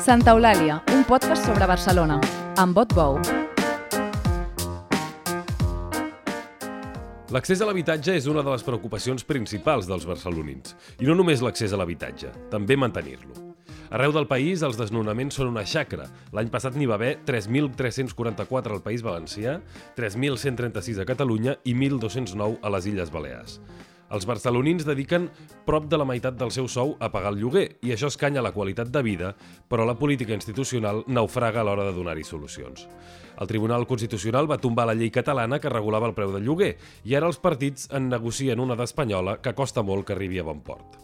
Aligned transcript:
Santa 0.00 0.32
Eulàlia, 0.32 0.78
un 0.96 1.02
podcast 1.04 1.44
sobre 1.44 1.66
Barcelona, 1.68 2.14
amb 2.56 2.72
vot 2.72 2.94
bou. 2.96 3.18
L'accés 7.30 7.60
a 7.60 7.68
l'habitatge 7.68 8.14
és 8.16 8.24
una 8.30 8.40
de 8.40 8.48
les 8.48 8.64
preocupacions 8.64 9.26
principals 9.28 9.90
dels 9.90 10.06
barcelonins. 10.08 10.72
I 11.04 11.10
no 11.10 11.18
només 11.18 11.44
l'accés 11.44 11.76
a 11.76 11.82
l'habitatge, 11.82 12.32
també 12.48 12.78
mantenir-lo. 12.80 13.52
Arreu 13.92 14.16
del 14.16 14.28
país, 14.30 14.64
els 14.64 14.80
desnonaments 14.80 15.36
són 15.36 15.52
una 15.52 15.66
xacra. 15.68 16.08
L'any 16.32 16.48
passat 16.48 16.80
n'hi 16.80 16.88
va 16.88 16.96
haver 16.96 17.18
3.344 17.28 18.78
al 18.78 18.82
País 18.86 19.04
Valencià, 19.04 19.58
3.136 20.00 21.04
a 21.04 21.08
Catalunya 21.12 21.58
i 21.68 21.76
1.209 21.76 22.56
a 22.62 22.72
les 22.72 22.88
Illes 22.88 23.12
Balears. 23.12 23.60
Els 24.10 24.26
barcelonins 24.26 24.82
dediquen 24.82 25.28
prop 25.66 25.84
de 25.86 25.98
la 26.00 26.06
meitat 26.08 26.34
del 26.38 26.50
seu 26.50 26.66
sou 26.68 26.96
a 26.98 27.12
pagar 27.14 27.30
el 27.30 27.38
lloguer 27.38 27.66
i 27.86 27.92
això 27.94 28.08
escanya 28.10 28.42
la 28.42 28.50
qualitat 28.50 28.90
de 28.90 29.02
vida, 29.06 29.34
però 29.70 29.86
la 29.86 29.94
política 29.98 30.34
institucional 30.34 31.04
naufraga 31.06 31.60
a 31.62 31.64
l'hora 31.66 31.84
de 31.86 31.94
donar-hi 31.94 32.26
solucions. 32.26 32.88
El 33.38 33.46
Tribunal 33.46 33.86
Constitucional 33.86 34.50
va 34.50 34.58
tombar 34.58 34.88
la 34.90 34.96
llei 34.98 35.12
catalana 35.14 35.60
que 35.62 35.70
regulava 35.70 36.10
el 36.10 36.16
preu 36.18 36.34
del 36.34 36.42
lloguer 36.42 36.72
i 37.06 37.14
ara 37.14 37.30
els 37.30 37.38
partits 37.38 37.86
en 37.94 38.10
negocien 38.10 38.58
una 38.58 38.74
d'espanyola 38.74 39.38
que 39.44 39.54
costa 39.54 39.86
molt 39.86 40.08
que 40.08 40.18
arribi 40.18 40.42
a 40.42 40.48
bon 40.48 40.64
port. 40.66 40.98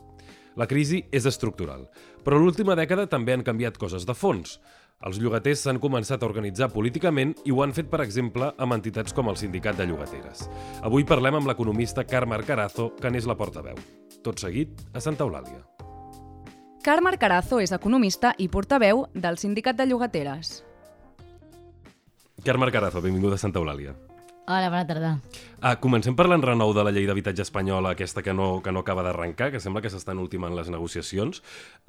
La 0.56 0.66
crisi 0.66 1.02
és 1.12 1.26
estructural, 1.28 1.86
però 2.24 2.40
l'última 2.40 2.74
dècada 2.74 3.06
també 3.12 3.36
han 3.36 3.46
canviat 3.46 3.78
coses 3.78 4.06
de 4.08 4.14
fons. 4.16 4.58
Els 5.04 5.18
llogaters 5.20 5.60
s'han 5.66 5.76
començat 5.76 6.22
a 6.22 6.28
organitzar 6.28 6.70
políticament 6.72 7.34
i 7.44 7.52
ho 7.52 7.60
han 7.60 7.74
fet, 7.76 7.90
per 7.92 8.00
exemple, 8.00 8.48
amb 8.56 8.72
entitats 8.78 9.12
com 9.12 9.28
el 9.28 9.36
Sindicat 9.36 9.76
de 9.76 9.84
Llogateres. 9.90 10.46
Avui 10.88 11.04
parlem 11.04 11.36
amb 11.36 11.50
l'economista 11.50 12.06
Carme 12.08 12.38
Arcarazo, 12.38 12.94
que 12.96 13.12
n'és 13.12 13.28
la 13.28 13.36
portaveu. 13.36 13.76
Tot 14.24 14.40
seguit, 14.40 14.72
a 14.96 15.04
Santa 15.04 15.28
Eulàlia. 15.28 15.60
Carme 16.82 17.12
Arcarazo 17.12 17.60
és 17.60 17.74
economista 17.76 18.32
i 18.38 18.48
portaveu 18.48 19.04
del 19.12 19.36
Sindicat 19.36 19.76
de 19.76 19.86
Llogateres. 19.90 20.62
Carme 22.46 22.64
Arcarazo, 22.70 23.02
benvinguda 23.04 23.36
a 23.36 23.42
Santa 23.42 23.60
Eulàlia. 23.60 23.92
Hola, 24.48 24.68
bona 24.70 24.86
tarda. 24.86 25.08
Ah, 25.58 25.74
comencem 25.82 26.14
parlant 26.14 26.42
renou 26.44 26.70
de 26.70 26.82
la 26.86 26.92
llei 26.94 27.08
d'habitatge 27.08 27.42
espanyola, 27.42 27.96
aquesta 27.96 28.22
que 28.22 28.30
no, 28.30 28.60
que 28.62 28.70
no 28.70 28.84
acaba 28.84 29.02
d'arrencar, 29.02 29.48
que 29.50 29.58
sembla 29.58 29.82
que 29.82 29.90
s'estan 29.90 30.20
ultimant 30.22 30.54
les 30.54 30.70
negociacions, 30.70 31.40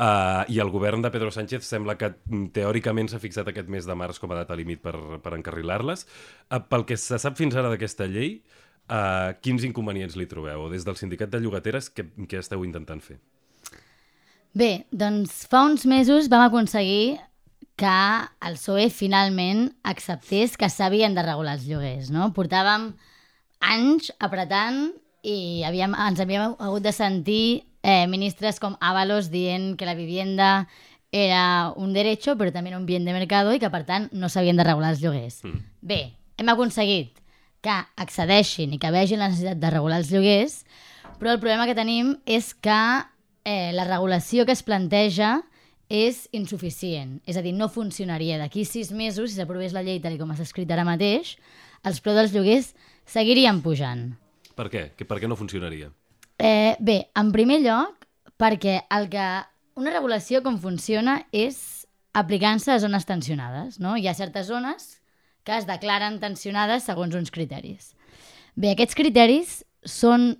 uh, 0.01 0.41
i 0.49 0.57
el 0.63 0.71
govern 0.73 1.05
de 1.05 1.11
Pedro 1.13 1.29
Sánchez 1.29 1.67
sembla 1.69 1.99
que 2.01 2.09
mm, 2.15 2.49
teòricament 2.55 3.11
s'ha 3.11 3.21
fixat 3.21 3.51
aquest 3.51 3.69
mes 3.69 3.85
de 3.85 3.93
març 3.93 4.17
com 4.17 4.33
a 4.33 4.39
data 4.39 4.57
límit 4.57 4.81
per, 4.81 4.95
per 5.21 5.35
encarrilar-les. 5.37 6.07
Uh, 6.49 6.63
pel 6.65 6.87
que 6.89 6.97
se 6.97 7.21
sap 7.21 7.37
fins 7.37 7.53
ara 7.53 7.69
d'aquesta 7.69 8.09
llei, 8.09 8.39
uh, 8.89 9.37
quins 9.45 9.67
inconvenients 9.69 10.17
li 10.17 10.25
trobeu? 10.25 10.65
O 10.65 10.73
des 10.73 10.87
del 10.87 10.97
sindicat 10.97 11.29
de 11.29 11.43
llogateres, 11.43 11.91
què, 11.93 12.09
què 12.25 12.41
esteu 12.41 12.65
intentant 12.65 13.05
fer? 13.05 13.19
Bé, 14.57 14.87
doncs 14.89 15.43
fa 15.45 15.67
uns 15.69 15.85
mesos 15.85 16.25
vam 16.33 16.47
aconseguir 16.47 17.19
que 17.77 17.97
el 18.41 18.57
PSOE 18.57 18.89
finalment 18.89 19.67
acceptés 19.85 20.57
que 20.57 20.69
s'havien 20.73 21.13
de 21.13 21.23
regular 21.23 21.53
els 21.59 21.67
lloguers, 21.69 22.09
no? 22.09 22.31
Portàvem 22.33 22.89
anys 23.61 24.09
apretant 24.17 24.87
i 25.21 25.63
havíem, 25.67 25.93
ens 25.93 26.19
havíem 26.23 26.55
hagut 26.57 26.85
de 26.85 26.93
sentir 26.95 27.67
eh, 27.83 28.07
ministres 28.09 28.57
com 28.59 28.75
Ábalos 28.81 29.29
dient 29.29 29.75
que 29.77 29.85
la 29.85 29.93
vivienda 29.97 30.67
era 31.11 31.71
un 31.77 31.93
derecho, 31.93 32.35
però 32.35 32.51
també 32.51 32.73
un 32.75 32.85
bien 32.85 33.05
de 33.05 33.13
mercado 33.15 33.53
i 33.53 33.61
que, 33.61 33.69
per 33.71 33.85
tant, 33.85 34.09
no 34.11 34.29
s'havien 34.29 34.57
de 34.57 34.65
regular 34.65 34.91
els 34.95 35.03
lloguers. 35.03 35.43
Mm. 35.45 35.61
Bé, 35.81 36.01
hem 36.37 36.49
aconseguit 36.51 37.21
que 37.61 37.75
accedeixin 37.95 38.73
i 38.73 38.79
que 38.81 38.91
vegin 38.93 39.21
la 39.21 39.29
necessitat 39.29 39.61
de 39.61 39.71
regular 39.73 40.01
els 40.01 40.09
lloguers, 40.11 40.63
però 41.21 41.33
el 41.33 41.39
problema 41.41 41.69
que 41.69 41.77
tenim 41.77 42.15
és 42.25 42.51
que 42.53 42.81
eh, 43.45 43.71
la 43.73 43.85
regulació 43.87 44.45
que 44.45 44.57
es 44.57 44.65
planteja 44.65 45.37
és 45.89 46.25
insuficient. 46.35 47.17
És 47.25 47.37
a 47.39 47.43
dir, 47.43 47.53
no 47.55 47.69
funcionaria. 47.71 48.37
D'aquí 48.41 48.65
sis 48.65 48.91
mesos, 48.91 49.31
si 49.31 49.39
s'aprovés 49.39 49.75
la 49.75 49.83
llei 49.85 50.01
tal 50.03 50.17
com 50.19 50.33
s'ha 50.35 50.47
escrit 50.47 50.71
ara 50.71 50.85
mateix, 50.87 51.35
els 51.87 52.01
preus 52.03 52.17
dels 52.19 52.35
lloguers 52.35 52.73
seguirien 53.07 53.61
pujant. 53.63 54.11
Per 54.57 54.67
què? 54.73 54.89
Que 54.97 55.07
per 55.07 55.21
què 55.21 55.29
no 55.29 55.37
funcionaria? 55.39 55.91
Eh, 56.37 56.75
bé, 56.79 57.07
en 57.17 57.31
primer 57.33 57.61
lloc, 57.63 58.05
perquè 58.37 58.81
el 58.93 59.07
que 59.09 59.27
una 59.77 59.93
regulació 59.93 60.41
com 60.45 60.57
funciona 60.61 61.21
és 61.31 61.87
aplicant-se 62.17 62.73
a 62.73 62.79
zones 62.81 63.05
tensionades. 63.05 63.79
No? 63.79 63.95
Hi 63.97 64.07
ha 64.09 64.17
certes 64.17 64.49
zones 64.49 64.97
que 65.47 65.55
es 65.55 65.67
declaren 65.69 66.19
tensionades 66.19 66.87
segons 66.89 67.15
uns 67.15 67.31
criteris. 67.31 67.93
Bé, 68.57 68.73
aquests 68.73 68.97
criteris 68.97 69.61
són 69.85 70.33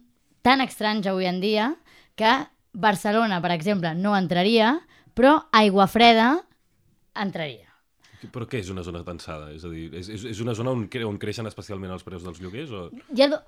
tan 0.43 0.63
estranys 0.65 1.07
avui 1.07 1.29
en 1.29 1.39
dia 1.39 1.71
que 2.17 2.33
Barcelona, 2.73 3.39
per 3.41 3.53
exemple, 3.53 3.93
no 3.95 4.15
entraria, 4.17 4.73
però 5.17 5.37
aigua 5.57 5.87
freda 5.89 6.35
entraria. 7.17 7.65
Però 8.33 8.47
què 8.49 8.61
és 8.63 8.69
una 8.73 8.83
zona 8.85 9.03
tensada? 9.05 9.51
És 9.53 9.65
a 9.65 9.69
dir, 9.69 9.89
és, 9.97 10.09
és 10.09 10.39
una 10.41 10.55
zona 10.57 10.73
on, 10.73 10.87
cre 10.91 11.05
on 11.05 11.19
creixen 11.21 11.49
especialment 11.49 11.93
els 11.93 12.05
preus 12.05 12.25
dels 12.25 12.41
lloguers? 12.41 12.73
O... 12.73 12.87
Ha 12.93 13.29
do... 13.33 13.41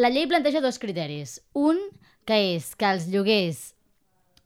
La 0.00 0.10
llei 0.10 0.26
planteja 0.28 0.62
dos 0.62 0.80
criteris. 0.82 1.38
Un, 1.56 1.78
que 2.26 2.36
és 2.56 2.72
que 2.76 2.88
els 2.90 3.06
lloguers 3.10 3.70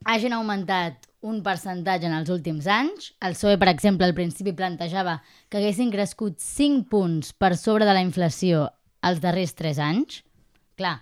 hagin 0.05 0.35
augmentat 0.37 1.09
un 1.25 1.41
percentatge 1.45 2.05
en 2.05 2.13
els 2.13 2.29
últims 2.29 2.69
anys. 2.69 3.09
El 3.25 3.33
PSOE, 3.33 3.57
per 3.61 3.71
exemple, 3.71 4.05
al 4.05 4.13
principi 4.17 4.53
plantejava 4.53 5.17
que 5.49 5.59
haguessin 5.59 5.89
crescut 5.93 6.37
5 6.43 6.85
punts 6.91 7.33
per 7.33 7.55
sobre 7.57 7.89
de 7.89 7.97
la 7.97 8.05
inflació 8.05 8.67
els 9.05 9.21
darrers 9.23 9.55
3 9.57 9.81
anys. 9.81 10.21
Clar, 10.77 10.99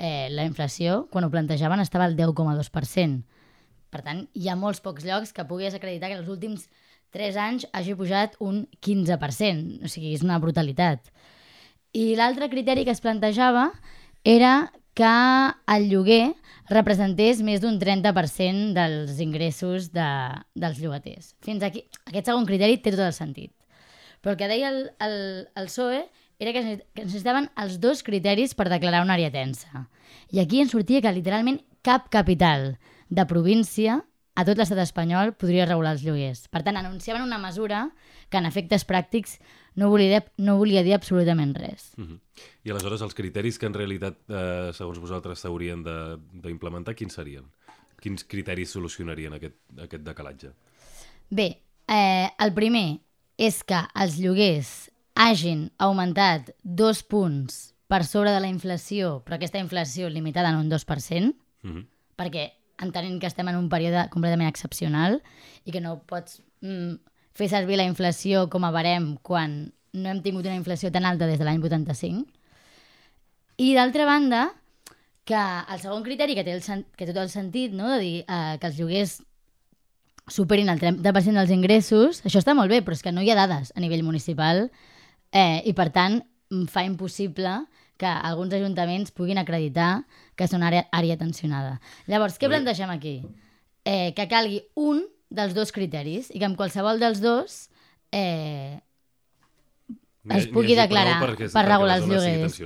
eh, 0.00 0.28
la 0.32 0.48
inflació, 0.48 1.04
quan 1.12 1.28
ho 1.28 1.32
plantejaven, 1.32 1.84
estava 1.84 2.08
al 2.08 2.16
10,2%. 2.16 3.37
Per 3.92 4.02
tant, 4.04 4.26
hi 4.36 4.48
ha 4.48 4.56
molts 4.58 4.82
pocs 4.84 5.06
llocs 5.08 5.32
que 5.32 5.46
puguis 5.48 5.76
acreditar 5.76 6.10
que 6.12 6.18
els 6.20 6.28
últims 6.28 6.66
3 7.16 7.38
anys 7.40 7.66
hagi 7.72 7.94
pujat 7.96 8.36
un 8.44 8.66
15%. 8.84 9.84
O 9.84 9.88
sigui, 9.88 10.12
és 10.16 10.24
una 10.26 10.40
brutalitat. 10.42 11.08
I 11.96 12.12
l'altre 12.18 12.50
criteri 12.52 12.84
que 12.84 12.92
es 12.92 13.00
plantejava 13.00 13.70
era 14.24 14.70
que 14.98 15.14
el 15.72 15.88
lloguer 15.88 16.34
representés 16.68 17.40
més 17.40 17.62
d'un 17.62 17.78
30% 17.80 18.74
dels 18.76 19.20
ingressos 19.24 19.92
de, 19.94 20.08
dels 20.58 20.80
llogaters. 20.82 21.32
Fins 21.44 21.64
aquí, 21.64 21.86
aquest 22.10 22.28
segon 22.28 22.48
criteri 22.48 22.80
té 22.82 22.92
tot 22.92 23.06
el 23.06 23.14
sentit. 23.16 23.54
Però 24.20 24.34
el 24.34 24.40
que 24.40 24.50
deia 24.50 24.72
el, 24.72 24.80
el, 25.00 25.16
el 25.56 25.70
PSOE 25.70 26.02
era 26.38 26.52
que 26.54 26.64
necessitaven 26.98 27.48
els 27.58 27.78
dos 27.82 28.02
criteris 28.06 28.54
per 28.58 28.68
declarar 28.70 29.04
una 29.06 29.16
àrea 29.16 29.32
tensa. 29.32 29.86
I 30.34 30.42
aquí 30.42 30.60
en 30.60 30.68
sortia 30.70 31.00
que 31.02 31.14
literalment 31.14 31.62
cap 31.82 32.08
capital 32.10 32.78
de 33.08 33.24
província 33.26 34.02
a 34.38 34.44
tot 34.46 34.60
l'estat 34.60 34.78
espanyol 34.78 35.32
podria 35.34 35.66
regular 35.66 35.96
els 35.96 36.04
lloguers. 36.06 36.44
Per 36.52 36.62
tant, 36.62 36.76
anunciaven 36.78 37.24
una 37.24 37.40
mesura 37.42 37.88
que 38.30 38.38
en 38.38 38.46
efectes 38.46 38.84
pràctics 38.86 39.38
no 39.74 39.88
volia, 39.90 40.20
no 40.38 40.54
volia 40.60 40.84
dir 40.86 40.94
absolutament 40.94 41.56
res. 41.58 41.92
Uh 41.96 42.02
mhm. 42.02 42.12
-huh. 42.12 42.20
I 42.62 42.70
aleshores 42.70 43.02
els 43.02 43.14
criteris 43.14 43.58
que 43.58 43.66
en 43.66 43.74
realitat, 43.74 44.16
eh, 44.28 44.70
segons 44.72 44.98
vosaltres, 44.98 45.40
s'haurien 45.40 45.82
d'implementar, 45.82 46.94
quins 46.94 47.14
serien? 47.14 47.44
Quins 48.00 48.24
criteris 48.24 48.70
solucionarien 48.70 49.32
aquest, 49.32 49.56
aquest 49.76 50.04
decalatge? 50.04 50.52
Bé, 51.30 51.62
eh, 51.88 52.30
el 52.38 52.52
primer 52.54 53.00
és 53.36 53.64
que 53.64 53.80
els 53.94 54.18
lloguers 54.18 54.90
hagin 55.14 55.72
augmentat 55.78 56.54
dos 56.62 57.02
punts 57.02 57.74
per 57.88 58.04
sobre 58.04 58.30
de 58.30 58.40
la 58.40 58.48
inflació, 58.48 59.24
però 59.24 59.34
aquesta 59.34 59.58
inflació 59.58 60.08
limitada 60.08 60.50
en 60.50 60.56
un 60.56 60.70
2%, 60.70 61.34
-huh. 61.64 61.84
perquè 62.16 62.52
entenent 62.78 63.20
que 63.20 63.26
estem 63.26 63.48
en 63.48 63.56
un 63.56 63.68
període 63.68 64.08
completament 64.10 64.48
excepcional 64.48 65.20
i 65.64 65.72
que 65.74 65.80
no 65.80 65.98
pots 66.06 66.42
mm, 66.62 66.94
fer 67.34 67.48
servir 67.48 67.76
la 67.78 67.86
inflació 67.86 68.48
com 68.48 68.64
a 68.64 68.70
barem 68.74 69.16
quan 69.22 69.72
no 69.92 70.10
hem 70.10 70.22
tingut 70.22 70.46
una 70.46 70.58
inflació 70.58 70.90
tan 70.92 71.06
alta 71.06 71.26
des 71.26 71.38
de 71.38 71.44
l'any 71.44 71.62
85. 71.62 72.26
I 73.58 73.74
d'altra 73.74 74.04
banda, 74.06 74.52
que 75.24 75.38
el 75.38 75.80
segon 75.80 76.04
criteri 76.06 76.34
que 76.34 76.44
té, 76.44 76.54
el, 76.54 76.84
que 76.96 77.06
té 77.06 77.12
tot 77.12 77.24
el 77.24 77.32
sentit, 77.32 77.72
no? 77.72 77.90
de 77.92 77.98
dir 78.00 78.16
eh, 78.22 78.56
que 78.60 78.66
els 78.70 78.78
lloguers 78.78 79.18
superin 80.28 80.68
el 80.68 80.80
30% 80.80 81.40
dels 81.40 81.52
ingressos, 81.52 82.22
això 82.24 82.40
està 82.40 82.54
molt 82.54 82.70
bé, 82.70 82.82
però 82.84 82.96
és 82.96 83.02
que 83.02 83.12
no 83.12 83.24
hi 83.24 83.30
ha 83.32 83.38
dades 83.38 83.72
a 83.74 83.80
nivell 83.80 84.04
municipal 84.04 84.68
eh, 85.32 85.60
i, 85.64 85.72
per 85.76 85.88
tant, 85.92 86.20
fa 86.68 86.84
impossible 86.84 87.58
que 87.98 88.06
alguns 88.06 88.54
ajuntaments 88.54 89.12
puguin 89.12 89.40
acreditar 89.42 90.06
que 90.38 90.46
és 90.46 90.54
una 90.54 90.70
àrea, 90.70 90.86
àrea 90.94 91.18
tensionada. 91.18 91.78
Llavors, 92.06 92.38
què 92.38 92.48
plantegem 92.50 92.90
aquí? 92.94 93.20
Eh, 93.84 94.14
que 94.14 94.28
calgui 94.30 94.62
un 94.78 95.02
dels 95.28 95.54
dos 95.56 95.74
criteris 95.74 96.30
i 96.30 96.38
que 96.38 96.46
amb 96.48 96.56
qualsevol 96.56 97.02
dels 97.02 97.20
dos 97.20 97.66
eh, 98.14 98.78
es 100.36 100.46
pugui 100.52 100.76
declarar 100.78 101.18
per, 101.24 101.48
per 101.50 101.64
regular 101.66 101.98
els 101.98 102.08
lloguers. 102.08 102.58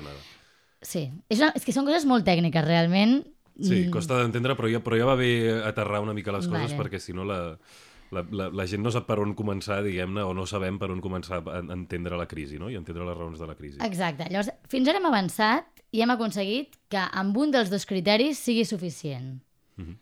Sí, 0.82 1.06
és, 1.30 1.38
una, 1.38 1.52
és 1.54 1.64
que 1.64 1.74
són 1.74 1.86
coses 1.86 2.04
molt 2.08 2.26
tècniques, 2.26 2.64
realment. 2.66 3.20
Sí, 3.60 3.84
mm. 3.86 3.92
costa 3.94 4.18
d'entendre, 4.18 4.56
però, 4.58 4.68
ja, 4.72 4.80
però 4.82 4.98
ja 4.98 5.06
va 5.06 5.16
bé 5.18 5.32
aterrar 5.62 6.02
una 6.02 6.14
mica 6.16 6.34
les 6.34 6.48
coses 6.48 6.72
vale. 6.72 6.78
perquè 6.80 7.00
si 7.02 7.14
no 7.14 7.26
la 7.28 7.38
la, 8.12 8.22
la, 8.30 8.48
la 8.52 8.66
gent 8.68 8.82
no 8.84 8.92
sap 8.92 9.06
per 9.08 9.18
on 9.22 9.32
començar, 9.38 9.80
diguem-ne, 9.84 10.24
o 10.28 10.34
no 10.36 10.44
sabem 10.48 10.78
per 10.80 10.90
on 10.92 11.00
començar 11.04 11.40
a 11.40 11.60
entendre 11.72 12.18
la 12.20 12.28
crisi, 12.28 12.60
no? 12.60 12.68
I 12.70 12.76
entendre 12.76 13.06
les 13.08 13.16
raons 13.16 13.40
de 13.40 13.48
la 13.48 13.56
crisi. 13.56 13.80
Exacte. 13.84 14.28
Llavors, 14.28 14.52
fins 14.70 14.90
ara 14.90 15.00
hem 15.00 15.08
avançat 15.08 15.82
i 15.92 16.04
hem 16.04 16.12
aconseguit 16.12 16.76
que 16.92 17.00
amb 17.22 17.36
un 17.40 17.52
dels 17.54 17.72
dos 17.72 17.88
criteris 17.88 18.40
sigui 18.40 18.64
suficient. 18.68 19.40
Mm 19.76 19.84
-hmm. 19.84 19.96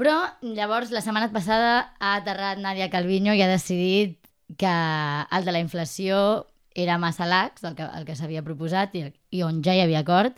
Però 0.00 0.16
llavors 0.40 0.90
la 0.90 1.02
setmana 1.02 1.30
passada 1.32 1.94
ha 1.98 2.14
aterrat 2.16 2.58
Nadia 2.58 2.88
Calviño 2.90 3.34
i 3.34 3.42
ha 3.42 3.48
decidit 3.48 4.18
que 4.56 4.74
el 5.36 5.44
de 5.44 5.52
la 5.52 5.60
inflació 5.60 6.46
era 6.74 6.98
massa 6.98 7.26
lax, 7.26 7.64
el 7.64 7.74
que, 7.74 7.82
el 7.82 8.04
que 8.04 8.16
s'havia 8.16 8.42
proposat 8.42 8.94
i, 8.94 9.12
i 9.30 9.42
on 9.42 9.62
ja 9.62 9.74
hi 9.74 9.80
havia 9.80 10.00
acord. 10.00 10.32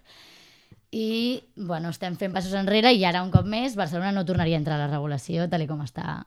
I, 0.91 1.45
bueno, 1.57 1.89
estem 1.89 2.17
fent 2.17 2.33
passos 2.33 2.53
enrere 2.53 2.93
i 2.93 3.05
ara, 3.05 3.23
un 3.23 3.31
cop 3.31 3.47
més, 3.47 3.77
Barcelona 3.77 4.13
no 4.13 4.25
tornaria 4.25 4.57
a 4.57 4.59
entrar 4.59 4.77
a 4.77 4.87
la 4.87 4.91
regulació, 4.93 5.49
tal 5.49 5.67
com 5.67 5.81
està 5.81 6.27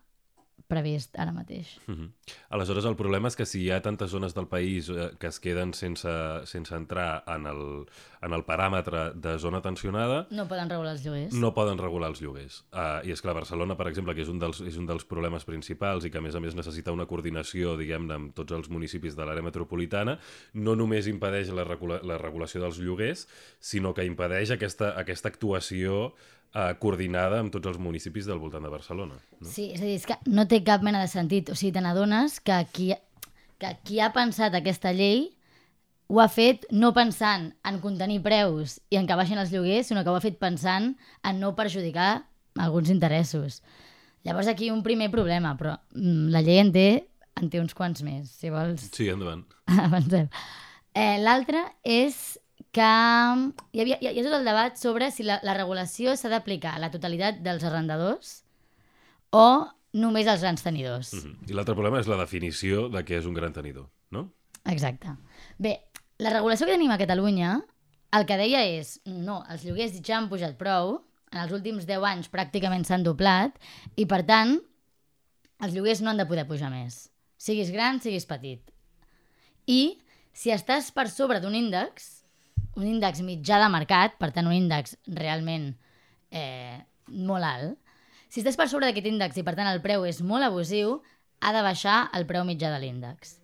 previst 0.75 1.15
ara 1.19 1.31
mateix. 1.33 1.77
Uh 1.87 1.95
-huh. 1.95 2.09
Aleshores, 2.49 2.85
el 2.85 2.95
problema 2.95 3.27
és 3.27 3.35
que 3.35 3.45
si 3.45 3.63
hi 3.63 3.71
ha 3.71 3.81
tantes 3.81 4.11
zones 4.11 4.33
del 4.33 4.47
país 4.47 4.89
eh, 4.89 5.11
que 5.19 5.27
es 5.27 5.39
queden 5.39 5.73
sense, 5.73 6.09
sense 6.45 6.75
entrar 6.75 7.23
en 7.27 7.45
el, 7.47 7.85
en 8.21 8.33
el 8.33 8.43
paràmetre 8.45 9.13
de 9.15 9.37
zona 9.39 9.61
tensionada, 9.61 10.27
No 10.31 10.47
poden 10.47 10.69
regular 10.69 10.93
els 10.93 11.05
lloguers. 11.05 11.33
no 11.33 11.53
poden 11.53 11.77
regular 11.77 12.09
els 12.09 12.21
lloguers. 12.21 12.65
Uh, 12.73 13.07
I 13.07 13.11
és 13.11 13.21
clar, 13.21 13.33
Barcelona, 13.33 13.75
per 13.75 13.87
exemple, 13.87 14.13
que 14.15 14.21
és 14.21 14.29
un, 14.29 14.39
dels, 14.39 14.61
és 14.61 14.77
un 14.77 14.85
dels 14.85 15.05
problemes 15.05 15.45
principals 15.45 16.05
i 16.05 16.11
que, 16.11 16.17
a 16.17 16.21
més 16.21 16.35
a 16.35 16.39
més, 16.39 16.55
necessita 16.55 16.91
una 16.91 17.05
coordinació, 17.05 17.77
diguem-ne, 17.77 18.13
amb 18.13 18.33
tots 18.35 18.51
els 18.51 18.69
municipis 18.69 19.15
de 19.15 19.23
l'àrea 19.25 19.43
metropolitana, 19.43 20.19
no 20.53 20.75
només 20.75 21.07
impedeix 21.07 21.49
la, 21.49 21.63
regula 21.63 21.99
la 22.03 22.17
regulació 22.17 22.61
dels 22.61 22.79
lloguers, 22.79 23.27
sinó 23.59 23.93
que 23.93 24.05
impedeix 24.05 24.51
aquesta, 24.51 24.93
aquesta 24.97 25.29
actuació 25.29 26.13
uh, 26.55 26.71
coordinada 26.79 27.39
amb 27.43 27.51
tots 27.53 27.67
els 27.67 27.77
municipis 27.81 28.25
del 28.25 28.39
voltant 28.41 28.63
de 28.65 28.71
Barcelona. 28.73 29.19
No? 29.39 29.49
Sí, 29.51 29.69
és 29.75 29.81
a 29.81 29.85
dir, 29.85 29.95
és 29.99 30.07
que 30.09 30.17
no 30.31 30.47
té 30.47 30.63
cap 30.65 30.81
mena 30.85 31.01
de 31.03 31.11
sentit. 31.11 31.51
O 31.51 31.55
sigui, 31.59 31.73
te 31.75 31.83
n'adones 31.83 32.39
que 32.39 32.57
qui, 32.73 32.93
que 33.61 33.73
qui 33.85 33.99
ha 34.01 34.11
pensat 34.15 34.55
aquesta 34.57 34.93
llei 34.95 35.27
ho 36.07 36.19
ha 36.21 36.27
fet 36.29 36.67
no 36.69 36.91
pensant 36.93 37.47
en 37.65 37.79
contenir 37.81 38.19
preus 38.21 38.79
i 38.93 38.99
en 38.99 39.07
que 39.09 39.15
baixin 39.17 39.39
els 39.41 39.49
lloguers, 39.53 39.87
sinó 39.89 40.03
que 40.05 40.11
ho 40.13 40.17
ha 40.19 40.21
fet 40.23 40.37
pensant 40.41 40.91
en 41.25 41.39
no 41.41 41.55
perjudicar 41.57 42.27
alguns 42.61 42.91
interessos. 42.93 43.63
Llavors 44.25 44.47
aquí 44.47 44.69
un 44.71 44.83
primer 44.85 45.09
problema, 45.13 45.55
però 45.57 45.75
mm, 45.95 46.29
la 46.33 46.41
llei 46.45 46.59
en 46.61 46.71
té, 46.73 46.87
en 47.41 47.49
té 47.49 47.59
uns 47.61 47.73
quants 47.77 48.01
més, 48.05 48.29
si 48.29 48.49
vols 48.53 48.85
Sí, 48.93 49.09
endavant. 49.09 49.43
avancem. 49.87 50.29
Eh, 50.95 51.17
L'altre 51.21 51.65
és 51.83 52.37
que 52.75 52.89
hi, 53.71 53.81
havia, 53.81 53.97
hi 54.01 54.19
ha 54.19 54.25
tot 54.25 54.37
el 54.39 54.47
debat 54.47 54.77
sobre 54.79 55.11
si 55.11 55.23
la, 55.23 55.39
la 55.43 55.55
regulació 55.55 56.15
s'ha 56.15 56.31
d'aplicar 56.31 56.75
a 56.75 56.81
la 56.83 56.91
totalitat 56.91 57.39
dels 57.45 57.63
arrendadors 57.63 58.41
o 59.31 59.67
només 59.95 60.27
als 60.27 60.43
grans 60.43 60.63
tenidors. 60.63 61.13
Uh 61.13 61.23
-huh. 61.23 61.35
I 61.49 61.53
l'altre 61.53 61.75
problema 61.75 61.99
és 61.99 62.07
la 62.07 62.17
definició 62.17 62.89
de 62.89 63.05
què 63.05 63.19
és 63.19 63.25
un 63.25 63.33
gran 63.33 63.53
tenidor, 63.53 63.89
no? 64.11 64.31
Exacte. 64.65 65.15
Bé, 65.57 65.79
la 66.17 66.31
regulació 66.31 66.65
que 66.65 66.73
tenim 66.73 66.91
a 66.91 66.97
Catalunya 66.97 67.61
el 68.11 68.25
que 68.25 68.37
deia 68.37 68.63
és, 68.63 68.99
no, 69.05 69.43
els 69.49 69.65
lloguers 69.65 69.99
ja 70.01 70.17
han 70.17 70.29
pujat 70.29 70.55
prou, 70.57 71.01
en 71.31 71.41
els 71.41 71.51
últims 71.51 71.85
10 71.85 72.03
anys 72.03 72.31
pràcticament 72.31 72.85
s'han 72.87 73.03
doblat, 73.03 73.57
i 73.95 74.05
per 74.05 74.23
tant, 74.25 74.59
els 75.59 75.73
lloguers 75.73 76.01
no 76.01 76.09
han 76.11 76.17
de 76.17 76.27
poder 76.29 76.47
pujar 76.47 76.69
més. 76.71 77.09
Siguis 77.37 77.71
gran, 77.71 77.99
siguis 78.01 78.25
petit. 78.25 78.61
I 79.67 79.99
si 80.31 80.51
estàs 80.51 80.91
per 80.95 81.09
sobre 81.09 81.41
d'un 81.43 81.55
índex, 81.55 82.24
un 82.75 82.87
índex 82.87 83.21
mitjà 83.23 83.59
de 83.61 83.71
mercat, 83.71 84.17
per 84.19 84.31
tant 84.35 84.47
un 84.47 84.55
índex 84.55 84.97
realment 85.07 85.71
eh, 86.31 86.77
molt 87.07 87.47
alt, 87.47 87.79
si 88.29 88.41
estàs 88.41 88.57
per 88.59 88.67
sobre 88.67 88.89
d'aquest 88.89 89.07
índex 89.07 89.37
i 89.39 89.45
per 89.47 89.55
tant 89.55 89.69
el 89.69 89.81
preu 89.83 90.03
és 90.07 90.19
molt 90.25 90.43
abusiu, 90.43 90.99
ha 91.39 91.53
de 91.55 91.63
baixar 91.63 92.09
el 92.17 92.25
preu 92.27 92.43
mitjà 92.47 92.71
de 92.73 92.81
l'índex. 92.81 93.37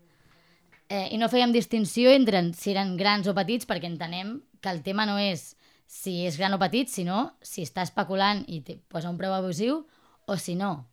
Eh, 0.92 1.07
I 1.16 1.18
no 1.19 1.30
fèiem 1.31 1.54
distinció 1.56 2.12
entre 2.12 2.44
si 2.57 2.74
eren 2.74 2.98
grans 3.00 3.30
o 3.31 3.36
petits 3.38 3.68
perquè 3.69 3.88
entenem 3.88 4.42
que 4.60 4.72
el 4.74 4.81
tema 4.83 5.06
no 5.07 5.16
és 5.22 5.54
si 5.88 6.22
és 6.28 6.38
gran 6.39 6.56
o 6.56 6.60
petit, 6.60 6.92
sinó 6.92 7.38
si 7.44 7.63
està 7.63 7.86
especulant 7.88 8.44
i 8.48 8.62
te 8.68 8.78
posa 8.92 9.12
un 9.12 9.19
preu 9.19 9.31
abusiu 9.36 9.86
o 10.28 10.38
si 10.39 10.56
no. 10.60 10.88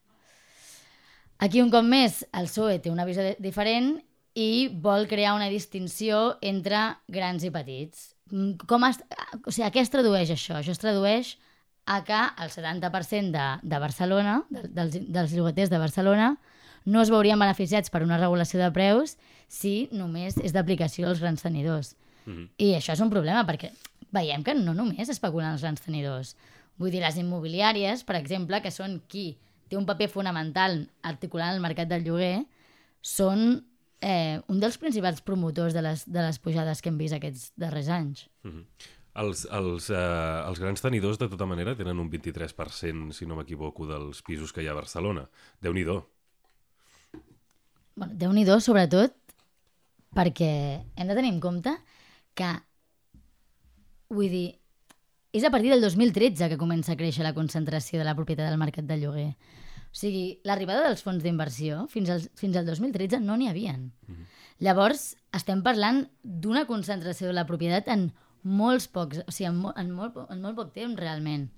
Aquí 1.39 1.63
un 1.63 1.71
cop 1.71 1.87
més 1.87 2.25
el 2.35 2.47
PSOE 2.47 2.81
té 2.83 2.91
una 2.91 3.07
visió 3.07 3.27
diferent 3.39 3.97
i 4.39 4.69
vol 4.71 5.07
crear 5.11 5.35
una 5.35 5.51
distinció 5.51 6.39
entre 6.43 6.81
grans 7.07 7.47
i 7.47 7.51
petits. 7.55 8.18
Mm, 8.31 8.67
Com 8.67 8.85
es, 8.89 9.01
o 9.45 9.51
sigui, 9.51 9.67
a 9.67 9.73
què 9.75 9.83
es 9.83 9.93
tradueix 9.93 10.31
això? 10.35 10.59
Això 10.59 10.75
es 10.75 10.83
tradueix 10.83 11.37
a 11.89 12.03
que 12.05 12.21
el 12.45 12.51
70% 12.53 13.33
de, 13.33 13.47
de 13.63 13.79
Barcelona, 13.81 14.43
de, 14.51 14.67
dels, 14.69 14.99
dels 15.09 15.33
llogaters 15.33 15.71
de 15.73 15.81
Barcelona, 15.81 16.37
no 16.85 17.03
es 17.03 17.11
veurien 17.13 17.41
beneficiats 17.41 17.91
per 17.91 18.03
una 18.05 18.19
regulació 18.21 18.61
de 18.61 18.71
preus 18.73 19.17
si 19.49 19.89
només 19.93 20.37
és 20.41 20.53
d'aplicació 20.53 21.09
als 21.09 21.21
grans 21.25 21.43
tenidors. 21.43 21.95
Uh 22.27 22.33
-huh. 22.33 22.49
I 22.59 22.75
això 22.77 22.93
és 22.93 23.01
un 23.01 23.11
problema, 23.11 23.47
perquè 23.47 23.73
veiem 24.13 24.45
que 24.45 24.55
no 24.55 24.75
només 24.75 25.09
especulen 25.09 25.53
els 25.53 25.63
grans 25.63 25.81
tenidors. 25.81 26.37
Vull 26.79 26.91
dir, 26.91 27.01
les 27.01 27.17
immobiliàries, 27.17 28.05
per 28.05 28.17
exemple, 28.17 28.61
que 28.63 28.71
són 28.71 29.03
qui 29.09 29.39
té 29.69 29.77
un 29.77 29.87
paper 29.87 30.09
fonamental 30.09 30.89
articulant 31.03 31.55
el 31.55 31.61
mercat 31.61 31.89
del 31.89 32.05
lloguer, 32.05 32.47
són 33.01 33.65
eh, 34.01 34.41
un 34.49 34.61
dels 34.61 34.79
principals 34.79 35.21
promotors 35.25 35.75
de 35.75 35.83
les, 35.83 36.05
de 36.07 36.23
les 36.23 36.39
pujades 36.39 36.83
que 36.83 36.93
hem 36.93 36.99
vist 37.01 37.17
aquests 37.17 37.53
darrers 37.57 37.89
anys. 37.89 38.29
Uh 38.45 38.51
-huh. 38.53 38.65
Els, 39.19 39.47
els, 39.51 39.91
eh, 39.91 40.43
els 40.47 40.61
grans 40.61 40.81
tenidors, 40.81 41.19
de 41.19 41.29
tota 41.29 41.47
manera, 41.47 41.75
tenen 41.75 41.99
un 41.99 42.11
23%, 42.11 43.13
si 43.13 43.27
no 43.27 43.37
m'equivoco, 43.37 43.87
dels 43.87 44.23
pisos 44.23 44.53
que 44.53 44.63
hi 44.63 44.69
ha 44.69 44.73
a 44.73 44.79
Barcelona. 44.79 45.29
Déu-n'hi-do. 45.61 46.07
Bueno, 47.97 48.15
Déu-n'hi-do, 48.15 48.61
sobretot, 48.61 49.17
perquè 50.15 50.85
hem 50.95 51.09
de 51.09 51.15
tenir 51.15 51.33
en 51.33 51.41
compte 51.41 51.75
que, 52.35 52.53
vull 54.09 54.31
dir, 54.31 54.59
és 55.33 55.45
a 55.45 55.51
partir 55.51 55.71
del 55.71 55.83
2013 55.83 56.49
que 56.49 56.61
comença 56.61 56.93
a 56.93 56.97
créixer 56.97 57.25
la 57.27 57.35
concentració 57.35 57.99
de 57.99 58.07
la 58.07 58.15
propietat 58.15 58.49
del 58.49 58.61
mercat 58.61 58.87
del 58.87 59.03
lloguer. 59.03 59.33
O 59.89 59.97
sigui, 59.97 60.41
l'arribada 60.45 60.85
dels 60.87 61.03
fons 61.05 61.23
d'inversió 61.25 61.87
fins 61.93 62.11
al, 62.13 62.25
fins 62.37 62.59
al 62.61 62.67
2013 62.69 63.21
no 63.25 63.39
n'hi 63.41 63.49
havien. 63.49 63.89
Llavors, 64.61 65.15
estem 65.35 65.63
parlant 65.63 66.05
d'una 66.23 66.67
concentració 66.67 67.31
de 67.31 67.37
la 67.37 67.47
propietat 67.47 67.89
en 67.95 68.11
molts 68.43 68.89
pocs, 68.91 69.23
o 69.25 69.33
sigui, 69.35 69.49
en, 69.51 69.59
mo 69.63 69.73
en, 69.77 69.91
molt, 69.95 70.19
en 70.29 70.43
molt 70.43 70.59
poc 70.59 70.73
temps, 70.75 70.99
realment. 70.99 71.49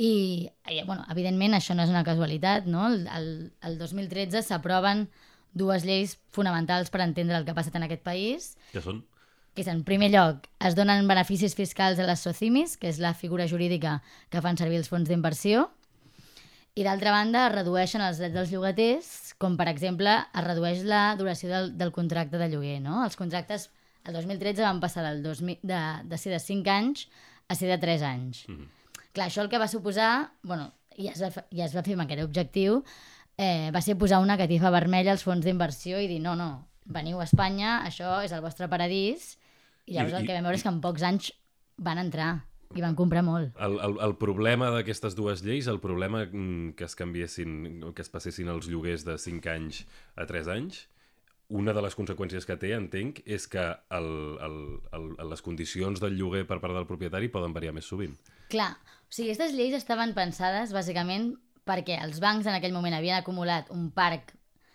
I, 0.00 0.48
i 0.72 0.82
bueno, 0.86 1.04
evidentment, 1.12 1.54
això 1.56 1.76
no 1.76 1.84
és 1.84 1.92
una 1.92 2.04
casualitat, 2.04 2.66
no? 2.70 2.86
El, 2.88 3.06
el, 3.12 3.28
el 3.68 3.78
2013 3.80 4.42
s'aproven 4.46 5.06
dues 5.52 5.84
lleis 5.84 6.16
fonamentals 6.32 6.90
per 6.90 7.02
entendre 7.04 7.36
el 7.36 7.44
que 7.44 7.52
ha 7.52 7.58
passat 7.58 7.76
en 7.76 7.84
aquest 7.86 8.04
país, 8.06 8.52
Ja 8.72 8.80
són? 8.84 9.02
que 9.52 9.60
és, 9.60 9.68
en 9.68 9.82
primer 9.84 10.08
lloc, 10.14 10.46
es 10.64 10.76
donen 10.78 11.08
beneficis 11.08 11.52
fiscals 11.58 12.00
a 12.00 12.06
les 12.08 12.22
SOCIMIS, 12.24 12.78
que 12.80 12.88
és 12.88 13.00
la 13.02 13.12
figura 13.12 13.44
jurídica 13.48 13.98
que 14.32 14.40
fan 14.40 14.56
servir 14.56 14.80
els 14.80 14.88
fons 14.88 15.10
d'inversió, 15.10 15.66
i 16.74 16.84
d'altra 16.86 17.12
banda 17.12 17.46
es 17.48 17.54
redueixen 17.54 18.00
els 18.00 18.18
drets 18.20 18.34
dels 18.34 18.52
llogaters, 18.52 19.08
com 19.42 19.58
per 19.60 19.68
exemple 19.68 20.14
es 20.24 20.44
redueix 20.46 20.84
la 20.88 21.14
duració 21.18 21.50
del, 21.50 21.72
del 21.78 21.92
contracte 21.92 22.40
de 22.40 22.48
lloguer. 22.48 22.78
No? 22.80 23.02
Els 23.04 23.18
contractes 23.20 23.68
el 24.08 24.16
2013 24.16 24.64
van 24.64 24.80
passar 24.80 25.04
del 25.04 25.22
2000, 25.22 25.60
de, 25.62 25.80
de 26.08 26.18
ser 26.18 26.32
de 26.32 26.40
5 26.40 26.72
anys 26.72 27.06
a 27.48 27.54
ser 27.58 27.68
de 27.68 27.78
3 27.78 28.02
anys. 28.08 28.44
Mm 28.48 28.54
-hmm. 28.56 28.68
Clar, 29.12 29.28
això 29.28 29.42
el 29.42 29.50
que 29.50 29.58
va 29.58 29.68
suposar, 29.68 30.32
bueno, 30.42 30.72
ja 30.96 31.12
es 31.12 31.22
va, 31.22 31.44
ja 31.50 31.64
es 31.64 31.76
va 31.76 31.82
fer 31.82 31.92
amb 31.94 32.02
aquest 32.02 32.22
objectiu, 32.22 32.82
eh, 33.36 33.70
va 33.74 33.80
ser 33.80 33.96
posar 33.98 34.20
una 34.20 34.38
catifa 34.38 34.70
vermella 34.70 35.12
als 35.12 35.22
fons 35.22 35.44
d'inversió 35.44 36.00
i 36.00 36.08
dir 36.08 36.20
no, 36.20 36.34
no, 36.36 36.66
veniu 36.86 37.20
a 37.20 37.24
Espanya, 37.24 37.82
això 37.84 38.22
és 38.24 38.32
el 38.32 38.40
vostre 38.40 38.68
paradís, 38.68 39.38
i 39.86 39.94
llavors 39.94 40.14
I- 40.14 40.16
el 40.16 40.26
que 40.26 40.32
vam 40.32 40.42
veure 40.44 40.56
és 40.56 40.62
que 40.62 40.68
en 40.68 40.80
pocs 40.80 41.02
anys 41.02 41.32
van 41.76 41.98
entrar 41.98 42.44
i 42.76 42.84
van 42.84 42.96
comprar 42.98 43.24
molt. 43.26 43.52
El, 43.60 43.78
el, 43.84 43.98
el 44.06 44.14
problema 44.20 44.70
d'aquestes 44.74 45.16
dues 45.18 45.42
lleis, 45.44 45.68
el 45.70 45.80
problema 45.82 46.24
mm, 46.26 46.72
que 46.78 46.88
es 46.88 46.96
canviessin, 46.98 47.82
que 47.94 48.04
es 48.04 48.12
passessin 48.12 48.50
els 48.52 48.70
lloguers 48.70 49.06
de 49.08 49.18
5 49.20 49.52
anys 49.52 49.84
a 50.16 50.26
3 50.28 50.50
anys, 50.54 50.86
una 51.52 51.74
de 51.76 51.82
les 51.84 51.94
conseqüències 51.98 52.46
que 52.48 52.56
té, 52.56 52.72
entenc, 52.72 53.20
és 53.28 53.44
que 53.50 53.62
el, 53.92 54.10
el, 54.40 54.58
el, 54.96 55.08
les 55.28 55.42
condicions 55.44 56.00
del 56.00 56.16
lloguer 56.16 56.46
per 56.48 56.62
part 56.62 56.72
del 56.76 56.88
propietari 56.88 57.28
poden 57.32 57.52
variar 57.52 57.74
més 57.76 57.88
sovint. 57.92 58.14
Clar, 58.52 58.72
o 58.72 59.12
sigui, 59.12 59.34
aquestes 59.34 59.52
lleis 59.56 59.76
estaven 59.76 60.14
pensades 60.16 60.72
bàsicament 60.72 61.34
perquè 61.68 61.98
els 62.02 62.22
bancs 62.24 62.48
en 62.48 62.56
aquell 62.56 62.72
moment 62.74 62.96
havien 62.96 63.20
acumulat 63.20 63.68
un 63.74 63.90
parc 63.94 64.32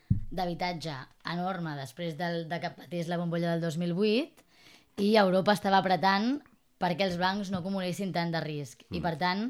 d'habitatge 0.07 0.93
enorme 1.33 1.73
després 1.79 2.15
del, 2.19 2.45
de 2.47 2.59
que 2.61 2.71
patés 2.77 3.09
la 3.09 3.17
bombolla 3.19 3.55
del 3.55 3.65
2008 3.65 5.03
i 5.03 5.15
Europa 5.19 5.55
estava 5.57 5.81
apretant 5.81 6.37
perquè 6.81 7.07
els 7.07 7.17
bancs 7.21 7.51
no 7.51 7.61
acumulessin 7.61 8.13
tant 8.15 8.33
de 8.33 8.41
risc. 8.43 8.83
Mm. 8.87 8.99
I 8.99 9.03
per 9.03 9.15
tant 9.21 9.45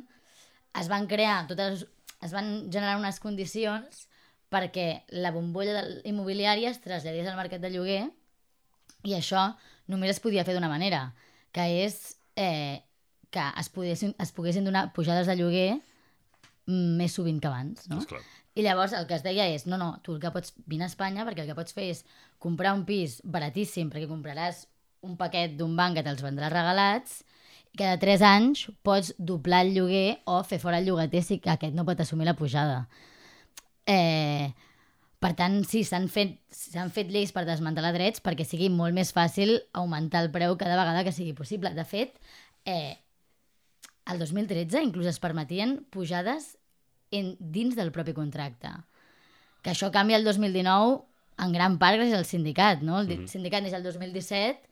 es 0.77 0.89
van 0.91 1.07
crear 1.09 1.41
totes, 1.49 1.85
es 2.23 2.35
van 2.35 2.69
generar 2.71 2.97
unes 2.99 3.19
condicions 3.23 4.05
perquè 4.53 5.03
la 5.11 5.33
bombolla 5.35 5.83
immobiliària 6.07 6.71
es 6.71 6.79
traslladés 6.83 7.27
al 7.27 7.39
mercat 7.39 7.63
de 7.63 7.71
lloguer 7.73 8.05
i 9.07 9.15
això 9.17 9.49
només 9.91 10.15
es 10.15 10.21
podia 10.23 10.45
fer 10.47 10.55
d'una 10.55 10.71
manera, 10.71 11.11
que 11.55 11.65
és 11.83 12.17
eh, 12.39 12.83
que 13.31 13.43
es, 13.59 13.69
poguessin, 13.69 14.15
es 14.19 14.31
poguessin 14.35 14.67
donar 14.67 14.91
pujades 14.95 15.27
de 15.27 15.35
lloguer 15.39 15.69
mm, 15.75 16.95
més 16.99 17.15
sovint 17.15 17.41
que 17.43 17.49
abans, 17.51 17.87
no? 17.91 18.01
Esclar. 18.03 18.23
I 18.57 18.63
llavors 18.65 18.95
el 18.97 19.05
que 19.05 19.13
es 19.13 19.21
deia 19.21 19.45
és, 19.53 19.67
no, 19.69 19.77
no, 19.77 19.91
tu 20.01 20.15
el 20.15 20.21
que 20.23 20.31
pots 20.33 20.55
vine 20.65 20.87
a 20.87 20.89
Espanya 20.89 21.27
perquè 21.27 21.43
el 21.43 21.51
que 21.51 21.57
pots 21.57 21.75
fer 21.77 21.91
és 21.91 22.01
comprar 22.41 22.73
un 22.73 22.87
pis 22.87 23.19
baratíssim 23.23 23.91
perquè 23.93 24.09
compraràs 24.09 24.65
un 25.01 25.17
paquet 25.17 25.55
d'un 25.57 25.75
banc 25.75 25.95
que 25.95 26.03
te'ls 26.03 26.23
vendrà 26.23 26.49
regalats 26.49 27.23
cada 27.77 27.99
3 28.01 28.23
anys 28.25 28.67
pots 28.83 29.13
doblar 29.17 29.61
el 29.65 29.75
lloguer 29.75 30.19
o 30.25 30.41
fer 30.43 30.59
fora 30.59 30.79
el 30.81 30.87
llogater 30.89 31.21
si 31.23 31.37
aquest 31.45 31.75
no 31.77 31.85
pot 31.85 32.01
assumir 32.01 32.25
la 32.27 32.35
pujada. 32.35 32.87
Eh, 33.85 34.51
per 35.21 35.33
tant, 35.37 35.61
sí, 35.65 35.83
s'han 35.87 36.09
fet, 36.13 36.35
s'han 36.53 36.91
fet 36.93 37.09
lleis 37.13 37.31
per 37.33 37.45
desmantelar 37.47 37.93
drets 37.95 38.21
perquè 38.25 38.45
sigui 38.45 38.69
molt 38.73 38.97
més 38.97 39.13
fàcil 39.15 39.55
augmentar 39.77 40.25
el 40.25 40.31
preu 40.33 40.57
cada 40.57 40.77
vegada 40.77 41.05
que 41.05 41.15
sigui 41.15 41.33
possible. 41.37 41.71
De 41.77 41.85
fet, 41.85 42.17
eh, 42.65 42.97
el 44.09 44.19
2013 44.19 44.83
inclús 44.83 45.09
es 45.09 45.21
permetien 45.23 45.79
pujades 45.93 46.55
en, 47.11 47.35
dins 47.39 47.77
del 47.77 47.93
propi 47.95 48.13
contracte. 48.17 48.73
Que 49.61 49.73
això 49.73 49.91
canvia 49.93 50.19
el 50.19 50.25
2019 50.27 51.03
en 51.45 51.53
gran 51.53 51.77
part 51.77 51.99
gràcies 51.99 52.17
al 52.17 52.25
sindicat, 52.25 52.81
no? 52.81 52.99
El 52.99 53.07
mm 53.07 53.21
-hmm. 53.21 53.27
sindicat 53.27 53.63
neix 53.63 53.73
el 53.73 53.83
2017 53.83 54.66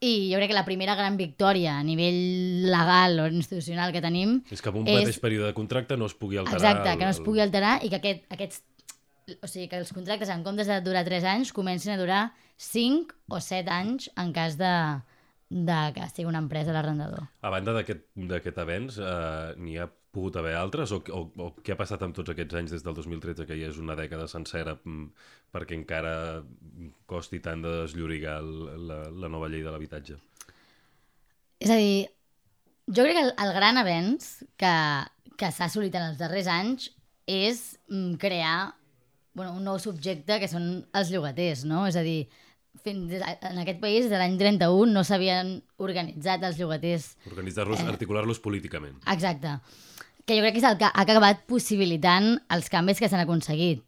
i 0.00 0.30
jo 0.30 0.38
crec 0.38 0.52
que 0.52 0.56
la 0.56 0.66
primera 0.66 0.94
gran 0.98 1.16
victòria 1.18 1.78
a 1.78 1.84
nivell 1.86 2.66
legal 2.70 3.18
o 3.24 3.26
institucional 3.28 3.92
que 3.94 4.02
tenim... 4.04 4.38
És 4.50 4.62
que 4.62 4.70
en 4.70 4.82
un 4.82 4.86
mateix 4.86 5.18
període 5.22 5.50
de 5.50 5.56
contracte 5.56 5.98
no 5.98 6.06
es 6.06 6.14
pugui 6.14 6.38
alterar... 6.38 6.60
Exacte, 6.60 6.92
el, 6.92 6.98
que 6.98 7.08
no 7.08 7.14
es 7.16 7.22
pugui 7.24 7.42
alterar 7.42 7.78
i 7.82 7.90
que 7.90 7.98
aquest, 7.98 8.26
aquests 8.30 8.62
o 9.42 9.48
sigui, 9.50 9.66
que 9.68 9.76
els 9.80 9.92
contractes 9.92 10.30
en 10.32 10.44
comptes 10.46 10.70
de 10.70 10.78
durar 10.84 11.04
3 11.04 11.26
anys 11.34 11.52
comencin 11.52 11.92
a 11.92 12.00
durar 12.00 12.22
5 12.56 13.18
o 13.34 13.40
7 13.44 13.74
anys 13.74 14.08
en 14.16 14.32
cas 14.32 14.56
de, 14.60 14.72
de 15.50 15.78
que 15.96 16.08
sigui 16.14 16.28
una 16.30 16.40
empresa 16.44 16.74
l'arrendador. 16.74 17.28
A 17.42 17.52
banda 17.52 17.74
d'aquest 17.76 18.62
avenç, 18.64 19.00
eh, 19.02 19.54
n'hi 19.60 19.78
ha 19.78 19.88
pogut 20.14 20.38
haver 20.40 20.54
altres? 20.58 20.92
O, 20.96 21.00
o, 21.14 21.22
o 21.44 21.48
què 21.64 21.74
ha 21.74 21.80
passat 21.80 22.02
amb 22.04 22.16
tots 22.16 22.32
aquests 22.32 22.58
anys 22.60 22.74
des 22.76 22.84
del 22.84 22.96
2013, 22.96 23.46
que 23.48 23.58
ja 23.58 23.68
és 23.70 23.80
una 23.82 23.96
dècada 23.98 24.28
sencera, 24.30 24.76
mm, 24.78 25.08
perquè 25.54 25.76
encara 25.76 26.14
costi 27.10 27.42
tant 27.44 27.64
de 27.64 27.74
desllorigar 27.82 28.38
la, 28.42 29.02
la 29.10 29.32
nova 29.32 29.50
llei 29.52 29.64
de 29.66 29.74
l'habitatge? 29.74 30.18
És 31.58 31.70
a 31.74 31.78
dir, 31.80 32.08
jo 32.88 33.04
crec 33.04 33.18
que 33.18 33.26
el, 33.26 33.32
el 33.44 33.54
gran 33.56 33.80
avenç 33.80 34.30
que, 34.60 34.74
que 35.36 35.52
s'ha 35.52 35.68
assolit 35.68 35.94
en 35.98 36.10
els 36.10 36.20
darrers 36.20 36.50
anys 36.52 36.90
és 37.28 37.62
mm, 37.90 38.16
crear 38.22 38.74
bueno, 39.38 39.54
un 39.54 39.64
nou 39.66 39.78
subjecte 39.78 40.40
que 40.40 40.48
són 40.50 40.68
els 40.98 41.10
llogaters, 41.14 41.64
no? 41.68 41.84
És 41.86 41.98
a 41.98 42.02
dir, 42.02 42.26
fins 42.82 43.12
en 43.20 43.60
aquest 43.62 43.80
país, 43.82 44.08
de 44.10 44.18
l'any 44.18 44.38
31, 44.40 44.90
no 44.94 45.04
s'havien 45.06 45.58
organitzat 45.84 46.44
els 46.48 46.58
llogaters. 46.60 47.12
Organitzar-los, 47.30 47.84
eh, 47.84 47.92
articular-los 47.92 48.40
políticament. 48.42 48.98
Exacte. 49.06 49.58
Que 50.28 50.36
jo 50.36 50.44
crec 50.44 50.58
que 50.58 50.60
és 50.60 50.68
el 50.68 50.76
que 50.76 50.84
ha 50.84 51.04
acabat 51.06 51.46
possibilitant 51.48 52.34
els 52.52 52.68
canvis 52.68 53.00
que 53.00 53.08
s'han 53.08 53.24
aconseguit. 53.24 53.80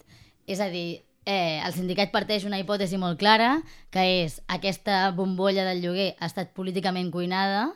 És 0.48 0.62
a 0.64 0.70
dir, 0.72 1.02
eh, 1.28 1.60
el 1.60 1.74
sindicat 1.76 2.08
parteix 2.14 2.46
una 2.48 2.58
hipòtesi 2.62 2.96
molt 2.96 3.20
clara, 3.20 3.58
que 3.92 4.00
és 4.24 4.38
aquesta 4.48 5.10
bombolla 5.12 5.66
del 5.68 5.82
lloguer 5.84 6.14
ha 6.18 6.30
estat 6.30 6.54
políticament 6.56 7.10
cuinada, 7.12 7.66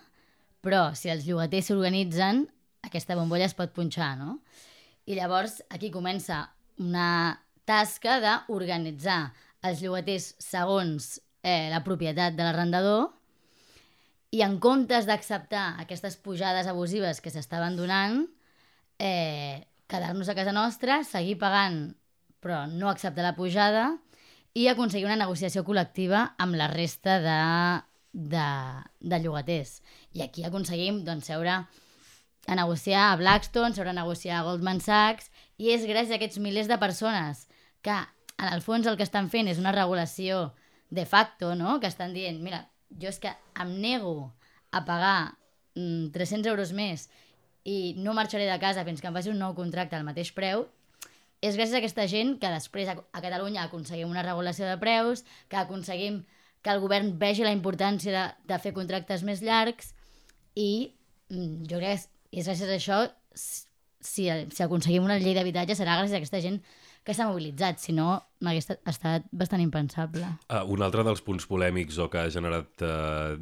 però 0.64 0.94
si 0.96 1.12
els 1.12 1.26
llogaters 1.28 1.68
s'organitzen, 1.68 2.46
aquesta 2.88 3.16
bombolla 3.18 3.44
es 3.44 3.56
pot 3.56 3.74
punxar, 3.76 4.14
no? 4.16 4.38
I 5.04 5.18
llavors 5.18 5.60
aquí 5.68 5.90
comença 5.92 6.46
una 6.80 7.40
tasca 7.68 8.16
d'organitzar 8.22 9.34
els 9.64 9.82
llogaters 9.84 10.30
segons 10.40 11.18
eh, 11.42 11.68
la 11.68 11.82
propietat 11.84 12.36
de 12.36 12.44
l'arrendador 12.44 13.10
i 14.34 14.40
en 14.44 14.56
comptes 14.58 15.04
d'acceptar 15.06 15.74
aquestes 15.84 16.16
pujades 16.16 16.66
abusives 16.66 17.20
que 17.20 17.30
s'estaven 17.30 17.76
donant, 17.76 18.24
eh, 18.98 19.66
quedar-nos 19.86 20.28
a 20.28 20.36
casa 20.38 20.52
nostra, 20.52 21.02
seguir 21.04 21.38
pagant 21.38 21.94
però 22.44 22.66
no 22.68 22.90
acceptar 22.90 23.24
la 23.24 23.36
pujada 23.36 23.94
i 24.54 24.68
aconseguir 24.68 25.08
una 25.08 25.16
negociació 25.16 25.64
col·lectiva 25.64 26.34
amb 26.38 26.58
la 26.60 26.68
resta 26.68 27.16
de, 27.24 27.38
de, 28.12 28.48
de 29.00 29.20
llogaters. 29.24 29.78
I 30.12 30.26
aquí 30.26 30.44
aconseguim 30.44 31.00
doncs, 31.06 31.30
seure 31.32 31.56
a 32.44 32.58
negociar 32.58 33.08
a 33.08 33.16
Blackstone, 33.16 33.72
seure 33.74 33.94
a 33.94 33.96
negociar 33.96 34.42
a 34.42 34.44
Goldman 34.44 34.82
Sachs, 34.84 35.30
i 35.56 35.72
és 35.72 35.88
gràcies 35.88 36.12
a 36.12 36.20
aquests 36.20 36.38
milers 36.44 36.68
de 36.68 36.78
persones 36.78 37.46
que 37.82 37.96
en 37.96 38.50
el 38.50 38.62
fons 38.62 38.86
el 38.86 38.98
que 39.00 39.06
estan 39.06 39.30
fent 39.32 39.48
és 39.48 39.58
una 39.62 39.72
regulació 39.72 40.50
de 40.90 41.06
facto, 41.08 41.54
no? 41.56 41.80
que 41.80 41.88
estan 41.88 42.12
dient, 42.14 42.42
mira, 42.44 42.66
jo 43.00 43.08
és 43.08 43.18
que 43.22 43.32
em 43.58 43.72
nego 43.80 44.34
a 44.70 44.84
pagar 44.84 45.34
mm, 45.74 46.12
300 46.14 46.52
euros 46.52 46.74
més 46.76 47.08
i 47.64 47.94
no 47.96 48.14
marxaré 48.16 48.46
de 48.48 48.60
casa 48.60 48.84
fins 48.84 49.00
que 49.00 49.08
em 49.08 49.16
faci 49.16 49.32
un 49.32 49.40
nou 49.40 49.54
contracte 49.56 49.96
al 49.96 50.06
mateix 50.06 50.30
preu, 50.36 50.66
és 51.44 51.56
gràcies 51.56 51.76
a 51.76 51.80
aquesta 51.82 52.06
gent 52.08 52.36
que 52.40 52.52
després 52.52 52.88
a, 52.88 52.96
Catalunya 53.20 53.64
aconseguim 53.64 54.08
una 54.08 54.24
regulació 54.24 54.68
de 54.68 54.78
preus, 54.80 55.24
que 55.48 55.60
aconseguim 55.60 56.22
que 56.64 56.72
el 56.72 56.80
govern 56.80 57.12
vegi 57.20 57.44
la 57.44 57.52
importància 57.52 58.12
de, 58.14 58.24
de 58.48 58.60
fer 58.60 58.72
contractes 58.76 59.24
més 59.26 59.42
llargs 59.44 59.92
i 60.56 60.94
mm, 61.28 61.66
jo 61.68 61.80
crec 61.82 62.06
que 62.06 62.40
és 62.40 62.48
gràcies 62.48 62.70
a 62.70 62.78
això 62.78 63.02
si, 63.34 64.28
si 64.28 64.64
aconseguim 64.64 65.04
una 65.04 65.18
llei 65.20 65.36
d'habitatge 65.36 65.76
serà 65.76 65.98
gràcies 66.00 66.16
a 66.16 66.22
aquesta 66.22 66.40
gent 66.44 66.62
que 67.04 67.12
s'ha 67.12 67.26
mobilitzat, 67.28 67.82
si 67.82 67.92
no 67.92 68.16
m'hagués 68.44 68.70
estat 68.88 69.26
bastant 69.32 69.62
impensable. 69.62 70.24
Uh, 70.48 70.62
un 70.72 70.84
altre 70.84 71.04
dels 71.06 71.22
punts 71.24 71.46
polèmics 71.48 71.98
o 72.00 72.08
que 72.12 72.22
ha 72.22 72.32
generat 72.32 72.84
uh, 72.84 73.36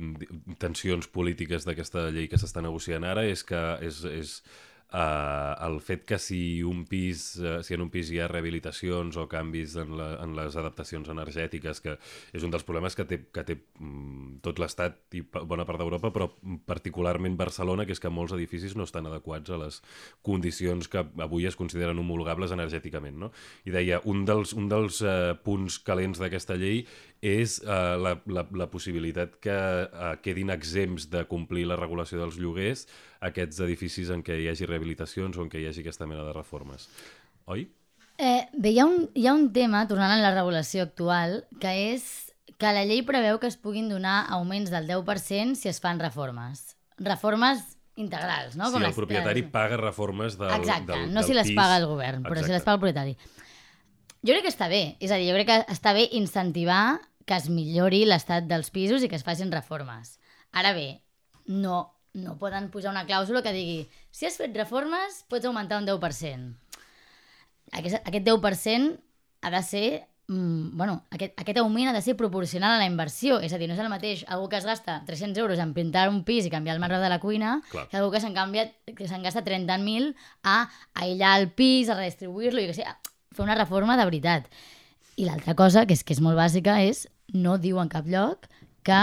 tensions 0.62 1.08
polítiques 1.10 1.66
d'aquesta 1.68 2.08
llei 2.10 2.28
que 2.30 2.40
s'està 2.42 2.62
negociant 2.64 3.06
ara 3.06 3.24
és 3.30 3.46
que 3.46 3.62
és, 3.86 4.02
és 4.10 4.36
Uh, 4.92 5.56
el 5.64 5.78
fet 5.80 6.02
que 6.04 6.18
si 6.20 6.60
un 6.68 6.82
pis, 6.84 7.38
uh, 7.40 7.62
si 7.64 7.72
en 7.72 7.80
un 7.80 7.88
pis 7.88 8.10
hi 8.12 8.18
ha 8.20 8.26
rehabilitacions 8.28 9.16
o 9.16 9.24
canvis 9.24 9.78
en, 9.80 9.94
la, 9.96 10.08
en 10.20 10.34
les 10.36 10.56
adaptacions 10.60 11.08
energètiques, 11.08 11.80
que 11.80 11.94
és 12.36 12.44
un 12.44 12.52
dels 12.52 12.66
problemes 12.68 12.92
que 12.98 13.06
té, 13.08 13.22
que 13.32 13.44
té 13.48 13.56
um, 13.80 14.34
tot 14.44 14.60
l'Estat 14.60 15.16
i 15.16 15.22
bona 15.24 15.64
part 15.64 15.80
d'Europa, 15.80 16.10
però 16.12 16.28
particularment 16.68 17.38
Barcelona, 17.40 17.86
que 17.88 17.96
és 17.96 18.02
que 18.04 18.12
molts 18.12 18.34
edificis 18.36 18.76
no 18.76 18.84
estan 18.84 19.08
adequats 19.08 19.48
a 19.48 19.60
les 19.62 19.80
condicions 20.20 20.90
que 20.92 21.06
avui 21.24 21.48
es 21.48 21.56
consideren 21.56 22.02
homologables 22.02 22.52
energèticament. 22.52 23.16
No? 23.22 23.30
I 23.64 23.72
deia, 23.72 24.02
un 24.04 24.26
dels, 24.28 24.52
un 24.52 24.68
dels 24.68 25.00
uh, 25.06 25.32
punts 25.40 25.78
calents 25.86 26.20
d'aquesta 26.20 26.58
llei 26.60 26.84
és 27.22 27.62
uh, 27.64 27.96
la, 27.96 28.18
la, 28.28 28.44
la 28.60 28.68
possibilitat 28.68 29.40
que 29.40 29.56
uh, 29.56 30.12
quedin 30.20 30.52
exempts 30.52 31.08
de 31.08 31.24
complir 31.30 31.64
la 31.70 31.80
regulació 31.80 32.20
dels 32.20 32.36
lloguers 32.36 32.84
aquests 33.22 33.60
edificis 33.64 34.10
en 34.10 34.24
què 34.26 34.36
hi 34.40 34.48
hagi 34.50 34.66
rehabilitacions 34.68 35.38
o 35.38 35.44
en 35.46 35.50
què 35.52 35.62
hi 35.62 35.68
hagi 35.70 35.84
aquesta 35.84 36.08
mena 36.10 36.24
de 36.26 36.34
reformes. 36.34 36.88
Oi? 37.46 37.68
Eh, 38.18 38.42
bé, 38.52 38.74
hi 38.74 38.80
ha, 38.82 38.86
un, 38.86 39.08
hi 39.14 39.26
ha 39.26 39.34
un 39.34 39.48
tema, 39.54 39.86
tornant 39.90 40.12
a 40.12 40.20
la 40.22 40.34
regulació 40.34 40.84
actual, 40.84 41.44
que 41.62 41.72
és 41.94 42.04
que 42.58 42.70
la 42.74 42.84
llei 42.86 43.02
preveu 43.06 43.38
que 43.42 43.48
es 43.50 43.56
puguin 43.58 43.88
donar 43.90 44.26
augments 44.30 44.70
del 44.70 44.86
10% 44.90 45.56
si 45.58 45.70
es 45.70 45.80
fan 45.82 45.98
reformes. 46.02 46.76
Reformes 47.02 47.62
integrals, 47.96 48.56
no? 48.56 48.68
Si 48.70 48.76
Com 48.76 48.84
el 48.86 48.94
propietari 48.94 49.42
les... 49.42 49.50
paga 49.52 49.78
reformes 49.80 50.36
del, 50.38 50.52
Exacte, 50.60 50.92
del, 50.92 51.08
no 51.12 51.20
del 51.20 51.28
si 51.28 51.34
les 51.34 51.48
pis. 51.50 51.56
paga 51.58 51.78
el 51.80 51.86
govern, 51.90 52.22
però 52.22 52.38
Exacte. 52.38 52.52
si 52.52 52.56
les 52.58 52.66
paga 52.66 52.74
el 52.78 52.84
propietari. 52.84 53.16
Jo 54.22 54.36
crec 54.36 54.44
que 54.46 54.52
està 54.52 54.68
bé, 54.70 54.82
és 55.02 55.10
a 55.10 55.18
dir, 55.18 55.26
jo 55.32 55.34
crec 55.34 55.48
que 55.50 55.58
està 55.74 55.92
bé 55.96 56.06
incentivar 56.14 57.00
que 57.26 57.34
es 57.38 57.48
millori 57.50 58.04
l'estat 58.06 58.46
dels 58.50 58.70
pisos 58.70 59.02
i 59.02 59.10
que 59.10 59.18
es 59.18 59.26
facin 59.26 59.50
reformes. 59.50 60.16
Ara 60.52 60.72
bé, 60.76 61.02
no, 61.46 61.88
no 62.14 62.36
poden 62.38 62.68
posar 62.70 62.92
una 62.92 63.06
clàusula 63.08 63.42
que 63.44 63.54
digui 63.54 63.78
si 64.12 64.26
has 64.28 64.36
fet 64.40 64.54
reformes 64.56 65.22
pots 65.32 65.48
augmentar 65.48 65.80
un 65.80 65.88
10%. 65.88 66.52
Aquest, 67.72 68.00
aquest 68.04 68.26
10% 68.26 68.98
ha 69.42 69.50
de 69.50 69.62
ser 69.64 69.86
mm, 70.28 70.76
bueno, 70.76 71.04
aquest, 71.10 71.32
aquest 71.40 71.58
augment 71.58 71.88
ha 71.88 71.94
de 71.96 72.02
ser 72.04 72.16
proporcional 72.16 72.76
a 72.76 72.82
la 72.82 72.88
inversió. 72.88 73.40
És 73.40 73.52
a 73.52 73.60
dir, 73.60 73.68
no 73.70 73.76
és 73.76 73.80
el 73.80 73.90
mateix 73.92 74.24
algú 74.28 74.50
que 74.52 74.60
es 74.60 74.68
gasta 74.68 75.00
300 75.06 75.40
euros 75.40 75.62
en 75.62 75.72
pintar 75.74 76.08
un 76.10 76.22
pis 76.24 76.46
i 76.46 76.52
canviar 76.52 76.76
el 76.76 76.82
marbre 76.84 77.00
de 77.00 77.08
la 77.08 77.20
cuina 77.20 77.60
Clar. 77.70 77.88
que 77.88 77.96
algú 77.96 78.12
que 78.12 78.20
se'n 78.20 78.36
se'n 78.36 79.24
gasta 79.24 79.44
30.000 79.44 80.12
a 80.42 80.68
aïllar 80.94 81.38
el 81.40 81.50
pis, 81.50 81.88
a 81.88 81.96
redistribuir-lo, 81.96 82.60
i 82.60 82.68
que 82.70 82.76
sé, 82.76 82.84
a 82.84 82.98
fer 83.32 83.44
una 83.44 83.56
reforma 83.56 83.96
de 83.96 84.04
veritat. 84.04 84.48
I 85.16 85.26
l'altra 85.28 85.54
cosa, 85.54 85.86
que 85.86 85.96
és, 85.96 86.04
que 86.04 86.14
és 86.14 86.20
molt 86.24 86.36
bàsica, 86.36 86.80
és 86.80 87.06
no 87.32 87.58
diu 87.60 87.80
en 87.80 87.88
cap 87.92 88.06
lloc 88.08 88.48
que 88.84 89.00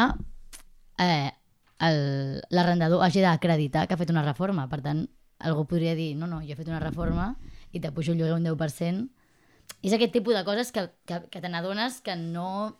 eh, 1.00 1.32
l'arrendador 1.80 3.04
hagi 3.04 3.24
d'acreditar 3.24 3.88
que 3.88 3.96
ha 3.96 4.02
fet 4.02 4.12
una 4.12 4.26
reforma. 4.26 4.68
Per 4.70 4.82
tant, 4.86 5.08
algú 5.40 5.66
podria 5.68 5.96
dir, 5.96 6.16
no, 6.20 6.28
no, 6.28 6.42
jo 6.44 6.54
he 6.54 6.60
fet 6.60 6.68
una 6.68 6.84
reforma 6.84 7.34
i 7.72 7.80
te 7.80 7.92
pujo 7.92 8.14
el 8.14 8.20
lloguer 8.20 8.36
un 8.36 8.46
10%. 8.46 9.08
I 9.80 9.88
és 9.88 9.96
aquest 9.96 10.12
tipus 10.12 10.36
de 10.36 10.44
coses 10.44 10.74
que, 10.76 10.90
que, 11.08 11.22
que 11.32 11.42
te 11.42 11.52
n'adones 11.52 12.02
que 12.02 12.16
no... 12.20 12.80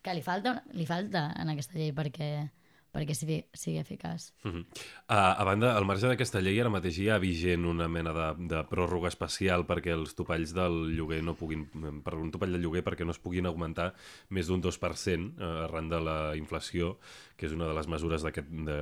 que 0.00 0.14
li 0.16 0.22
falta, 0.24 0.62
li 0.72 0.86
falta 0.88 1.26
en 1.36 1.50
aquesta 1.52 1.76
llei 1.76 1.90
perquè, 1.92 2.48
perquè 2.90 3.14
sigui, 3.14 3.36
sigui 3.54 3.78
eficaç. 3.78 4.30
Uh 4.44 4.50
-huh. 4.50 4.62
uh, 4.64 5.40
a 5.40 5.44
banda, 5.44 5.76
al 5.76 5.84
marge 5.84 6.08
d'aquesta 6.08 6.40
llei, 6.40 6.58
ara 6.60 6.70
mateix 6.70 6.98
hi 6.98 7.08
ha 7.10 7.18
vigent 7.18 7.66
una 7.66 7.86
mena 7.86 8.12
de, 8.12 8.48
de 8.48 8.62
pròrroga 8.64 9.08
especial 9.08 9.66
perquè 9.66 9.92
els 9.92 10.14
topalls 10.14 10.54
del 10.54 10.96
lloguer 10.96 11.22
no 11.22 11.34
puguin... 11.34 11.68
per 12.02 12.14
un 12.14 12.30
topall 12.30 12.52
del 12.52 12.62
lloguer 12.62 12.82
perquè 12.82 13.04
no 13.04 13.12
es 13.12 13.18
puguin 13.18 13.46
augmentar 13.46 13.94
més 14.30 14.46
d'un 14.46 14.62
2% 14.62 15.38
uh, 15.38 15.64
arran 15.64 15.88
de 15.88 16.00
la 16.00 16.36
inflació, 16.36 16.98
que 17.40 17.48
és 17.48 17.56
una 17.56 17.70
de 17.70 17.76
les 17.76 17.88
mesures 17.88 18.24
de, 18.26 18.32
de, 18.68 18.78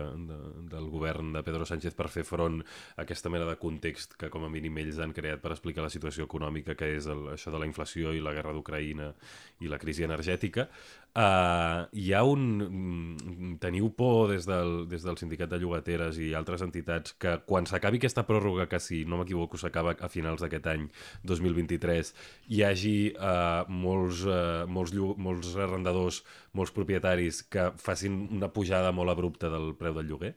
del 0.73 0.91
govern 0.91 1.31
de 1.37 1.45
Pedro 1.47 1.67
Sánchez 1.69 1.95
per 1.99 2.11
fer 2.11 2.27
front 2.27 2.61
a 2.97 3.05
aquesta 3.05 3.31
mena 3.31 3.47
de 3.47 3.59
context 3.61 4.17
que 4.19 4.31
com 4.35 4.45
a 4.45 4.51
mínim 4.53 4.81
ells 4.83 4.99
han 4.99 5.15
creat 5.15 5.43
per 5.45 5.55
explicar 5.55 5.87
la 5.87 5.93
situació 5.95 6.27
econòmica 6.27 6.75
que 6.79 6.91
és 6.99 7.07
el, 7.07 7.29
això 7.37 7.55
de 7.55 7.63
la 7.63 7.69
inflació 7.71 8.13
i 8.17 8.25
la 8.25 8.35
guerra 8.35 8.57
d'Ucraïna 8.57 9.13
i 9.63 9.71
la 9.71 9.79
crisi 9.79 10.07
energètica. 10.07 10.67
Uh, 11.19 11.89
hi 11.99 12.13
ha 12.15 12.21
un... 12.27 12.43
mm, 12.63 13.55
Teniu 13.59 13.89
por 13.97 14.29
des 14.31 14.45
del, 14.47 14.85
des 14.91 15.03
del 15.03 15.17
Sindicat 15.19 15.51
de 15.51 15.59
Llogateres 15.59 16.19
i 16.23 16.29
altres 16.37 16.63
entitats 16.63 17.15
que 17.19 17.33
quan 17.49 17.67
s'acabi 17.67 17.99
aquesta 17.99 18.23
pròrroga, 18.29 18.69
que 18.71 18.79
si 18.79 19.01
no 19.09 19.19
m'equivoco 19.19 19.59
s'acaba 19.59 19.97
a 19.99 20.11
finals 20.13 20.45
d'aquest 20.45 20.69
any 20.71 20.85
2023, 21.27 22.13
hi 22.55 22.63
hagi 22.63 22.95
uh, 23.17 23.65
molts, 23.67 24.23
uh, 24.29 24.69
molts, 24.71 24.95
molts 24.95 25.57
arrendadors, 25.57 26.23
molts 26.59 26.75
propietaris 26.75 27.43
que 27.47 27.71
facin 27.79 28.19
una 28.37 28.51
pujada 28.53 28.91
molt 28.93 29.15
abrupta 29.15 29.49
del 29.53 29.71
preu 29.79 29.95
del 29.97 30.11
lloguer? 30.11 30.35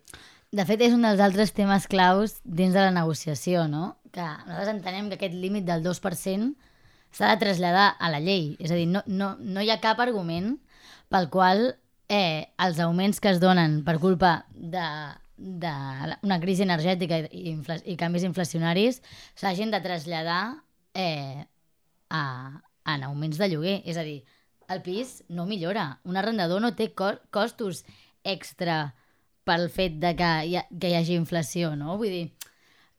De 0.52 0.66
fet, 0.68 0.82
és 0.84 0.94
un 0.94 1.06
dels 1.08 1.22
altres 1.24 1.54
temes 1.56 1.86
claus 1.88 2.38
dins 2.44 2.74
de 2.76 2.82
la 2.84 2.92
negociació, 2.96 3.66
no? 3.72 3.98
Que 4.12 4.24
nosaltres 4.24 4.74
entenem 4.76 5.08
que 5.10 5.16
aquest 5.20 5.36
límit 5.40 5.64
del 5.68 5.84
2% 5.86 6.52
s'ha 7.16 7.30
de 7.34 7.40
traslladar 7.40 7.94
a 8.00 8.10
la 8.12 8.20
llei. 8.24 8.58
És 8.60 8.72
a 8.72 8.76
dir, 8.80 8.88
no, 8.92 9.02
no, 9.08 9.34
no 9.40 9.64
hi 9.64 9.72
ha 9.72 9.80
cap 9.84 10.00
argument 10.04 10.58
pel 11.12 11.30
qual 11.32 11.64
eh, 12.12 12.52
els 12.60 12.80
augments 12.84 13.20
que 13.24 13.32
es 13.32 13.40
donen 13.40 13.82
per 13.88 13.98
culpa 14.04 14.46
de, 14.56 14.84
de 15.38 15.72
la- 16.12 16.20
una 16.28 16.40
crisi 16.44 16.64
energètica 16.68 17.22
i, 17.32 17.56
i 17.88 17.96
canvis 18.00 18.28
inflacionaris 18.28 19.00
s'hagin 19.40 19.72
de 19.72 19.80
traslladar 19.84 20.42
eh, 20.94 21.48
a, 22.10 22.24
en 22.92 23.04
augments 23.08 23.40
de 23.40 23.48
lloguer. 23.56 23.78
És 23.88 23.96
a 24.00 24.04
dir, 24.08 24.22
el 24.74 24.82
pis 24.86 25.22
no 25.30 25.46
millora. 25.46 26.00
Un 26.04 26.18
arrendador 26.18 26.62
no 26.62 26.74
té 26.76 26.92
co 26.98 27.14
costos 27.34 27.84
extra 28.24 28.94
pel 29.48 29.70
fet 29.74 29.98
de 30.02 30.14
que 30.16 30.32
hi, 30.48 30.56
ha, 30.60 30.66
que 30.70 30.92
hi 30.92 30.98
hagi 31.00 31.18
inflació, 31.18 31.76
no? 31.76 31.98
Vull 32.00 32.14
dir, 32.14 32.26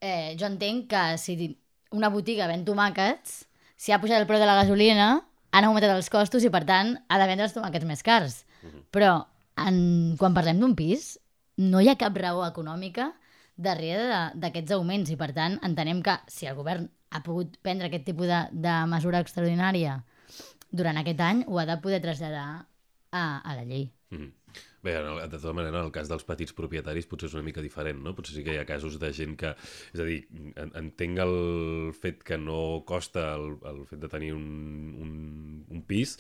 eh, 0.01 0.35
jo 0.39 0.49
entenc 0.49 0.89
que 0.91 1.03
si 1.19 1.53
una 1.93 2.11
botiga 2.11 2.49
ven 2.51 2.65
tomàquets, 2.67 3.45
si 3.77 3.93
ha 3.93 4.01
pujat 4.03 4.21
el 4.21 4.29
preu 4.31 4.41
de 4.43 4.49
la 4.49 4.59
gasolina, 4.61 5.11
han 5.53 5.67
augmentat 5.69 5.93
els 5.95 6.11
costos 6.11 6.45
i, 6.45 6.51
per 6.51 6.65
tant, 6.69 6.95
ha 7.09 7.19
de 7.21 7.29
vendre 7.29 7.47
els 7.47 7.55
tomàquets 7.55 7.89
més 7.89 8.03
cars. 8.03 8.43
Però 8.95 9.13
en, 9.61 9.77
quan 10.19 10.35
parlem 10.35 10.61
d'un 10.63 10.75
pis, 10.79 11.17
no 11.61 11.83
hi 11.83 11.91
ha 11.91 11.99
cap 12.01 12.17
raó 12.17 12.45
econòmica 12.47 13.11
darrere 13.57 14.33
d'aquests 14.41 14.73
augments 14.73 15.13
i, 15.13 15.19
per 15.21 15.33
tant, 15.37 15.59
entenem 15.67 16.01
que 16.03 16.17
si 16.33 16.49
el 16.49 16.57
govern 16.57 16.89
ha 17.13 17.21
pogut 17.23 17.59
prendre 17.63 17.91
aquest 17.91 18.07
tipus 18.09 18.31
de, 18.31 18.41
de 18.53 18.77
mesura 18.89 19.21
extraordinària 19.21 19.99
durant 20.73 20.99
aquest 21.01 21.21
any, 21.23 21.45
ho 21.47 21.61
ha 21.61 21.67
de 21.69 21.79
poder 21.85 22.01
traslladar 22.05 22.47
a, 23.13 23.25
a 23.39 23.57
la 23.59 23.65
llei. 23.69 23.91
Mm. 24.13 24.31
Bé, 24.83 24.97
en 24.99 25.07
el, 25.07 25.19
de 25.31 25.39
tota 25.39 25.53
manera, 25.55 25.79
en 25.79 25.87
el 25.87 25.93
cas 25.95 26.09
dels 26.11 26.25
petits 26.27 26.55
propietaris 26.59 27.07
potser 27.09 27.29
és 27.29 27.37
una 27.37 27.45
mica 27.47 27.63
diferent, 27.63 28.01
no? 28.03 28.17
Potser 28.19 28.35
sí 28.35 28.43
que 28.45 28.57
hi 28.57 28.59
ha 28.61 28.67
casos 28.69 28.99
de 29.01 29.13
gent 29.15 29.37
que... 29.39 29.53
És 29.95 30.03
a 30.03 30.07
dir, 30.09 30.19
en, 30.59 30.73
entenc 30.81 31.21
el 31.23 31.37
fet 31.95 32.25
que 32.27 32.39
no 32.41 32.83
costa 32.89 33.29
el, 33.37 33.55
el 33.71 33.85
fet 33.87 34.03
de 34.03 34.11
tenir 34.11 34.33
un, 34.35 34.49
un, 35.05 35.13
un 35.71 35.85
pis, 35.87 36.17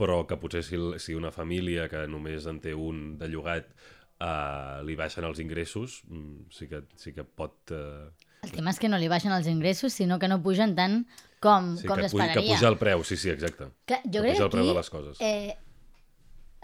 però 0.00 0.22
que 0.28 0.40
potser 0.40 0.64
si, 0.64 0.80
si 1.02 1.18
una 1.18 1.34
família 1.34 1.90
que 1.92 2.06
només 2.08 2.48
en 2.48 2.62
té 2.64 2.72
un 2.72 3.18
de 3.20 3.28
llogat 3.32 3.68
eh, 3.68 4.80
li 4.88 4.96
baixen 4.96 5.28
els 5.28 5.42
ingressos, 5.44 6.00
mm, 6.08 6.48
sí 6.56 6.70
que, 6.72 6.86
sí 6.96 7.12
que 7.16 7.26
pot... 7.26 7.76
Eh, 7.76 8.25
El 8.44 8.52
tema 8.52 8.72
és 8.74 8.80
que 8.82 8.90
no 8.90 8.98
li 9.00 9.08
baixen 9.10 9.32
els 9.34 9.48
ingressos, 9.50 9.94
sinó 9.94 10.18
que 10.22 10.28
no 10.28 10.40
pugen 10.42 10.74
tant 10.76 11.04
com, 11.40 11.74
sí, 11.76 11.86
com 11.86 12.00
que, 12.00 12.08
puja, 12.10 12.32
que 12.32 12.42
puja 12.46 12.68
el 12.68 12.78
preu, 12.80 13.04
sí, 13.04 13.16
sí, 13.16 13.30
exacte. 13.32 13.70
Clar, 13.88 14.00
jo 14.04 14.22
que 14.22 14.26
crec 14.28 14.36
puja 14.36 14.42
que 14.42 14.48
el 14.48 14.54
preu 14.54 14.68
de 14.70 14.76
les 14.78 14.90
coses. 14.90 15.20
Eh, 15.20 15.56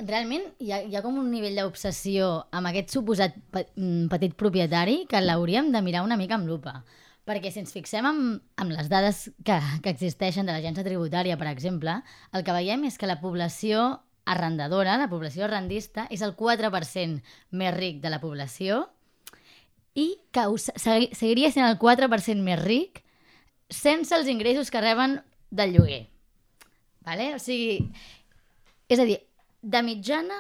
realment 0.03 0.47
hi 0.63 0.73
ha, 0.73 0.83
hi 0.83 0.97
ha 0.97 1.03
com 1.05 1.19
un 1.21 1.31
nivell 1.33 1.59
d'obsessió 1.61 2.33
amb 2.55 2.71
aquest 2.71 2.95
suposat 2.95 3.37
pe 3.55 3.67
mm, 3.77 4.09
petit 4.13 4.37
propietari 4.39 5.03
que 5.11 5.21
l'hauríem 5.23 5.73
de 5.75 5.83
mirar 5.85 6.05
una 6.07 6.19
mica 6.21 6.39
amb 6.39 6.51
lupa. 6.51 6.83
Perquè 7.29 7.53
si 7.55 7.61
ens 7.63 7.71
fixem 7.71 8.07
amb, 8.09 8.41
amb 8.59 8.75
les 8.75 8.89
dades 8.91 9.29
que, 9.47 9.59
que 9.85 9.93
existeixen 9.93 10.49
de 10.49 10.55
l'agència 10.55 10.83
tributària, 10.87 11.37
per 11.39 11.47
exemple, 11.53 12.01
el 12.35 12.43
que 12.43 12.57
veiem 12.57 12.89
és 12.89 12.99
que 12.99 13.07
la 13.07 13.21
població 13.21 14.01
arrendadora, 14.27 14.97
la 14.99 15.11
població 15.11 15.47
arrendista, 15.47 16.09
és 16.11 16.23
el 16.23 16.35
4% 16.39 17.23
més 17.59 17.75
ric 17.77 18.03
de 18.03 18.11
la 18.11 18.21
població 18.23 18.89
i 19.95 20.07
que 20.33 20.45
seguiria 20.59 21.51
sent 21.53 21.67
el 21.67 21.79
4% 21.81 22.41
més 22.45 22.61
ric 22.63 23.03
sense 23.73 24.15
els 24.17 24.29
ingressos 24.29 24.71
que 24.71 24.81
reben 24.81 25.21
del 25.51 25.77
lloguer. 25.77 26.07
Vale? 27.05 27.33
O 27.37 27.41
sigui, 27.43 27.81
és 28.89 29.01
a 29.01 29.07
dir, 29.09 29.19
de 29.63 29.83
mitjana, 29.83 30.39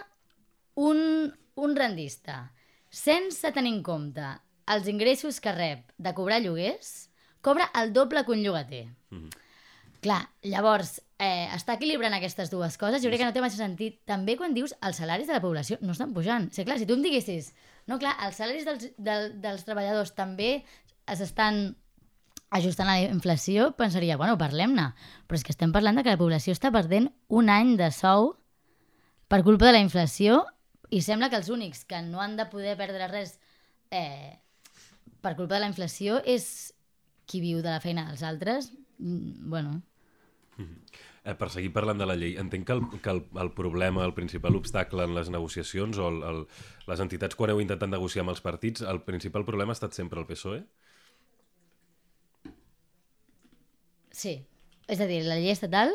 un, 0.75 1.33
un 1.57 1.77
rendista, 1.77 2.53
sense 2.93 3.53
tenir 3.53 3.73
en 3.77 3.83
compte 3.87 4.27
els 4.73 4.89
ingressos 4.89 5.41
que 5.43 5.55
rep 5.57 5.89
de 5.99 6.13
cobrar 6.15 6.41
lloguers, 6.43 7.11
cobra 7.41 7.71
el 7.81 7.93
doble 7.93 8.25
que 8.25 8.33
un 8.33 8.45
llogater. 8.45 8.85
Clar, 10.03 10.23
llavors, 10.43 10.97
eh, 11.19 11.49
està 11.55 11.77
equilibrant 11.79 12.15
aquestes 12.15 12.51
dues 12.51 12.77
coses, 12.79 13.03
jo 13.03 13.11
crec 13.11 13.23
que 13.23 13.29
no 13.29 13.35
té 13.35 13.43
massa 13.43 13.61
sentit. 13.61 14.01
També 14.09 14.37
quan 14.39 14.55
dius 14.55 14.75
els 14.83 14.99
salaris 14.99 15.29
de 15.29 15.37
la 15.37 15.43
població 15.43 15.79
no 15.81 15.95
estan 15.95 16.15
pujant. 16.15 16.49
O 16.51 16.55
sigui, 16.55 16.67
clar, 16.71 16.79
si 16.81 16.89
tu 16.89 16.99
em 16.99 17.05
diguessis, 17.05 17.53
no, 17.91 17.99
clar, 17.99 18.15
els 18.27 18.39
salaris 18.39 18.67
dels, 18.69 18.91
del, 18.99 19.31
dels 19.43 19.65
treballadors 19.67 20.15
també 20.19 20.63
s'estan 21.13 21.75
ajustant 22.53 22.89
a 22.89 22.99
la 23.01 23.09
inflació, 23.09 23.71
pensaria, 23.79 24.19
bueno, 24.21 24.37
parlem-ne. 24.39 24.91
Però 25.27 25.39
és 25.39 25.45
que 25.45 25.55
estem 25.55 25.73
parlant 25.73 25.97
de 25.99 26.05
que 26.05 26.13
la 26.13 26.21
població 26.21 26.53
està 26.55 26.71
perdent 26.75 27.09
un 27.33 27.49
any 27.51 27.75
de 27.81 27.89
sou 27.97 28.35
per 29.33 29.41
culpa 29.47 29.71
de 29.71 29.79
la 29.79 29.85
inflació 29.85 30.43
i 30.93 31.01
sembla 31.01 31.31
que 31.33 31.41
els 31.41 31.49
únics 31.49 31.87
que 31.89 32.03
no 32.05 32.21
han 32.21 32.37
de 32.37 32.47
poder 32.53 32.77
perdre 32.77 33.09
res 33.09 33.39
eh, 33.91 34.37
per 35.25 35.35
culpa 35.39 35.57
de 35.57 35.63
la 35.65 35.71
inflació 35.73 36.21
és 36.29 36.75
qui 37.25 37.41
viu 37.41 37.63
de 37.65 37.73
la 37.73 37.81
feina 37.81 38.05
dels 38.11 38.23
altres. 38.29 38.73
Mm, 38.99 39.49
Bueno, 39.49 39.81
Eh, 41.23 41.37
per 41.39 41.53
seguir 41.55 41.71
parlant 41.71 42.01
de 42.01 42.07
la 42.09 42.17
llei, 42.19 42.33
entenc 42.41 42.67
que 42.67 42.75
el, 42.75 42.81
que 43.03 43.11
el, 43.13 43.21
el 43.39 43.53
problema, 43.55 44.03
el 44.05 44.15
principal 44.15 44.57
obstacle 44.59 45.05
en 45.07 45.15
les 45.15 45.31
negociacions 45.31 45.99
o 46.03 46.09
el, 46.11 46.23
el, 46.27 46.41
les 46.91 47.03
entitats 47.05 47.39
quan 47.39 47.53
heu 47.53 47.61
intentat 47.63 47.93
negociar 47.93 48.25
amb 48.25 48.33
els 48.35 48.43
partits, 48.43 48.83
el 48.83 49.05
principal 49.07 49.47
problema 49.47 49.71
ha 49.71 49.79
estat 49.79 49.95
sempre 49.95 50.19
el 50.19 50.27
PSOE? 50.27 50.65
sí. 54.13 54.41
És 54.91 55.01
a 55.01 55.07
dir, 55.07 55.23
la 55.25 55.39
llei 55.39 55.53
estatal, 55.55 55.93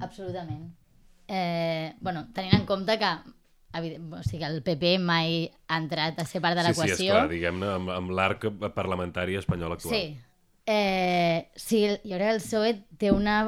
absolutament. 0.00 0.70
Eh, 1.26 1.92
bueno, 2.00 2.28
tenint 2.32 2.54
en 2.56 2.64
compte 2.64 2.94
que 2.96 3.10
o 3.74 4.22
sigui, 4.24 4.44
el 4.46 4.62
PP 4.64 4.94
mai 5.02 5.50
ha 5.68 5.76
entrat 5.82 6.22
a 6.22 6.24
ser 6.24 6.40
part 6.40 6.56
de 6.56 6.62
sí, 6.62 6.70
sí, 6.70 6.80
l'equació. 6.80 7.10
esclar, 7.10 7.28
diguem-ne, 7.28 7.72
amb, 7.74 7.90
amb 7.92 8.14
l'arc 8.16 8.46
parlamentari 8.74 9.36
espanyol 9.36 9.74
actual. 9.76 9.92
Sí. 9.92 10.16
Eh, 10.64 11.50
sí, 11.56 11.82
jo 12.04 12.16
crec 12.16 12.28
que 12.30 12.34
el 12.36 12.40
PSOE 12.40 12.72
té 13.02 13.12
una 13.12 13.40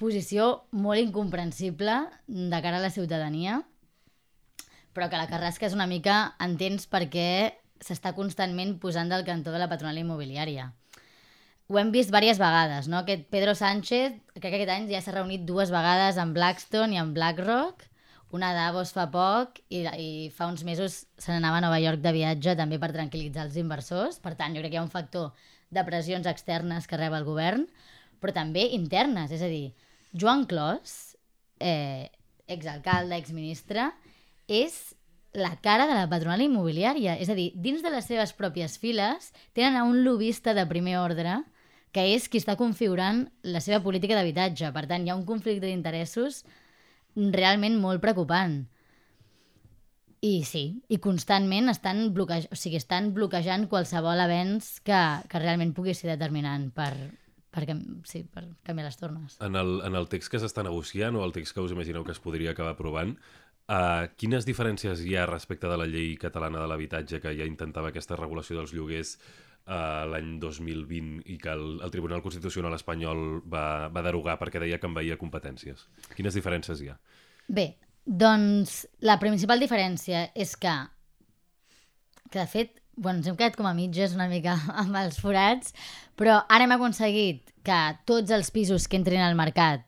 posició 0.00 0.66
molt 0.72 1.00
incomprensible 1.02 1.96
de 2.26 2.62
cara 2.64 2.78
a 2.78 2.84
la 2.84 2.92
ciutadania, 2.94 3.62
però 4.92 5.08
que 5.08 5.20
la 5.20 5.28
carrasca 5.30 5.66
és 5.68 5.76
una 5.76 5.88
mica 5.88 6.34
entens 6.42 6.88
perquè 6.90 7.58
s'està 7.82 8.12
constantment 8.14 8.76
posant 8.82 9.10
del 9.10 9.24
cantó 9.26 9.52
de 9.52 9.60
la 9.62 9.68
patronal 9.70 9.98
immobiliària. 9.98 10.70
Ho 11.70 11.78
hem 11.80 11.92
vist 11.94 12.10
diverses 12.10 12.40
vegades, 12.42 12.88
no? 12.90 13.00
Aquest 13.00 13.24
Pedro 13.32 13.54
Sánchez, 13.56 14.18
crec 14.34 14.50
que 14.50 14.58
aquest 14.58 14.72
any 14.74 14.90
ja 14.90 15.00
s'ha 15.00 15.14
reunit 15.14 15.46
dues 15.48 15.72
vegades 15.72 16.18
amb 16.20 16.36
Blackstone 16.36 16.94
i 16.94 17.00
amb 17.00 17.16
BlackRock, 17.16 17.86
una 18.32 18.50
a 18.50 18.56
Davos 18.56 18.94
fa 18.96 19.06
poc 19.12 19.58
i, 19.68 19.82
i 19.84 20.10
fa 20.32 20.48
uns 20.48 20.64
mesos 20.64 21.02
se 21.20 21.32
n'anava 21.32 21.60
a 21.60 21.64
Nova 21.64 21.78
York 21.80 22.00
de 22.00 22.14
viatge 22.16 22.54
també 22.56 22.78
per 22.80 22.88
tranquil·litzar 22.94 23.44
els 23.46 23.58
inversors. 23.60 24.18
Per 24.24 24.32
tant, 24.38 24.56
jo 24.56 24.62
crec 24.62 24.72
que 24.72 24.78
hi 24.78 24.80
ha 24.80 24.86
un 24.86 24.92
factor 24.92 25.32
de 25.72 25.84
pressions 25.84 26.28
externes 26.28 26.88
que 26.88 27.00
rep 27.00 27.12
el 27.16 27.28
govern, 27.28 27.66
però 28.22 28.34
també 28.36 28.68
internes. 28.76 29.34
És 29.34 29.42
a 29.42 29.50
dir, 29.50 29.72
Joan 30.14 30.46
Clos, 30.46 31.16
eh, 31.58 32.08
exalcalde, 32.46 33.18
exministre, 33.18 33.90
és 34.48 34.94
la 35.32 35.56
cara 35.64 35.86
de 35.88 35.96
la 35.96 36.08
patronal 36.08 36.42
immobiliària. 36.44 37.16
És 37.18 37.30
a 37.32 37.36
dir, 37.38 37.50
dins 37.54 37.82
de 37.82 37.90
les 37.90 38.06
seves 38.06 38.34
pròpies 38.36 38.78
files 38.78 39.32
tenen 39.56 39.76
a 39.76 39.84
un 39.88 40.04
lobista 40.04 40.54
de 40.54 40.66
primer 40.68 40.98
ordre 41.00 41.40
que 41.92 42.04
és 42.14 42.28
qui 42.28 42.40
està 42.40 42.56
configurant 42.56 43.26
la 43.44 43.60
seva 43.60 43.82
política 43.84 44.16
d'habitatge. 44.16 44.70
Per 44.72 44.84
tant, 44.88 45.04
hi 45.04 45.12
ha 45.12 45.16
un 45.16 45.26
conflicte 45.28 45.66
d'interessos 45.66 46.42
realment 47.16 47.76
molt 47.80 48.00
preocupant. 48.00 48.62
I 50.22 50.44
sí, 50.46 50.62
i 50.88 51.00
constantment 51.02 51.68
estan, 51.72 52.12
bloquej... 52.14 52.46
o 52.52 52.56
sigui, 52.56 52.78
estan 52.78 53.10
bloquejant 53.16 53.66
qualsevol 53.68 54.22
avenç 54.22 54.78
que, 54.86 55.00
que 55.28 55.42
realment 55.42 55.74
pugui 55.74 55.96
ser 55.98 56.12
determinant 56.12 56.68
per, 56.76 56.94
per, 57.52 57.66
cam... 57.68 57.82
sí, 58.08 58.24
per 58.24 58.46
canviar 58.66 58.88
les 58.88 58.98
tornes. 58.98 59.36
En 59.44 59.56
el, 59.60 59.78
en 59.86 59.96
el 59.98 60.08
text 60.12 60.32
que 60.32 60.40
s'està 60.42 60.64
negociant 60.66 61.18
o 61.18 61.24
el 61.26 61.34
text 61.36 61.54
que 61.54 61.64
us 61.64 61.74
imagineu 61.76 62.04
que 62.06 62.14
es 62.16 62.22
podria 62.24 62.56
acabar 62.56 62.72
aprovant, 62.74 63.14
uh, 63.68 64.08
quines 64.18 64.48
diferències 64.48 65.04
hi 65.04 65.16
ha 65.16 65.28
respecte 65.28 65.70
de 65.70 65.78
la 65.78 65.88
llei 65.90 66.16
catalana 66.20 66.62
de 66.62 66.70
l'habitatge 66.70 67.20
que 67.22 67.34
ja 67.38 67.48
intentava 67.48 67.92
aquesta 67.92 68.18
regulació 68.18 68.58
dels 68.58 68.74
lloguers 68.74 69.14
uh, 69.18 70.08
l'any 70.08 70.38
2020 70.42 71.28
i 71.34 71.38
que 71.42 71.52
el, 71.52 71.78
el 71.84 71.94
Tribunal 71.94 72.24
Constitucional 72.24 72.74
espanyol 72.78 73.42
va, 73.44 73.88
va 73.92 74.04
derogar 74.08 74.38
perquè 74.40 74.62
deia 74.62 74.80
que 74.80 74.90
envaïa 74.90 75.20
competències? 75.20 75.86
Quines 76.16 76.38
diferències 76.38 76.82
hi 76.82 76.92
ha? 76.92 76.98
Bé, 77.52 77.74
doncs 78.06 78.82
la 79.04 79.18
principal 79.22 79.60
diferència 79.62 80.30
és 80.34 80.56
que, 80.56 80.72
que 82.30 82.40
de 82.40 82.48
fet, 82.50 82.81
bueno, 82.96 83.18
ens 83.18 83.28
hem 83.28 83.38
quedat 83.38 83.56
com 83.58 83.68
a 83.68 83.74
mitges 83.76 84.16
una 84.16 84.28
mica 84.30 84.58
amb 84.82 84.96
els 85.00 85.18
forats, 85.22 85.74
però 86.18 86.42
ara 86.48 86.66
hem 86.66 86.76
aconseguit 86.76 87.52
que 87.64 87.80
tots 88.08 88.34
els 88.34 88.50
pisos 88.54 88.88
que 88.88 88.98
entrin 89.00 89.22
al 89.22 89.38
mercat 89.38 89.84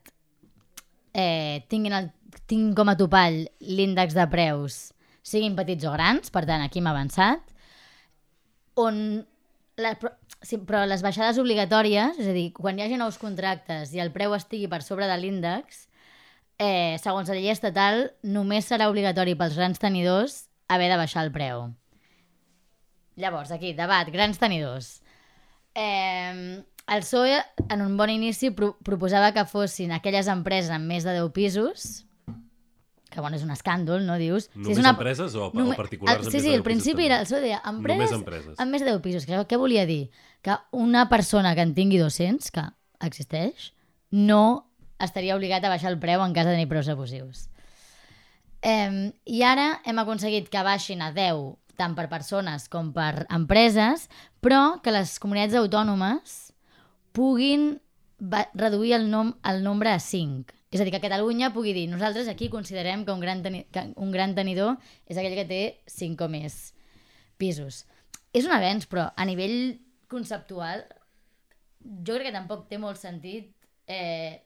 eh, 1.13 1.63
tinguin 1.69 1.95
el 1.97 2.11
tinc 2.49 2.75
com 2.77 2.91
a 2.91 2.97
topall 2.99 3.45
l'índex 3.63 4.15
de 4.15 4.25
preus 4.31 4.89
siguin 5.25 5.55
petits 5.57 5.87
o 5.89 5.93
grans, 5.95 6.29
per 6.29 6.45
tant, 6.45 6.61
aquí 6.61 6.79
hem 6.79 6.89
avançat, 6.91 7.41
on 8.77 9.25
la, 9.81 9.95
sí, 10.45 10.59
però 10.61 10.83
les 10.85 11.01
baixades 11.03 11.39
obligatòries, 11.41 12.19
és 12.21 12.29
a 12.29 12.35
dir, 12.35 12.51
quan 12.55 12.77
hi 12.77 12.85
hagi 12.85 12.99
nous 13.01 13.17
contractes 13.19 13.95
i 13.95 14.03
el 14.03 14.13
preu 14.13 14.35
estigui 14.37 14.69
per 14.71 14.83
sobre 14.85 15.09
de 15.09 15.17
l'índex, 15.19 15.87
eh, 16.61 16.95
segons 17.01 17.31
la 17.31 17.39
llei 17.39 17.51
estatal, 17.51 18.11
només 18.21 18.69
serà 18.69 18.91
obligatori 18.91 19.35
pels 19.39 19.57
grans 19.57 19.81
tenidors 19.81 20.45
haver 20.69 20.91
de 20.93 21.01
baixar 21.01 21.25
el 21.25 21.33
preu. 21.33 21.71
Llavors, 23.15 23.51
aquí, 23.55 23.73
debat, 23.73 24.09
grans 24.11 24.39
tenidors. 24.39 25.01
Eh, 25.75 26.63
el 26.87 27.01
PSOE, 27.01 27.39
en 27.69 27.81
un 27.81 27.95
bon 27.97 28.11
inici, 28.13 28.51
pro 28.53 28.75
proposava 28.85 29.31
que 29.33 29.45
fossin 29.49 29.95
aquelles 29.95 30.27
empreses 30.29 30.69
amb 30.73 30.85
més 30.91 31.07
de 31.07 31.15
10 31.17 31.31
pisos, 31.33 32.05
que 33.09 33.23
bueno, 33.23 33.39
és 33.39 33.45
un 33.47 33.53
escàndol, 33.55 34.03
no 34.05 34.19
dius? 34.19 34.49
Només 34.53 34.67
si 34.67 34.75
és 34.75 34.83
una... 34.83 34.91
empreses 34.93 35.33
o, 35.39 35.47
o 35.49 35.65
particulars? 35.79 36.27
El, 36.27 36.31
sí, 36.31 36.43
sí, 36.43 36.53
al 36.53 36.65
principi 36.67 37.07
era, 37.07 37.21
el 37.23 37.29
PSOE 37.29 37.41
deia 37.47 37.61
empreses, 37.71 38.13
empreses 38.19 38.59
amb 38.61 38.75
més 38.75 38.83
de 38.83 38.91
10 38.91 39.01
pisos. 39.01 39.25
Que, 39.25 39.41
què 39.49 39.59
volia 39.61 39.87
dir? 39.89 40.11
Que 40.45 40.59
una 40.75 41.07
persona 41.09 41.55
que 41.57 41.65
en 41.65 41.73
tingui 41.73 41.97
200, 42.03 42.51
que 42.53 42.67
existeix, 43.07 43.71
no 44.11 44.67
estaria 45.01 45.35
obligat 45.35 45.65
a 45.65 45.73
baixar 45.73 45.89
el 45.93 45.99
preu 45.99 46.21
en 46.21 46.35
cas 46.35 46.45
de 46.45 46.53
tenir 46.53 46.69
preus 46.69 46.91
abusius. 46.91 47.47
Eh, 48.61 49.09
I 49.25 49.43
ara 49.47 49.79
hem 49.85 49.97
aconseguit 50.03 50.51
que 50.53 50.61
baixin 50.65 51.01
a 51.01 51.09
10 51.15 51.55
tant 51.77 51.95
per 51.97 52.07
persones 52.11 52.67
com 52.71 52.91
per 52.95 53.25
empreses, 53.33 54.07
però 54.43 54.81
que 54.83 54.93
les 54.93 55.17
comunitats 55.21 55.57
autònomes 55.59 56.35
puguin 57.15 57.75
reduir 58.55 58.95
el, 58.97 59.09
nom, 59.11 59.33
el 59.43 59.63
nombre 59.63 59.91
a 59.91 59.99
5. 59.99 60.53
És 60.75 60.81
a 60.81 60.85
dir, 60.87 60.91
que 60.91 61.03
Catalunya 61.03 61.53
pugui 61.55 61.71
dir 61.75 61.85
nosaltres 61.87 62.27
aquí 62.27 62.49
considerem 62.51 63.05
que 63.05 63.13
un 63.13 63.21
gran, 63.23 63.43
que 63.43 63.83
un 63.95 64.11
gran 64.11 64.35
tenidor 64.35 64.75
és 65.07 65.17
aquell 65.17 65.37
que 65.37 65.47
té 65.47 65.61
5 65.91 66.25
o 66.25 66.31
més 66.31 66.73
pisos. 67.39 67.85
És 68.35 68.47
un 68.47 68.55
avenç, 68.55 68.89
però 68.91 69.07
a 69.15 69.27
nivell 69.27 69.77
conceptual 70.11 70.83
jo 71.79 72.17
crec 72.17 72.29
que 72.29 72.35
tampoc 72.35 72.65
té 72.69 72.79
molt 72.81 72.99
sentit 72.99 73.51
eh, 73.87 74.41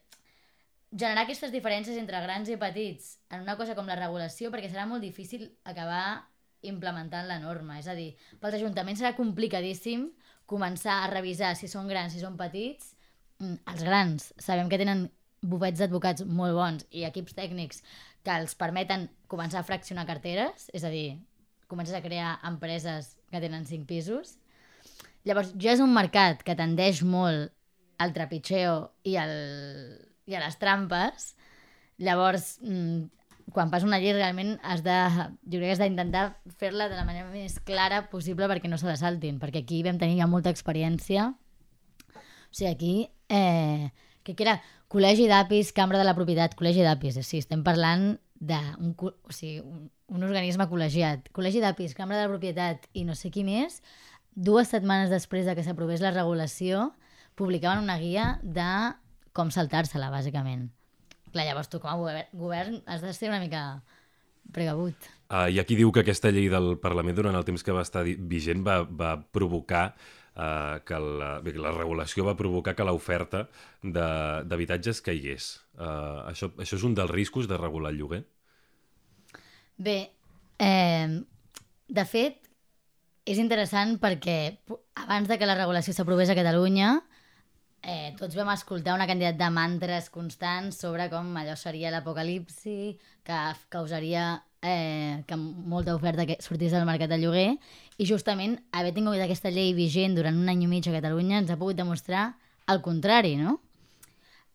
generar 0.90 1.24
aquestes 1.24 1.52
diferències 1.54 1.98
entre 1.98 2.20
grans 2.22 2.50
i 2.50 2.58
petits 2.60 3.16
en 3.30 3.44
una 3.44 3.56
cosa 3.56 3.76
com 3.78 3.88
la 3.88 3.98
regulació 3.98 4.50
perquè 4.50 4.70
serà 4.70 4.86
molt 4.90 5.04
difícil 5.04 5.46
acabar 5.64 6.26
implementant 6.66 7.28
la 7.28 7.38
norma. 7.42 7.78
És 7.80 7.88
a 7.88 7.96
dir, 7.96 8.12
pels 8.40 8.58
ajuntaments 8.58 9.00
serà 9.00 9.14
complicadíssim 9.16 10.08
començar 10.50 11.00
a 11.04 11.10
revisar 11.12 11.54
si 11.56 11.70
són 11.70 11.88
grans, 11.88 12.14
si 12.14 12.22
són 12.22 12.36
petits. 12.40 12.94
Mm, 13.40 13.60
els 13.72 13.86
grans 13.86 14.30
sabem 14.38 14.68
que 14.68 14.80
tenen 14.80 15.08
bufets 15.40 15.80
d'advocats 15.80 16.26
molt 16.26 16.56
bons 16.56 16.84
i 16.92 17.06
equips 17.08 17.36
tècnics 17.36 17.80
que 18.26 18.34
els 18.36 18.56
permeten 18.58 19.08
començar 19.30 19.62
a 19.62 19.66
fraccionar 19.66 20.04
carteres, 20.08 20.68
és 20.76 20.84
a 20.84 20.90
dir, 20.92 21.20
comences 21.70 21.96
a 21.96 22.02
crear 22.04 22.34
empreses 22.44 23.14
que 23.30 23.40
tenen 23.40 23.64
cinc 23.64 23.86
pisos. 23.88 24.36
Llavors, 25.24 25.54
ja 25.60 25.72
és 25.72 25.80
un 25.84 25.92
mercat 25.94 26.42
que 26.44 26.56
tendeix 26.58 27.02
molt 27.06 27.52
al 28.00 28.12
trepitxeo 28.16 28.74
i, 29.04 29.16
al, 29.20 29.32
i 30.28 30.36
a 30.36 30.42
les 30.42 30.56
trampes. 30.60 31.34
Llavors, 32.00 32.54
mm, 32.64 33.08
quan 33.54 33.70
passa 33.72 33.86
una 33.88 33.98
llei 34.02 34.14
realment 34.14 34.56
has 34.62 34.82
de, 34.86 34.96
jo 35.44 35.58
crec 35.58 35.68
que 35.68 35.74
has 35.74 35.82
d'intentar 35.82 36.24
fer-la 36.60 36.88
de 36.90 36.98
la 36.98 37.06
manera 37.08 37.28
més 37.30 37.58
clara 37.66 38.04
possible 38.12 38.48
perquè 38.50 38.70
no 38.70 38.78
se 38.80 38.88
la 38.88 38.98
saltin, 39.00 39.38
perquè 39.42 39.64
aquí 39.64 39.82
vam 39.86 40.00
tenir 40.00 40.18
ja 40.20 40.28
molta 40.30 40.52
experiència. 40.52 41.30
O 42.10 42.54
sigui, 42.56 42.70
aquí, 42.70 42.94
eh, 43.28 43.90
que, 44.22 44.34
que 44.34 44.46
era 44.46 44.58
col·legi 44.90 45.28
d'apis, 45.30 45.72
cambra 45.76 46.00
de 46.00 46.06
la 46.08 46.16
propietat, 46.18 46.56
col·legi 46.58 46.82
d'apis, 46.86 47.20
sí, 47.26 47.38
estem 47.38 47.62
parlant 47.66 48.16
d'un 48.40 48.94
o 48.98 49.34
sigui, 49.34 49.60
un, 49.60 49.90
un 50.10 50.26
organisme 50.26 50.66
col·legiat. 50.70 51.30
Col·legi 51.36 51.62
d'apis, 51.62 51.94
cambra 51.94 52.18
de 52.18 52.26
la 52.26 52.32
propietat 52.32 52.88
i 52.96 53.04
no 53.06 53.14
sé 53.14 53.30
qui 53.30 53.44
més, 53.46 53.82
dues 54.34 54.72
setmanes 54.72 55.12
després 55.12 55.46
de 55.46 55.54
que 55.54 55.66
s'aprovés 55.66 56.02
la 56.02 56.14
regulació, 56.14 56.90
publicaven 57.38 57.84
una 57.84 57.98
guia 58.00 58.38
de 58.42 58.70
com 59.36 59.52
saltar-se-la, 59.54 60.10
bàsicament. 60.10 60.70
Clar, 61.30 61.46
llavors 61.46 61.70
tu 61.70 61.80
com 61.82 61.90
a 61.92 62.24
govern, 62.34 62.80
has 62.90 63.02
de 63.04 63.12
ser 63.14 63.30
una 63.30 63.40
mica 63.42 63.82
pregabut. 64.52 65.10
Uh, 65.30 65.46
I 65.52 65.60
aquí 65.62 65.76
diu 65.78 65.92
que 65.94 66.02
aquesta 66.02 66.32
llei 66.34 66.48
del 66.50 66.74
Parlament 66.82 67.16
durant 67.18 67.36
el 67.38 67.46
temps 67.46 67.62
que 67.62 67.74
va 67.74 67.84
estar 67.86 68.02
vigent 68.04 68.64
va, 68.66 68.80
va 68.82 69.12
provocar 69.30 69.92
uh, 69.92 70.80
que 70.86 70.98
la, 70.98 71.30
bé, 71.44 71.54
la 71.54 71.70
regulació 71.76 72.26
va 72.26 72.34
provocar 72.38 72.74
que 72.74 72.86
l'oferta 72.86 73.44
d'habitatges 73.82 75.02
caigués. 75.06 75.52
Uh, 75.78 76.26
això, 76.32 76.50
això 76.58 76.80
és 76.80 76.86
un 76.86 76.98
dels 76.98 77.14
riscos 77.14 77.46
de 77.50 77.60
regular 77.60 77.94
el 77.94 78.02
lloguer? 78.02 78.24
Bé, 79.80 79.98
eh, 80.60 81.22
de 81.88 82.04
fet, 82.04 82.50
és 83.24 83.38
interessant 83.40 83.94
perquè 84.02 84.58
abans 85.00 85.30
de 85.30 85.38
que 85.40 85.48
la 85.48 85.56
regulació 85.56 85.94
s'aprovés 85.96 86.28
a 86.28 86.36
Catalunya, 86.36 86.98
eh, 87.82 88.12
tots 88.18 88.36
vam 88.36 88.50
escoltar 88.52 88.94
una 88.94 89.06
quantitat 89.08 89.38
de 89.38 89.48
mantres 89.54 90.10
constants 90.12 90.80
sobre 90.82 91.08
com 91.12 91.32
allò 91.36 91.56
seria 91.56 91.92
l'apocalipsi, 91.92 92.96
que 93.24 93.40
causaria 93.72 94.42
eh, 94.62 95.22
que 95.26 95.36
molta 95.36 95.94
oferta 95.94 96.26
que 96.26 96.38
sortís 96.44 96.72
del 96.72 96.88
mercat 96.88 97.10
de 97.10 97.18
lloguer, 97.20 97.56
i 97.96 98.06
justament 98.08 98.58
haver 98.72 98.92
tingut 98.96 99.20
aquesta 99.20 99.52
llei 99.52 99.72
vigent 99.76 100.16
durant 100.16 100.36
un 100.36 100.48
any 100.48 100.64
i 100.64 100.70
mig 100.70 100.88
a 100.88 100.94
Catalunya 100.94 101.40
ens 101.40 101.50
ha 101.50 101.58
pogut 101.60 101.80
demostrar 101.80 102.34
el 102.68 102.80
contrari, 102.84 103.36
no? 103.40 103.58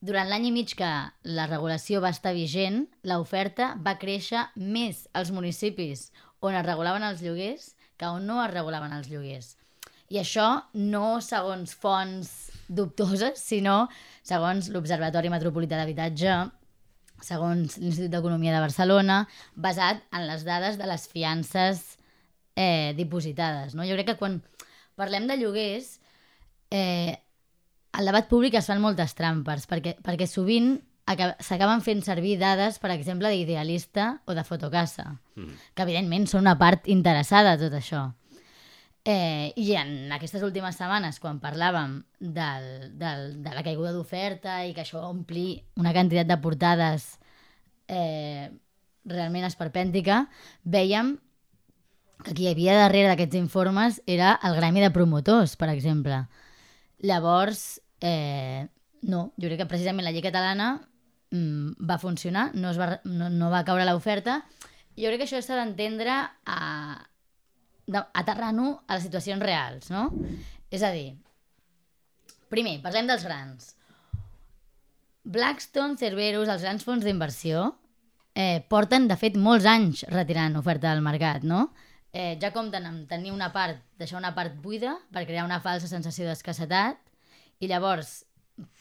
Durant 0.05 0.29
l'any 0.29 0.49
i 0.49 0.53
mig 0.53 0.75
que 0.77 0.91
la 1.23 1.47
regulació 1.49 2.01
va 2.03 2.11
estar 2.13 2.35
vigent, 2.35 2.83
l'oferta 3.09 3.73
va 3.81 3.97
créixer 3.97 4.43
més 4.55 5.07
als 5.13 5.31
municipis 5.33 6.11
on 6.45 6.53
es 6.53 6.65
regulaven 6.65 7.05
els 7.07 7.23
lloguers 7.25 7.71
que 7.97 8.05
on 8.05 8.27
no 8.27 8.41
es 8.43 8.51
regulaven 8.51 8.93
els 8.93 9.09
lloguers. 9.09 9.55
I 10.13 10.19
això 10.21 10.67
no 10.77 11.21
segons 11.25 11.73
fonts 11.73 12.35
dubtoses, 12.67 13.39
sinó 13.41 13.85
segons 14.25 14.69
l'Observatori 14.73 15.31
Metropolità 15.33 15.79
d'Habitatge, 15.79 16.37
segons 17.23 17.77
l'Institut 17.79 18.11
d'Economia 18.11 18.55
de 18.55 18.63
Barcelona, 18.63 19.21
basat 19.55 20.01
en 20.15 20.25
les 20.27 20.43
dades 20.47 20.79
de 20.79 20.89
les 20.89 21.05
fiances 21.07 21.83
eh, 22.55 22.93
dipositades. 22.97 23.75
No? 23.75 23.85
Jo 23.87 23.95
crec 23.97 24.13
que 24.13 24.19
quan 24.19 24.41
parlem 24.99 25.29
de 25.29 25.37
lloguers, 25.39 25.99
eh, 26.71 27.15
al 27.95 28.11
debat 28.11 28.27
públic 28.27 28.57
es 28.59 28.67
fan 28.67 28.83
moltes 28.83 29.15
trampes, 29.15 29.69
perquè, 29.69 29.95
perquè 30.03 30.27
sovint 30.27 30.75
s'acaben 31.05 31.83
fent 31.85 32.01
servir 32.01 32.39
dades, 32.41 32.79
per 32.81 32.89
exemple, 32.91 33.29
d'idealista 33.29 34.15
o 34.25 34.33
de 34.33 34.43
fotocassa, 34.43 35.11
mm. 35.37 35.57
que 35.77 35.85
evidentment 35.85 36.25
són 36.27 36.41
una 36.47 36.57
part 36.57 36.89
interessada 36.89 37.55
de 37.55 37.67
tot 37.67 37.77
això. 37.77 38.07
Eh, 39.05 39.53
I 39.55 39.75
en 39.77 40.11
aquestes 40.15 40.41
últimes 40.41 40.79
setmanes, 40.79 41.19
quan 41.21 41.37
parlàvem 41.37 41.99
del, 42.17 42.65
del, 42.97 43.27
de 43.45 43.51
la 43.53 43.61
caiguda 43.61 43.91
d'oferta 43.93 44.63
i 44.65 44.73
que 44.73 44.81
això 44.81 45.03
va 45.03 45.11
omplir 45.13 45.61
una 45.77 45.93
quantitat 45.93 46.25
de 46.25 46.39
portades 46.41 47.05
eh, 47.85 48.49
realment 49.05 49.45
esperpèntica, 49.45 50.23
veiem 50.63 51.13
que 52.25 52.33
qui 52.33 52.47
hi 52.47 52.51
havia 52.55 52.79
darrere 52.79 53.11
d'aquests 53.11 53.37
informes 53.37 54.01
era 54.09 54.33
el 54.41 54.57
gremi 54.57 54.81
de 54.81 54.89
promotors, 54.89 55.53
per 55.59 55.69
exemple. 55.69 56.23
Llavors, 57.05 57.81
eh, 58.01 58.65
no, 59.05 59.27
jo 59.37 59.49
crec 59.51 59.61
que 59.61 59.69
precisament 59.69 60.07
la 60.07 60.15
llei 60.15 60.25
catalana 60.25 60.79
mm, 61.29 61.77
va 61.85 62.01
funcionar, 62.01 62.49
no, 62.55 62.71
es 62.71 62.81
va, 62.81 62.95
no, 63.05 63.29
no 63.29 63.51
va 63.53 63.65
caure 63.67 63.85
l'oferta. 63.85 64.41
Jo 64.97 65.11
crec 65.11 65.21
que 65.21 65.29
això 65.29 65.43
s'ha 65.45 65.59
d'entendre 65.59 66.23
a, 66.49 66.61
aterrant-ho 67.93 68.71
a 68.87 68.97
les 68.97 69.05
situacions 69.07 69.43
reals, 69.43 69.89
no? 69.93 70.09
És 70.73 70.83
a 70.83 70.91
dir, 70.93 71.15
primer, 72.49 72.79
parlem 72.83 73.09
dels 73.09 73.25
grans. 73.27 73.73
Blackstone, 75.25 75.97
Cerberus, 75.97 76.49
els 76.49 76.65
grans 76.65 76.85
fons 76.85 77.05
d'inversió, 77.05 77.71
eh, 78.35 78.61
porten, 78.69 79.07
de 79.07 79.17
fet, 79.17 79.37
molts 79.37 79.65
anys 79.65 80.05
retirant 80.11 80.57
oferta 80.59 80.91
del 80.91 81.01
mercat, 81.05 81.43
no? 81.43 81.71
Eh, 82.13 82.37
ja 82.39 82.53
compten 82.55 82.85
amb 82.87 83.09
tenir 83.09 83.33
una 83.33 83.51
part, 83.51 83.81
deixar 83.99 84.19
una 84.19 84.33
part 84.35 84.55
buida 84.63 84.95
per 85.11 85.25
crear 85.25 85.43
una 85.45 85.59
falsa 85.59 85.89
sensació 85.91 86.29
d'escassetat 86.29 87.01
i 87.59 87.67
llavors 87.67 88.23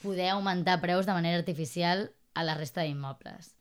poder 0.03 0.29
augmentar 0.31 0.81
preus 0.81 1.07
de 1.07 1.17
manera 1.17 1.41
artificial 1.41 2.11
a 2.35 2.45
la 2.47 2.55
resta 2.55 2.83
d'immobles. 2.83 3.55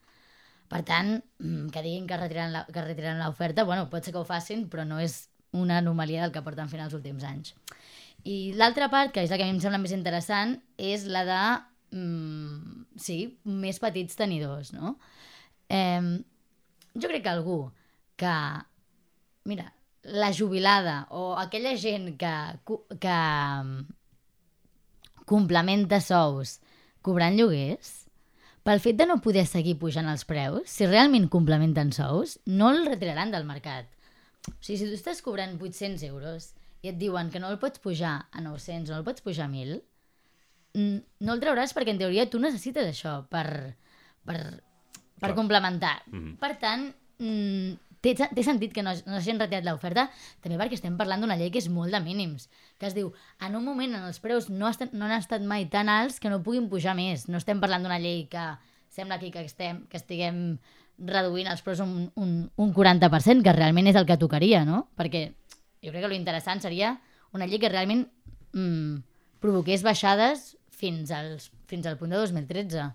Per 0.68 0.82
tant, 0.86 1.22
mm, 1.38 1.68
que 1.70 1.82
diguin 1.82 2.06
que 2.06 2.16
retiraran 2.16 3.20
l'oferta, 3.20 3.64
bueno, 3.64 3.90
pot 3.90 4.04
ser 4.04 4.12
que 4.12 4.18
ho 4.18 4.24
facin, 4.24 4.68
però 4.70 4.86
no 4.86 5.00
és 5.00 5.28
una 5.54 5.78
anomalia 5.80 6.24
del 6.24 6.34
que 6.34 6.42
porten 6.44 6.70
fent 6.72 6.82
els 6.84 6.96
últims 6.96 7.24
anys. 7.28 7.54
I 8.24 8.54
l'altra 8.58 8.88
part, 8.92 9.12
que 9.14 9.24
és 9.24 9.32
la 9.32 9.38
que 9.38 9.46
a 9.46 9.48
mi 9.48 9.56
em 9.56 9.62
sembla 9.62 9.80
més 9.82 9.94
interessant, 9.96 10.56
és 10.80 11.06
la 11.06 11.24
de, 11.28 11.40
mm, 11.96 12.84
sí, 12.96 13.18
més 13.44 13.80
petits 13.80 14.16
tenidors, 14.16 14.72
no? 14.76 14.96
Eh, 15.68 16.20
jo 16.94 17.10
crec 17.10 17.24
que 17.24 17.32
algú 17.32 17.58
que, 18.16 18.34
mira, 19.44 19.72
la 20.04 20.32
jubilada 20.32 21.06
o 21.10 21.34
aquella 21.40 21.76
gent 21.80 22.16
que, 22.20 22.34
que 23.00 23.18
complementa 25.24 26.00
sous 26.00 26.58
cobrant 27.04 27.36
lloguers, 27.36 28.04
pel 28.64 28.80
fet 28.80 28.96
de 28.96 29.06
no 29.08 29.20
poder 29.24 29.44
seguir 29.48 29.76
pujant 29.80 30.08
els 30.08 30.24
preus, 30.24 30.70
si 30.72 30.88
realment 30.88 31.28
complementen 31.32 31.92
sous, 31.92 32.38
no 32.46 32.70
el 32.72 32.86
retiraran 32.86 33.32
del 33.34 33.44
mercat. 33.44 33.90
O 34.48 34.60
sigui, 34.60 34.78
si 34.80 34.88
tu 34.90 34.98
estàs 34.98 35.22
cobrant 35.24 35.56
800 35.60 36.04
euros 36.08 36.52
i 36.84 36.90
et 36.92 36.98
diuen 37.00 37.30
que 37.32 37.40
no 37.40 37.48
el 37.52 37.60
pots 37.62 37.80
pujar 37.80 38.26
a 38.30 38.44
900 38.44 38.90
o 38.90 38.94
no 38.94 39.00
el 39.00 39.06
pots 39.06 39.24
pujar 39.24 39.48
a 39.48 39.52
1.000, 39.52 39.80
mm, 40.74 40.98
no 41.24 41.36
el 41.36 41.40
trauràs 41.40 41.72
perquè 41.76 41.94
en 41.94 42.02
teoria 42.02 42.28
tu 42.30 42.40
necessites 42.42 42.90
això 42.90 43.22
per, 43.32 43.46
per, 44.26 44.36
per 44.36 45.30
Clar. 45.30 45.34
complementar. 45.38 45.96
Mhm. 46.10 46.36
Per 46.42 46.52
tant, 46.60 46.90
mm, 47.18 47.80
té, 48.04 48.12
té 48.36 48.44
sentit 48.44 48.74
que 48.76 48.84
no, 48.84 48.92
no 49.06 49.16
s'hagin 49.16 49.40
retirat 49.40 49.64
l'oferta, 49.64 50.10
també 50.44 50.58
perquè 50.60 50.76
estem 50.76 50.98
parlant 51.00 51.24
d'una 51.24 51.38
llei 51.40 51.50
que 51.54 51.62
és 51.62 51.70
molt 51.72 51.94
de 51.94 52.02
mínims, 52.04 52.50
que 52.78 52.90
es 52.90 52.96
diu, 52.96 53.14
en 53.40 53.56
un 53.56 53.64
moment 53.64 53.96
en 53.96 54.04
els 54.10 54.20
preus 54.20 54.50
no, 54.52 54.68
estan, 54.68 54.92
no 54.92 55.08
han 55.08 55.16
estat 55.16 55.42
mai 55.42 55.64
tan 55.72 55.88
alts 55.88 56.20
que 56.20 56.32
no 56.32 56.42
puguin 56.44 56.68
pujar 56.68 56.96
més. 56.98 57.28
No 57.32 57.40
estem 57.40 57.62
parlant 57.64 57.86
d'una 57.86 58.00
llei 58.02 58.26
que 58.28 58.44
sembla 58.92 59.16
aquí 59.16 59.32
que, 59.32 59.46
estem, 59.48 59.86
que 59.88 59.96
estiguem 59.96 60.58
reduint 60.98 61.48
els 61.50 61.62
preus 61.64 61.80
un, 61.82 62.10
un, 62.20 62.34
un 62.56 62.74
40%, 62.74 63.42
que 63.42 63.56
realment 63.56 63.88
és 63.90 63.98
el 63.98 64.06
que 64.06 64.18
tocaria, 64.20 64.64
no? 64.68 64.88
Perquè 64.98 65.26
jo 65.84 65.92
crec 65.92 66.04
que 66.04 66.10
lo 66.10 66.16
interessant 66.16 66.62
seria 66.62 66.94
una 67.34 67.48
llei 67.50 67.60
que 67.60 67.72
realment 67.72 68.06
mm, 68.54 69.02
provoqués 69.42 69.82
baixades 69.84 70.54
fins, 70.70 71.10
als, 71.14 71.50
fins 71.70 71.86
al 71.86 71.98
punt 72.00 72.14
de 72.14 72.20
2013. 72.22 72.86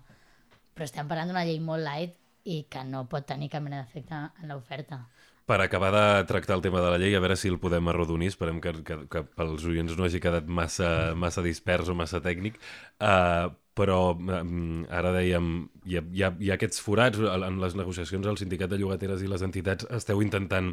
Però 0.74 0.86
estem 0.86 1.08
parlant 1.10 1.30
d'una 1.30 1.44
llei 1.46 1.60
molt 1.62 1.84
light 1.84 2.16
i 2.48 2.64
que 2.72 2.82
no 2.88 3.04
pot 3.10 3.26
tenir 3.28 3.50
cap 3.52 3.62
mena 3.62 3.82
d'efecte 3.82 4.16
en 4.16 4.50
l'oferta. 4.50 5.04
Per 5.50 5.58
acabar 5.60 5.90
de 5.90 6.02
tractar 6.30 6.56
el 6.56 6.62
tema 6.62 6.80
de 6.80 6.90
la 6.92 6.98
llei, 7.02 7.14
a 7.16 7.20
veure 7.20 7.36
si 7.36 7.50
el 7.50 7.58
podem 7.58 7.88
arrodonir, 7.90 8.30
esperem 8.30 8.60
que, 8.62 8.72
que, 8.86 8.96
que 9.10 9.22
pels 9.34 9.64
oients 9.66 9.96
no 9.98 10.06
hagi 10.06 10.20
quedat 10.22 10.46
massa, 10.46 11.12
massa 11.18 11.42
dispers 11.42 11.90
o 11.90 11.96
massa 11.98 12.20
tècnic, 12.22 12.60
uh, 13.02 13.50
però 13.78 14.12
um, 14.12 14.84
ara 14.90 15.12
dèiem, 15.14 15.50
hi 15.86 15.98
ha, 15.98 16.04
hi, 16.12 16.24
ha, 16.26 16.30
hi 16.38 16.50
ha 16.50 16.56
aquests 16.58 16.82
forats 16.82 17.20
en 17.20 17.60
les 17.62 17.76
negociacions 17.78 18.26
al 18.26 18.38
sindicat 18.40 18.72
de 18.72 18.80
llogateres 18.80 19.22
i 19.22 19.30
les 19.30 19.44
entitats, 19.46 19.86
esteu 19.96 20.22
intentant, 20.24 20.72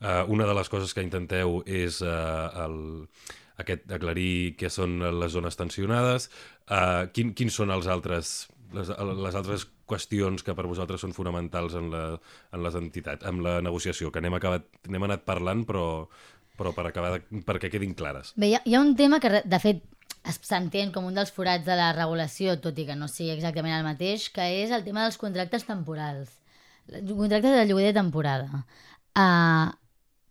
uh, 0.00 0.22
una 0.32 0.48
de 0.48 0.56
les 0.56 0.72
coses 0.72 0.94
que 0.96 1.04
intenteu 1.04 1.60
és 1.66 2.00
uh, 2.02 2.48
el, 2.64 2.78
aquest 3.62 3.90
aclarir 3.92 4.54
què 4.58 4.70
són 4.72 5.00
les 5.20 5.34
zones 5.34 5.58
tensionades, 5.60 6.30
uh, 6.70 7.08
quin, 7.14 7.34
quins 7.36 7.60
són 7.60 7.74
els 7.74 7.90
altres 7.90 8.48
les, 8.72 8.90
les 8.92 9.36
altres 9.38 9.66
qüestions 9.88 10.44
que 10.44 10.54
per 10.56 10.66
vosaltres 10.68 11.00
són 11.04 11.14
fonamentals 11.16 11.76
en, 11.78 11.90
la, 11.92 12.02
en 12.52 12.64
les 12.64 12.76
entitats, 12.78 13.24
amb 13.28 13.44
la 13.44 13.58
negociació, 13.64 14.12
que 14.12 14.20
n'hem 14.24 14.36
acabat 14.36 14.66
n'hem 14.88 15.06
anat 15.08 15.24
parlant, 15.28 15.64
però, 15.68 15.86
però 16.58 16.74
per 16.76 16.88
acabar 16.90 17.14
de, 17.16 17.42
perquè 17.46 17.70
quedin 17.72 17.94
clares. 17.98 18.34
Bé, 18.36 18.52
hi 18.52 18.58
ha, 18.58 18.62
hi 18.68 18.76
ha 18.76 18.82
un 18.84 18.94
tema 18.98 19.22
que, 19.24 19.32
de 19.40 19.62
fet, 19.62 19.84
s'entén 20.32 20.92
com 20.92 21.06
un 21.08 21.16
dels 21.16 21.32
forats 21.32 21.64
de 21.66 21.76
la 21.78 21.92
regulació, 21.96 22.58
tot 22.60 22.78
i 22.78 22.86
que 22.88 22.96
no 22.96 23.08
sigui 23.08 23.32
exactament 23.34 23.74
el 23.78 23.86
mateix, 23.86 24.28
que 24.34 24.44
és 24.62 24.70
el 24.74 24.84
tema 24.84 25.04
dels 25.06 25.18
contractes 25.20 25.64
temporals. 25.68 26.30
Contractes 26.88 27.52
de 27.56 27.66
lloguer 27.68 27.90
de 27.90 27.98
temporada. 28.00 28.64
Uh, 29.18 29.72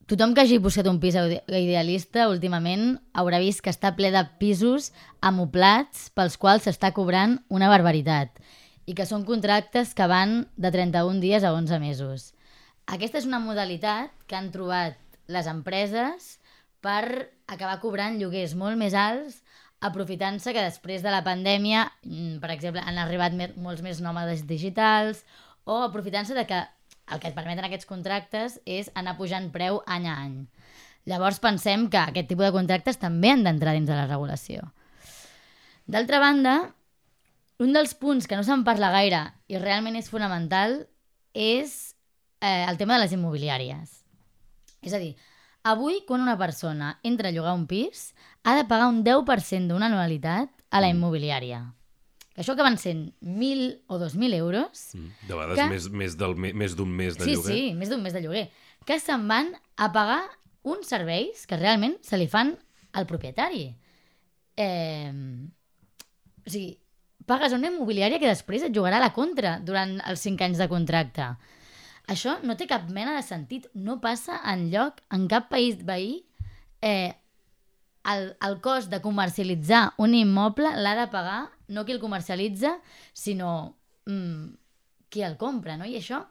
tothom 0.08 0.34
que 0.34 0.42
hagi 0.46 0.58
buscat 0.64 0.88
un 0.88 1.00
pis 1.02 1.18
ide- 1.20 1.44
idealista 1.50 2.30
últimament 2.32 2.96
haurà 3.14 3.40
vist 3.44 3.62
que 3.62 3.74
està 3.74 3.92
ple 3.98 4.12
de 4.14 4.24
pisos 4.40 4.92
amoblats 5.22 6.08
pels 6.16 6.38
quals 6.40 6.64
s'està 6.66 6.94
cobrant 6.96 7.38
una 7.50 7.68
barbaritat 7.70 8.40
i 8.88 8.96
que 8.96 9.06
són 9.06 9.26
contractes 9.28 9.92
que 9.94 10.08
van 10.08 10.46
de 10.56 10.72
31 10.72 11.20
dies 11.20 11.44
a 11.44 11.52
11 11.52 11.80
mesos. 11.84 12.32
Aquesta 12.88 13.20
és 13.20 13.28
una 13.28 13.42
modalitat 13.44 14.14
que 14.28 14.38
han 14.40 14.48
trobat 14.54 14.96
les 15.28 15.50
empreses 15.52 16.38
per 16.80 17.28
acabar 17.52 17.82
cobrant 17.84 18.16
lloguers 18.22 18.56
molt 18.56 18.80
més 18.80 18.96
alts 18.96 19.42
aprofitant-se 19.80 20.54
que 20.54 20.64
després 20.64 21.04
de 21.04 21.12
la 21.14 21.24
pandèmia, 21.24 21.92
mm, 22.04 22.40
per 22.42 22.52
exemple, 22.52 22.82
han 22.82 22.98
arribat 22.98 23.34
molts 23.58 23.82
més 23.82 24.02
nòmades 24.02 24.48
digitals 24.48 25.24
o 25.66 25.84
aprofitant-se 25.84 26.34
de 26.34 26.46
que 26.48 26.64
el 27.08 27.20
que 27.20 27.30
et 27.30 27.36
permeten 27.36 27.66
aquests 27.66 27.88
contractes 27.88 28.60
és 28.66 28.90
anar 28.96 29.18
pujant 29.18 29.52
preu 29.52 29.82
any 29.86 30.08
a 30.08 30.16
any. 30.24 30.48
Llavors 31.08 31.40
pensem 31.40 31.88
que 31.90 31.98
aquest 31.98 32.28
tipus 32.28 32.50
de 32.50 32.56
contractes 32.56 33.00
també 33.00 33.32
han 33.32 33.46
d'entrar 33.46 33.74
dins 33.78 33.88
de 33.88 33.96
la 33.96 34.08
regulació. 34.08 34.74
D'altra 35.88 36.20
banda, 36.20 36.74
un 37.64 37.72
dels 37.74 37.94
punts 37.96 38.28
que 38.28 38.36
no 38.36 38.44
se'n 38.44 38.66
parla 38.68 38.92
gaire 38.92 39.22
i 39.48 39.58
realment 39.58 39.96
és 39.96 40.10
fonamental 40.12 40.82
és 41.34 41.96
eh, 42.42 42.66
el 42.68 42.78
tema 42.78 42.98
de 42.98 43.06
les 43.06 43.16
immobiliàries. 43.16 44.04
És 44.84 44.94
a 44.94 45.00
dir, 45.00 45.16
avui 45.64 46.02
quan 46.08 46.22
una 46.22 46.38
persona 46.38 46.98
entra 47.08 47.30
a 47.30 47.36
llogar 47.36 47.56
un 47.56 47.66
pis 47.72 48.12
ha 48.48 48.56
de 48.56 48.64
pagar 48.70 48.88
un 48.88 49.02
10% 49.04 49.68
d'una 49.68 49.90
anualitat 49.92 50.50
a 50.72 50.80
la 50.80 50.88
immobiliària. 50.94 51.66
Que 52.34 52.44
això 52.46 52.54
que 52.56 52.64
van 52.64 52.78
sent 52.78 53.10
1.000 53.20 53.82
o 53.92 53.98
2.000 54.00 54.34
euros, 54.38 54.92
De 54.94 55.34
vegades 55.34 55.58
Que- 55.58 55.70
més, 55.74 55.90
més 55.90 56.16
d'un 56.18 56.38
més 56.40 56.54
mes 56.94 57.18
de 57.18 57.26
sí, 57.26 57.34
lloguer. 57.36 57.54
sí, 57.56 57.74
més 57.76 57.90
d'un 57.90 58.02
mes 58.02 58.14
de 58.14 58.22
lloguer, 58.22 58.46
que 58.86 59.00
se'n 59.02 59.28
van 59.28 59.50
a 59.76 59.92
pagar 59.92 60.22
uns 60.64 60.88
serveis 60.88 61.46
que 61.48 61.58
realment 61.58 61.98
se 62.02 62.18
li 62.18 62.28
fan 62.28 62.56
al 62.94 63.06
propietari. 63.10 63.76
Eh, 64.56 65.12
o 66.46 66.50
sigui, 66.50 66.78
pagues 67.28 67.52
una 67.54 67.68
immobiliària 67.68 68.20
que 68.22 68.30
després 68.30 68.64
et 68.64 68.74
jugarà 68.76 68.98
a 69.02 69.04
la 69.04 69.14
contra 69.14 69.58
durant 69.60 69.98
els 70.08 70.22
5 70.24 70.46
anys 70.46 70.58
de 70.62 70.70
contracte. 70.72 71.28
Això 72.08 72.38
no 72.48 72.56
té 72.56 72.68
cap 72.70 72.86
mena 72.90 73.16
de 73.18 73.24
sentit. 73.26 73.68
No 73.74 74.00
passa 74.00 74.40
en 74.54 74.70
lloc, 74.72 75.02
en 75.12 75.28
cap 75.28 75.50
país 75.52 75.82
veí, 75.84 76.22
eh, 76.82 77.16
el, 78.14 78.32
el 78.48 78.60
cost 78.64 78.92
de 78.92 79.02
comercialitzar 79.04 79.92
un 80.04 80.16
immoble 80.16 80.72
l'ha 80.80 80.96
de 81.00 81.08
pagar 81.12 81.42
no 81.68 81.84
qui 81.86 81.96
el 81.96 82.00
comercialitza, 82.00 82.78
sinó 83.14 83.78
mm, 84.06 84.56
qui 85.12 85.24
el 85.28 85.38
compra, 85.38 85.76
no? 85.78 85.88
I 85.88 86.00
això 86.00 86.24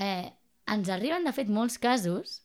eh, 0.00 0.30
ens 0.70 0.88
arriben, 0.88 1.26
de 1.26 1.34
fet, 1.36 1.52
molts 1.52 1.78
casos 1.78 2.40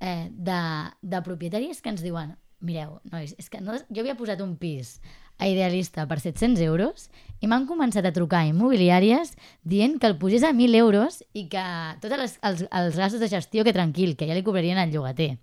eh, 0.00 0.28
de, 0.30 0.62
de 1.02 1.22
propietaris 1.26 1.82
que 1.82 1.92
ens 1.92 2.04
diuen 2.04 2.34
mireu, 2.66 2.96
nois, 3.12 3.34
és 3.36 3.48
que 3.52 3.60
no, 3.60 3.76
jo 3.92 4.02
havia 4.02 4.16
posat 4.16 4.40
un 4.40 4.56
pis 4.56 4.96
a 5.36 5.48
Idealista 5.50 6.06
per 6.08 6.16
700 6.22 6.62
euros 6.64 7.10
i 7.44 7.50
m'han 7.50 7.66
començat 7.68 8.06
a 8.08 8.14
trucar 8.16 8.40
a 8.42 8.50
immobiliàries 8.50 9.34
dient 9.62 9.98
que 10.00 10.08
el 10.08 10.16
pugés 10.16 10.46
a 10.46 10.54
1.000 10.54 10.78
euros 10.80 11.20
i 11.36 11.46
que 11.52 11.64
tots 12.00 12.16
els, 12.16 12.38
els, 12.40 12.64
els 12.70 12.96
gastos 12.96 13.20
de 13.20 13.28
gestió 13.28 13.64
que 13.64 13.76
tranquil, 13.76 14.16
que 14.16 14.28
ja 14.28 14.36
li 14.36 14.44
cobrarien 14.46 14.80
al 14.80 14.94
llogater. 14.94 15.36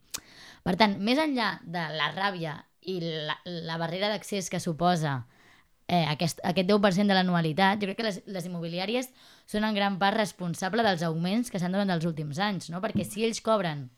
Per 0.63 0.75
tant, 0.79 0.95
més 1.03 1.19
enllà 1.19 1.57
de 1.63 1.83
la 1.97 2.09
ràbia 2.15 2.57
i 2.87 2.99
la, 3.01 3.35
la 3.43 3.79
barrera 3.79 4.09
d'accés 4.11 4.49
que 4.51 4.61
suposa 4.63 5.23
eh, 5.87 6.05
aquest, 6.07 6.39
aquest 6.47 6.69
10% 6.69 7.11
de 7.11 7.17
l'anualitat, 7.17 7.81
jo 7.81 7.89
crec 7.89 7.99
que 7.99 8.07
les, 8.07 8.21
les 8.31 8.47
immobiliàries 8.47 9.09
són 9.49 9.67
en 9.67 9.75
gran 9.75 9.99
part 9.99 10.17
responsable 10.19 10.85
dels 10.85 11.03
augments 11.07 11.51
que 11.51 11.59
s'han 11.59 11.75
donat 11.75 11.97
els 11.97 12.07
últims 12.07 12.39
anys, 12.39 12.69
no? 12.71 12.81
perquè 12.83 13.05
si 13.07 13.25
ells 13.27 13.43
cobren 13.43 13.89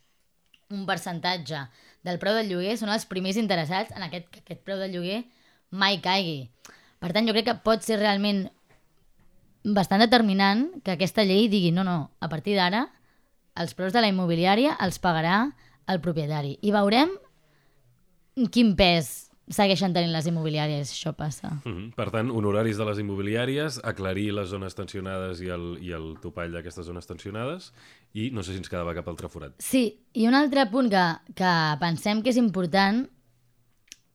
un 0.73 0.85
percentatge 0.89 1.67
del 2.05 2.17
preu 2.21 2.37
del 2.39 2.49
lloguer, 2.49 2.73
són 2.77 2.89
els 2.93 3.05
primers 3.09 3.37
interessats 3.37 3.93
en 3.93 4.05
aquest, 4.07 4.29
que 4.33 4.41
aquest 4.41 4.65
preu 4.65 4.81
del 4.81 4.97
lloguer 4.97 5.21
mai 5.69 5.99
caigui. 6.01 6.47
Per 7.01 7.11
tant, 7.13 7.27
jo 7.27 7.35
crec 7.35 7.49
que 7.51 7.59
pot 7.65 7.85
ser 7.85 7.99
realment 8.01 8.47
bastant 9.65 10.01
determinant 10.01 10.67
que 10.85 10.93
aquesta 10.93 11.25
llei 11.25 11.47
digui 11.49 11.71
no, 11.73 11.85
no, 11.85 11.97
a 12.21 12.29
partir 12.29 12.53
d'ara 12.57 12.85
els 13.57 13.73
preus 13.73 13.93
de 13.95 14.01
la 14.03 14.09
immobiliària 14.11 14.75
els 14.83 14.99
pagarà 15.01 15.47
el 15.91 16.01
propietari. 16.01 16.57
I 16.61 16.73
veurem 16.75 17.13
quin 18.51 18.73
pes 18.75 19.31
segueixen 19.53 19.93
tenint 19.93 20.13
les 20.13 20.25
immobiliàries, 20.25 20.89
això 20.91 21.13
passa. 21.13 21.51
Mm 21.63 21.73
-hmm. 21.73 21.93
Per 21.95 22.09
tant, 22.11 22.29
honoraris 22.31 22.77
de 22.77 22.85
les 22.85 22.97
immobiliàries, 22.99 23.79
aclarir 23.83 24.33
les 24.33 24.49
zones 24.49 24.73
tensionades 24.75 25.41
i 25.41 25.49
el, 25.49 25.77
i 25.81 25.91
el 25.91 26.17
topall 26.21 26.51
d'aquestes 26.51 26.85
zones 26.85 27.05
tensionades 27.05 27.71
i 28.13 28.31
no 28.31 28.43
sé 28.43 28.51
si 28.51 28.57
ens 28.57 28.69
quedava 28.69 28.93
cap 28.95 29.07
altre 29.07 29.29
forat. 29.29 29.53
Sí, 29.59 29.99
i 30.13 30.27
un 30.27 30.33
altre 30.33 30.65
punt 30.71 30.89
que, 30.89 31.33
que 31.35 31.77
pensem 31.79 32.23
que 32.23 32.29
és 32.29 32.37
important 32.37 33.07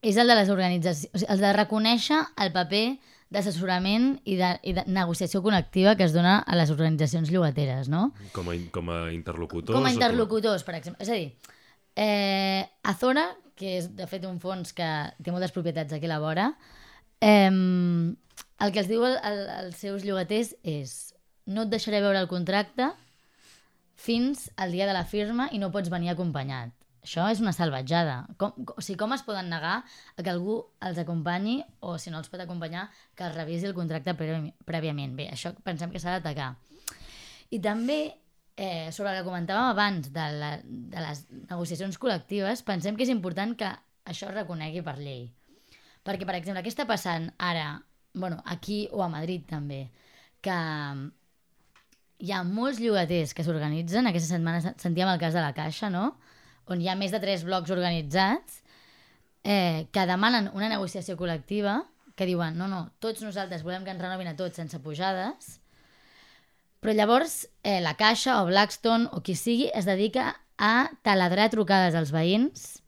és 0.03 0.17
el 0.17 0.27
de 0.27 0.35
les 0.35 0.49
organitzacions, 0.49 1.15
o 1.15 1.19
sigui, 1.19 1.33
el 1.33 1.41
de 1.41 1.53
reconèixer 1.53 2.21
el 2.37 2.53
paper 2.53 2.99
d'assessorament 3.31 4.19
i, 4.25 4.37
de, 4.37 4.59
i 4.67 4.73
de 4.73 4.85
negociació 4.91 5.41
col·lectiva 5.45 5.95
que 5.97 6.05
es 6.05 6.13
dona 6.13 6.41
a 6.41 6.57
les 6.57 6.71
organitzacions 6.71 7.31
llogateres, 7.31 7.89
no? 7.89 8.13
Com 8.33 8.49
a, 8.49 8.57
com 8.73 8.91
a 8.91 9.13
interlocutors. 9.13 9.77
Com 9.77 9.87
a 9.87 9.93
interlocutors, 9.93 10.65
per 10.65 10.75
exemple. 10.75 11.03
És 11.05 11.09
a 11.09 11.15
dir, 11.15 11.31
eh, 12.01 12.65
Azora, 12.83 13.29
que 13.61 13.77
és 13.77 13.91
de 13.93 14.09
fet 14.09 14.25
un 14.25 14.41
fons 14.41 14.73
que 14.73 14.89
té 15.21 15.33
moltes 15.35 15.53
propietats 15.53 15.93
aquí 15.93 16.09
a 16.09 16.15
la 16.15 16.21
vora, 16.23 16.49
eh, 17.21 17.53
el 17.53 18.73
que 18.73 18.81
els 18.83 18.89
diu 18.89 19.05
el, 19.05 19.19
el, 19.21 19.45
als 19.61 19.81
seus 19.85 20.05
llogaters 20.09 20.55
és 20.65 21.15
no 21.51 21.67
et 21.67 21.73
deixaré 21.73 22.01
veure 22.01 22.21
el 22.21 22.29
contracte 22.31 22.91
fins 24.01 24.49
al 24.57 24.73
dia 24.73 24.87
de 24.89 24.97
la 24.97 25.05
firma 25.05 25.49
i 25.53 25.59
no 25.61 25.71
pots 25.73 25.91
venir 25.93 26.13
acompanyat. 26.13 26.73
Això 27.01 27.25
és 27.33 27.41
una 27.41 27.53
salvatjada. 27.57 28.27
Com, 28.41 28.53
o 28.77 28.83
sigui, 28.85 28.99
com 29.01 29.13
es 29.17 29.23
poden 29.25 29.49
negar 29.49 29.79
a 29.81 30.23
que 30.23 30.31
algú 30.33 30.59
els 30.85 30.99
acompanyi 31.01 31.63
o, 31.81 31.95
si 31.97 32.13
no 32.13 32.21
els 32.21 32.29
pot 32.29 32.41
acompanyar, 32.45 32.91
que 33.17 33.25
es 33.25 33.35
revisi 33.35 33.69
el 33.69 33.77
contracte 33.77 34.13
prèvi- 34.17 34.53
prèviament? 34.69 35.15
Bé, 35.17 35.31
això 35.33 35.55
pensem 35.65 35.93
que 35.93 36.01
s'ha 36.01 36.19
d'atacar. 36.19 36.51
I 37.51 37.59
també, 37.65 38.15
eh, 38.61 38.91
sobre 38.93 39.15
el 39.15 39.21
que 39.23 39.27
comentàvem 39.29 39.71
abans 39.73 40.11
de, 40.13 40.27
la, 40.37 40.51
de 40.63 41.01
les 41.07 41.23
negociacions 41.49 41.97
col·lectives, 42.03 42.61
pensem 42.67 42.97
que 42.99 43.07
és 43.07 43.13
important 43.15 43.55
que 43.57 43.71
això 44.11 44.29
es 44.29 44.35
reconegui 44.37 44.83
per 44.85 44.99
llei. 45.01 45.31
Perquè, 46.05 46.27
per 46.29 46.37
exemple, 46.37 46.61
què 46.65 46.69
està 46.73 46.85
passant 46.89 47.31
ara, 47.41 47.79
bueno, 48.13 48.43
aquí 48.45 48.83
o 48.93 49.03
a 49.05 49.09
Madrid 49.13 49.49
també? 49.49 49.89
que 50.41 50.55
hi 52.25 52.31
ha 52.33 52.43
molts 52.45 52.79
llogaters 52.81 53.35
que 53.37 53.45
s'organitzen. 53.45 54.07
Aquesta 54.09 54.35
setmana 54.35 54.61
se- 54.65 54.75
sentíem 54.81 55.09
el 55.09 55.19
cas 55.21 55.35
de 55.37 55.41
la 55.45 55.53
Caixa, 55.57 55.91
no? 55.93 56.15
On 56.73 56.81
hi 56.81 56.89
ha 56.89 56.95
més 56.97 57.13
de 57.13 57.21
tres 57.21 57.45
blocs 57.45 57.71
organitzats 57.75 58.63
eh, 59.45 59.87
que 59.93 60.07
demanen 60.09 60.51
una 60.55 60.69
negociació 60.73 61.17
col·lectiva 61.21 61.83
que 62.17 62.25
diuen, 62.29 62.57
no, 62.61 62.69
no, 62.69 62.83
tots 63.01 63.21
nosaltres 63.25 63.63
volem 63.65 63.85
que 63.85 63.93
ens 63.95 64.01
renovin 64.03 64.29
a 64.29 64.37
tots 64.37 64.57
sense 64.61 64.81
pujades, 64.85 65.59
però 66.81 66.95
llavors 66.97 67.49
eh, 67.63 67.81
la 67.85 67.95
Caixa 68.01 68.41
o 68.43 68.47
Blackstone 68.49 69.09
o 69.13 69.21
qui 69.23 69.35
sigui 69.37 69.69
es 69.75 69.85
dedica 69.85 70.41
a 70.57 70.91
taladrar 71.05 71.51
trucades 71.53 71.95
als 71.95 72.13
veïns 72.13 72.81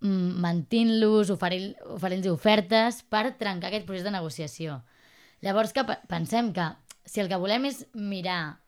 mm, 0.00 0.40
mentint-los, 0.40 1.30
oferint- 1.32 1.76
oferint-los 1.96 2.32
ofertes 2.32 3.02
per 3.08 3.34
trencar 3.40 3.68
aquest 3.70 3.86
procés 3.88 4.04
de 4.04 4.12
negociació. 4.14 4.82
Llavors 5.44 5.72
que 5.76 5.84
pe- 5.84 5.98
pensem 6.08 6.52
que 6.56 6.70
si 7.04 7.20
el 7.20 7.28
que 7.28 7.36
volem 7.40 7.66
és 7.68 7.84
mirar 7.92 8.58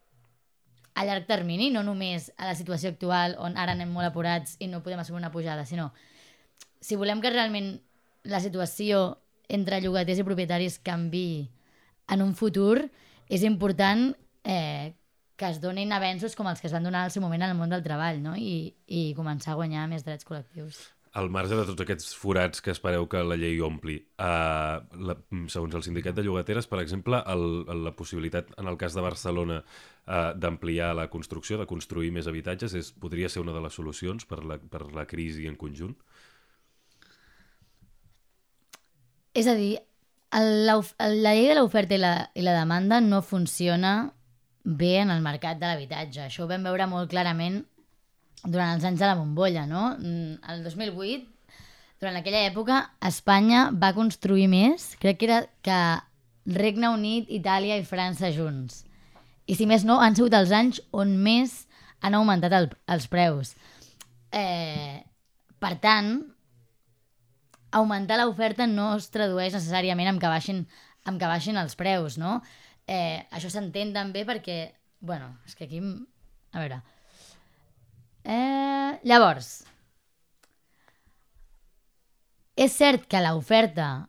a 0.96 1.04
llarg 1.04 1.26
termini, 1.28 1.70
no 1.72 1.82
només 1.84 2.30
a 2.36 2.46
la 2.48 2.54
situació 2.56 2.92
actual 2.92 3.36
on 3.40 3.56
ara 3.60 3.72
anem 3.76 3.88
molt 3.92 4.08
apurats 4.08 4.56
i 4.60 4.68
no 4.68 4.82
podem 4.84 5.00
assumir 5.00 5.20
una 5.20 5.32
pujada, 5.32 5.64
sinó 5.68 5.90
si 6.80 6.96
volem 6.96 7.20
que 7.20 7.32
realment 7.32 7.80
la 8.24 8.40
situació 8.40 9.18
entre 9.48 9.80
llogaters 9.80 10.20
i 10.20 10.24
propietaris 10.26 10.78
canvi 10.80 11.50
en 12.08 12.22
un 12.22 12.32
futur, 12.34 12.88
és 13.28 13.42
important 13.44 14.14
eh, 14.46 14.94
que 15.36 15.48
es 15.50 15.60
donin 15.60 15.92
avenços 15.92 16.36
com 16.36 16.48
els 16.48 16.62
que 16.62 16.70
es 16.70 16.74
van 16.74 16.86
donar 16.86 17.04
al 17.04 17.12
seu 17.12 17.22
moment 17.22 17.42
en 17.44 17.52
el 17.52 17.58
món 17.58 17.72
del 17.72 17.84
treball 17.84 18.22
no? 18.24 18.36
I, 18.38 18.72
i 18.86 19.08
començar 19.18 19.52
a 19.52 19.58
guanyar 19.60 19.88
més 19.90 20.06
drets 20.06 20.24
col·lectius. 20.24 20.78
Al 21.16 21.30
marge 21.32 21.56
de 21.56 21.64
tots 21.64 21.80
aquests 21.80 22.10
forats 22.16 22.60
que 22.60 22.72
espereu 22.74 23.06
que 23.08 23.22
la 23.24 23.38
llei 23.40 23.60
ompli, 23.64 23.96
uh, 24.20 24.80
la, 25.08 25.14
segons 25.52 25.72
el 25.76 25.84
sindicat 25.84 26.16
de 26.16 26.24
llogateres, 26.26 26.68
per 26.68 26.82
exemple, 26.82 27.22
el, 27.32 27.46
la 27.86 27.92
possibilitat, 27.96 28.50
en 28.60 28.68
el 28.68 28.76
cas 28.76 28.96
de 28.96 29.04
Barcelona, 29.04 29.62
uh, 29.62 30.34
d'ampliar 30.36 30.90
la 30.98 31.06
construcció, 31.08 31.56
de 31.56 31.68
construir 31.68 32.12
més 32.12 32.28
habitatges, 32.28 32.76
és, 32.76 32.92
podria 33.00 33.32
ser 33.32 33.40
una 33.40 33.56
de 33.56 33.64
les 33.64 33.80
solucions 33.80 34.28
per 34.28 34.42
la, 34.44 34.60
per 34.60 34.82
la 34.92 35.06
crisi 35.08 35.48
en 35.48 35.56
conjunt? 35.56 35.96
És 39.32 39.48
a 39.48 39.56
dir, 39.56 39.72
el, 40.36 40.52
la, 40.68 40.76
la 41.00 41.32
llei 41.32 41.48
de 41.48 41.56
l'oferta 41.56 41.96
i, 41.96 42.02
la, 42.02 42.12
i 42.36 42.44
la 42.44 42.58
demanda 42.60 43.00
no 43.00 43.24
funciona 43.24 43.96
bé 44.66 44.96
en 45.04 45.14
el 45.14 45.22
mercat 45.22 45.60
de 45.60 45.70
l'habitatge. 45.70 46.26
Això 46.26 46.44
ho 46.44 46.50
vam 46.50 46.66
veure 46.66 46.88
molt 46.90 47.10
clarament 47.12 47.62
durant 48.42 48.74
els 48.74 48.84
anys 48.84 49.00
de 49.00 49.06
la 49.06 49.16
bombolla, 49.18 49.64
no? 49.70 49.94
Mm, 49.96 50.42
El 50.50 50.64
2008, 50.66 51.24
durant 52.02 52.18
aquella 52.18 52.42
època, 52.50 52.82
Espanya 53.06 53.70
va 53.72 53.94
construir 53.96 54.48
més, 54.52 54.90
crec 55.00 55.22
que 55.22 55.30
era 55.30 55.40
que 55.64 55.78
Regne 56.58 56.90
Unit, 56.92 57.30
Itàlia 57.32 57.78
i 57.78 57.86
França 57.86 58.30
junts. 58.34 58.84
I 59.46 59.54
si 59.54 59.66
més 59.70 59.86
no, 59.86 60.00
han 60.02 60.18
sigut 60.18 60.34
els 60.34 60.52
anys 60.54 60.82
on 60.92 61.14
més 61.22 61.64
han 62.02 62.18
augmentat 62.18 62.52
el, 62.52 62.68
els 62.92 63.06
preus. 63.10 63.54
Eh, 64.34 65.02
per 65.62 65.76
tant, 65.82 66.18
augmentar 67.72 68.18
l'oferta 68.20 68.66
no 68.66 68.92
es 68.98 69.08
tradueix 69.14 69.54
necessàriament 69.56 70.10
en 70.10 70.20
que 70.22 70.30
baixin, 70.30 70.64
en 71.06 71.18
que 71.18 71.30
baixin 71.30 71.58
els 71.62 71.78
preus, 71.78 72.18
no? 72.18 72.40
Eh, 72.86 73.22
això 73.34 73.50
s'entén 73.50 73.92
també 73.94 74.24
perquè, 74.28 74.74
bueno, 75.00 75.32
és 75.46 75.56
que 75.58 75.66
aquí... 75.66 75.82
A 76.52 76.62
veure... 76.62 76.82
Eh, 78.26 78.98
llavors, 79.06 79.60
és 82.56 82.72
cert 82.72 83.04
que 83.10 83.20
l'oferta... 83.20 84.08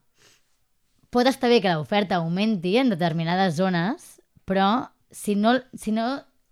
Pot 1.11 1.27
estar 1.29 1.49
bé 1.51 1.59
que 1.63 1.71
l'oferta 1.71 2.17
augmenti 2.19 2.75
en 2.79 2.91
determinades 2.91 3.55
zones, 3.59 4.07
però 4.47 4.87
si 5.11 5.35
no, 5.39 5.55
si 5.75 5.93
no 5.95 6.05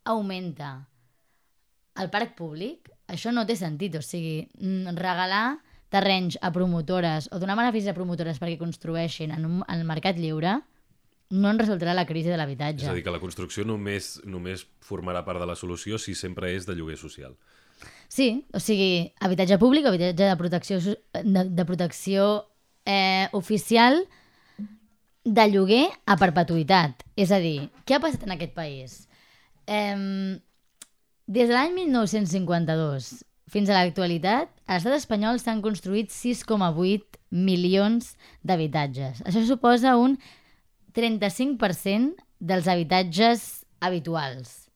augmenta 0.07 0.88
el 1.99 2.09
parc 2.11 2.35
públic, 2.39 2.89
això 3.11 3.33
no 3.35 3.45
té 3.47 3.55
sentit. 3.59 3.97
O 3.99 4.03
sigui, 4.03 4.45
mm, 4.59 4.95
regalar 4.99 5.57
terrenys 5.91 6.39
a 6.41 6.51
promotores 6.55 7.29
o 7.31 7.39
donar 7.39 7.57
beneficis 7.59 7.91
a 7.91 7.97
promotores 7.97 8.39
perquè 8.41 8.57
construeixin 8.59 9.31
en, 9.31 9.45
un, 9.47 9.59
en 9.67 9.79
el 9.79 9.88
mercat 9.88 10.19
lliure 10.19 10.57
no 11.29 11.49
en 11.49 11.59
resoldrà 11.59 11.93
la 11.93 12.05
crisi 12.05 12.29
de 12.29 12.35
És 12.35 12.39
l'habitatge. 12.39 12.88
a 12.88 12.93
dir, 12.93 13.03
que 13.03 13.11
la 13.13 13.19
construcció 13.19 13.65
només, 13.65 14.21
només 14.25 14.65
formarà 14.81 15.23
part 15.25 15.39
de 15.39 15.45
la 15.45 15.55
solució 15.55 15.97
si 15.97 16.15
sempre 16.15 16.53
és 16.55 16.65
de 16.65 16.75
lloguer 16.75 16.97
social. 16.97 17.35
Sí, 18.07 18.45
o 18.53 18.59
sigui, 18.59 19.11
habitatge 19.19 19.57
públic 19.57 19.85
habitatge 19.85 20.29
de 20.29 20.38
protecció, 20.38 20.79
de, 20.79 21.43
de 21.49 21.65
protecció 21.65 22.45
eh, 22.85 23.27
oficial 23.33 24.05
de 25.25 25.47
lloguer 25.49 25.89
a 26.05 26.15
perpetuïtat. 26.21 27.03
És 27.17 27.31
a 27.33 27.39
dir, 27.41 27.69
què 27.85 27.97
ha 27.97 28.03
passat 28.03 28.23
en 28.23 28.35
aquest 28.38 28.53
país? 28.53 29.07
Eh, 29.65 30.38
des 31.25 31.49
de 31.49 31.53
l'any 31.55 31.73
1952 31.73 33.25
fins 33.49 33.69
a 33.69 33.77
l'actualitat, 33.77 34.49
a 34.65 34.77
l'estat 34.77 34.95
espanyol 34.97 35.39
s'han 35.41 35.61
construït 35.65 36.13
6,8 36.13 37.19
milions 37.31 38.13
d'habitatges. 38.45 39.21
Això 39.25 39.43
suposa 39.45 39.95
un 40.01 40.17
35% 40.95 42.15
dels 42.39 42.67
habitatges 42.71 43.65
habituals. 43.84 44.69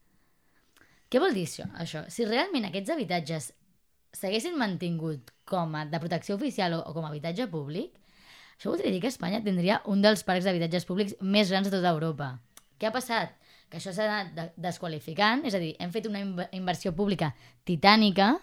Què 1.10 1.22
vol 1.22 1.34
dir 1.34 1.48
això? 1.48 1.66
això? 1.82 2.04
Si 2.14 2.26
realment 2.28 2.68
aquests 2.70 2.92
habitatges 2.94 3.52
s'haguessin 4.14 4.58
mantingut 4.58 5.32
com 5.50 5.74
a 5.78 5.86
de 5.90 6.00
protecció 6.02 6.36
oficial 6.38 6.76
o, 6.78 6.84
o 6.86 6.94
com 6.94 7.06
a 7.06 7.10
habitatge 7.10 7.48
públic, 7.50 7.96
això 8.60 8.70
voldria 8.74 8.92
dir 8.94 9.00
que 9.02 9.10
Espanya 9.10 9.42
tindria 9.46 9.80
un 9.90 10.02
dels 10.04 10.24
parcs 10.28 10.46
d'habitatges 10.46 10.86
públics 10.86 11.16
més 11.22 11.50
grans 11.50 11.70
de 11.70 11.74
tota 11.78 11.94
Europa. 11.96 12.34
Què 12.80 12.90
ha 12.90 12.94
passat? 12.96 13.34
Que 13.70 13.78
això 13.80 13.94
s'ha 13.94 14.06
anat 14.10 14.34
de- 14.36 14.52
desqualificant, 14.58 15.44
és 15.46 15.54
a 15.56 15.62
dir, 15.62 15.76
hem 15.80 15.92
fet 15.94 16.08
una 16.10 16.22
inv- 16.24 16.48
inversió 16.58 16.94
pública 16.98 17.32
titànica, 17.66 18.36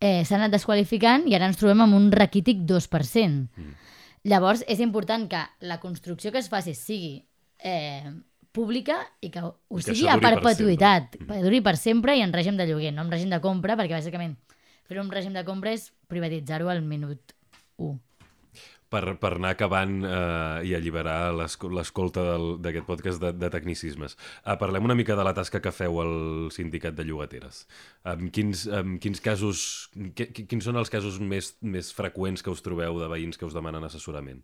eh, 0.00 0.22
s'ha 0.24 0.36
anat 0.38 0.52
desqualificant 0.54 1.26
i 1.26 1.34
ara 1.34 1.46
ens 1.50 1.58
trobem 1.58 1.80
amb 1.86 1.94
un 1.98 2.10
raquític 2.14 2.64
2%. 2.66 3.48
Mm. 3.56 3.74
Llavors, 4.24 4.64
és 4.66 4.80
important 4.80 5.28
que 5.30 5.44
la 5.60 5.78
construcció 5.82 6.32
que 6.32 6.40
es 6.42 6.48
faci 6.50 6.74
sigui 6.74 7.12
eh, 7.62 8.10
pública 8.52 8.98
i 9.20 9.30
que 9.30 9.42
ho 9.44 9.52
I 9.78 9.84
que 9.84 9.94
sigui 9.94 10.08
a 10.08 10.16
duri 10.16 10.24
per 10.24 10.34
perpetuïtat, 10.38 11.14
sempre. 11.14 11.36
que 11.36 11.44
duri 11.44 11.60
per 11.62 11.76
sempre 11.78 12.16
i 12.18 12.24
en 12.24 12.34
règim 12.34 12.58
de 12.58 12.66
lloguer, 12.66 12.92
no 12.94 13.04
en 13.06 13.12
règim 13.12 13.30
de 13.30 13.40
compra, 13.44 13.76
perquè 13.78 13.98
bàsicament 13.98 14.36
fer 14.88 15.00
un 15.02 15.10
règim 15.12 15.34
de 15.36 15.44
compra 15.44 15.74
és 15.76 15.90
privatitzar-ho 16.08 16.70
al 16.72 16.82
minut 16.82 17.34
1. 17.76 17.98
Per, 18.88 19.02
per 19.20 19.34
anar 19.36 19.50
acabant 19.52 19.98
eh, 20.08 20.64
i 20.64 20.70
alliberar 20.72 21.34
l'esco- 21.36 21.68
l'escolta 21.68 22.22
d'aquest 22.64 22.86
podcast 22.88 23.20
de, 23.20 23.34
de 23.36 23.50
tecnicismes. 23.52 24.14
Uh, 24.46 24.54
parlem 24.56 24.86
una 24.88 24.94
mica 24.96 25.12
de 25.18 25.26
la 25.28 25.34
tasca 25.36 25.60
que 25.60 25.72
feu 25.76 25.98
al 26.00 26.14
sindicat 26.54 26.96
de 26.96 27.04
llogateres. 27.04 27.66
Um, 28.08 28.30
quins, 28.32 28.62
um, 28.72 28.94
quins 28.96 29.20
casos, 29.20 29.90
qui- 30.16 30.30
quins 30.48 30.64
són 30.64 30.80
els 30.80 30.88
casos 30.88 31.18
més, 31.20 31.50
més 31.60 31.90
freqüents 31.92 32.40
que 32.40 32.48
us 32.54 32.64
trobeu 32.64 32.96
de 33.02 33.10
veïns 33.12 33.36
que 33.36 33.44
us 33.44 33.52
demanen 33.52 33.84
assessorament? 33.84 34.40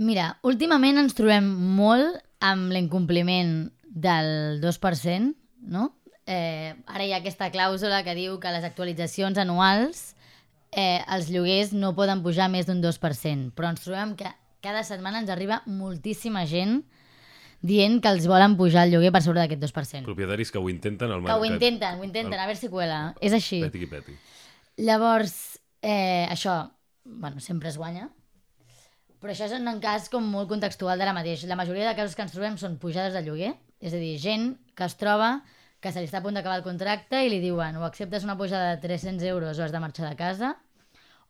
Mira, 0.00 0.30
últimament 0.46 1.00
ens 1.02 1.16
trobem 1.18 1.44
molt 1.76 2.20
amb 2.40 2.72
l'incompliment 2.72 3.66
del 3.84 4.62
2%, 4.62 5.34
no? 5.68 5.90
Eh, 6.30 6.72
ara 6.86 7.04
hi 7.04 7.12
ha 7.12 7.18
aquesta 7.20 7.50
clàusula 7.52 8.04
que 8.06 8.14
diu 8.14 8.38
que 8.40 8.52
les 8.54 8.64
actualitzacions 8.64 9.36
anuals 9.42 10.14
eh, 10.72 11.02
els 11.10 11.30
lloguers 11.30 11.74
no 11.74 11.94
poden 11.96 12.22
pujar 12.24 12.48
més 12.52 12.68
d'un 12.68 12.80
2%, 12.82 13.52
però 13.56 13.70
ens 13.72 13.84
trobem 13.84 14.14
que 14.18 14.30
cada 14.64 14.82
setmana 14.84 15.22
ens 15.22 15.30
arriba 15.32 15.62
moltíssima 15.66 16.44
gent 16.46 16.82
dient 17.60 17.98
que 18.00 18.08
els 18.08 18.26
volen 18.28 18.56
pujar 18.56 18.86
el 18.86 18.94
lloguer 18.94 19.12
per 19.12 19.22
sobre 19.24 19.42
d'aquest 19.42 19.62
2%. 19.62 20.08
Propietaris 20.08 20.52
que 20.52 20.60
ho 20.60 20.68
intenten 20.72 21.12
al 21.12 21.24
Que 21.24 21.36
ho 21.36 21.44
intenten, 21.44 21.98
ho 22.00 22.04
intenten, 22.06 22.38
a 22.38 22.46
veure 22.48 22.60
si 22.60 22.70
cuela. 22.72 23.00
És 23.20 23.36
així. 23.36 23.60
Peti 23.66 23.82
qui 23.82 23.90
peti. 23.90 24.16
Llavors, 24.80 25.60
eh, 25.82 26.26
això, 26.30 26.72
bueno, 27.04 27.40
sempre 27.40 27.68
es 27.68 27.76
guanya, 27.76 28.08
però 29.20 29.34
això 29.34 29.44
és 29.44 29.52
en 29.52 29.68
un 29.68 29.80
cas 29.80 30.08
com 30.08 30.24
molt 30.24 30.48
contextual 30.48 30.98
d'ara 30.98 31.12
mateix. 31.12 31.44
La 31.44 31.58
majoria 31.60 31.90
de 31.90 31.96
casos 31.96 32.16
que 32.16 32.24
ens 32.24 32.32
trobem 32.32 32.56
són 32.56 32.78
pujades 32.80 33.12
de 33.12 33.20
lloguer, 33.26 33.52
és 33.80 33.92
a 33.92 34.00
dir, 34.00 34.16
gent 34.20 34.54
que 34.74 34.86
es 34.88 34.96
troba 34.96 35.42
que 35.80 35.92
se 35.92 36.00
li 36.00 36.08
està 36.08 36.20
a 36.20 36.24
punt 36.24 36.36
d'acabar 36.36 36.58
el 36.60 36.66
contracte 36.66 37.22
i 37.24 37.30
li 37.32 37.40
diuen 37.40 37.78
o 37.80 37.86
acceptes 37.86 38.24
una 38.26 38.36
pujada 38.36 38.74
de 38.74 38.80
300 38.82 39.24
euros 39.30 39.58
o 39.58 39.64
has 39.64 39.72
de 39.72 39.80
marxar 39.80 40.10
de 40.10 40.16
casa, 40.18 40.54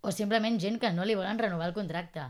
o 0.01 0.11
simplement 0.13 0.59
gent 0.61 0.81
que 0.83 0.91
no 0.93 1.05
li 1.07 1.15
volen 1.15 1.39
renovar 1.39 1.69
el 1.69 1.77
contracte. 1.77 2.25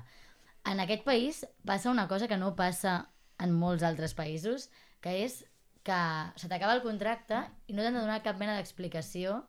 En 0.69 0.83
aquest 0.83 1.07
país 1.07 1.47
passa 1.65 1.91
una 1.91 2.09
cosa 2.09 2.29
que 2.29 2.37
no 2.37 2.55
passa 2.57 3.09
en 3.41 3.55
molts 3.57 3.87
altres 3.87 4.13
països, 4.15 4.69
que 5.01 5.23
és 5.25 5.41
que 5.87 6.01
se 6.37 6.51
t'acaba 6.51 6.75
el 6.77 6.85
contracte 6.85 7.41
i 7.67 7.73
no 7.73 7.83
t'han 7.83 7.97
de 7.97 8.05
donar 8.05 8.21
cap 8.25 8.37
mena 8.41 8.59
d'explicació 8.59 9.41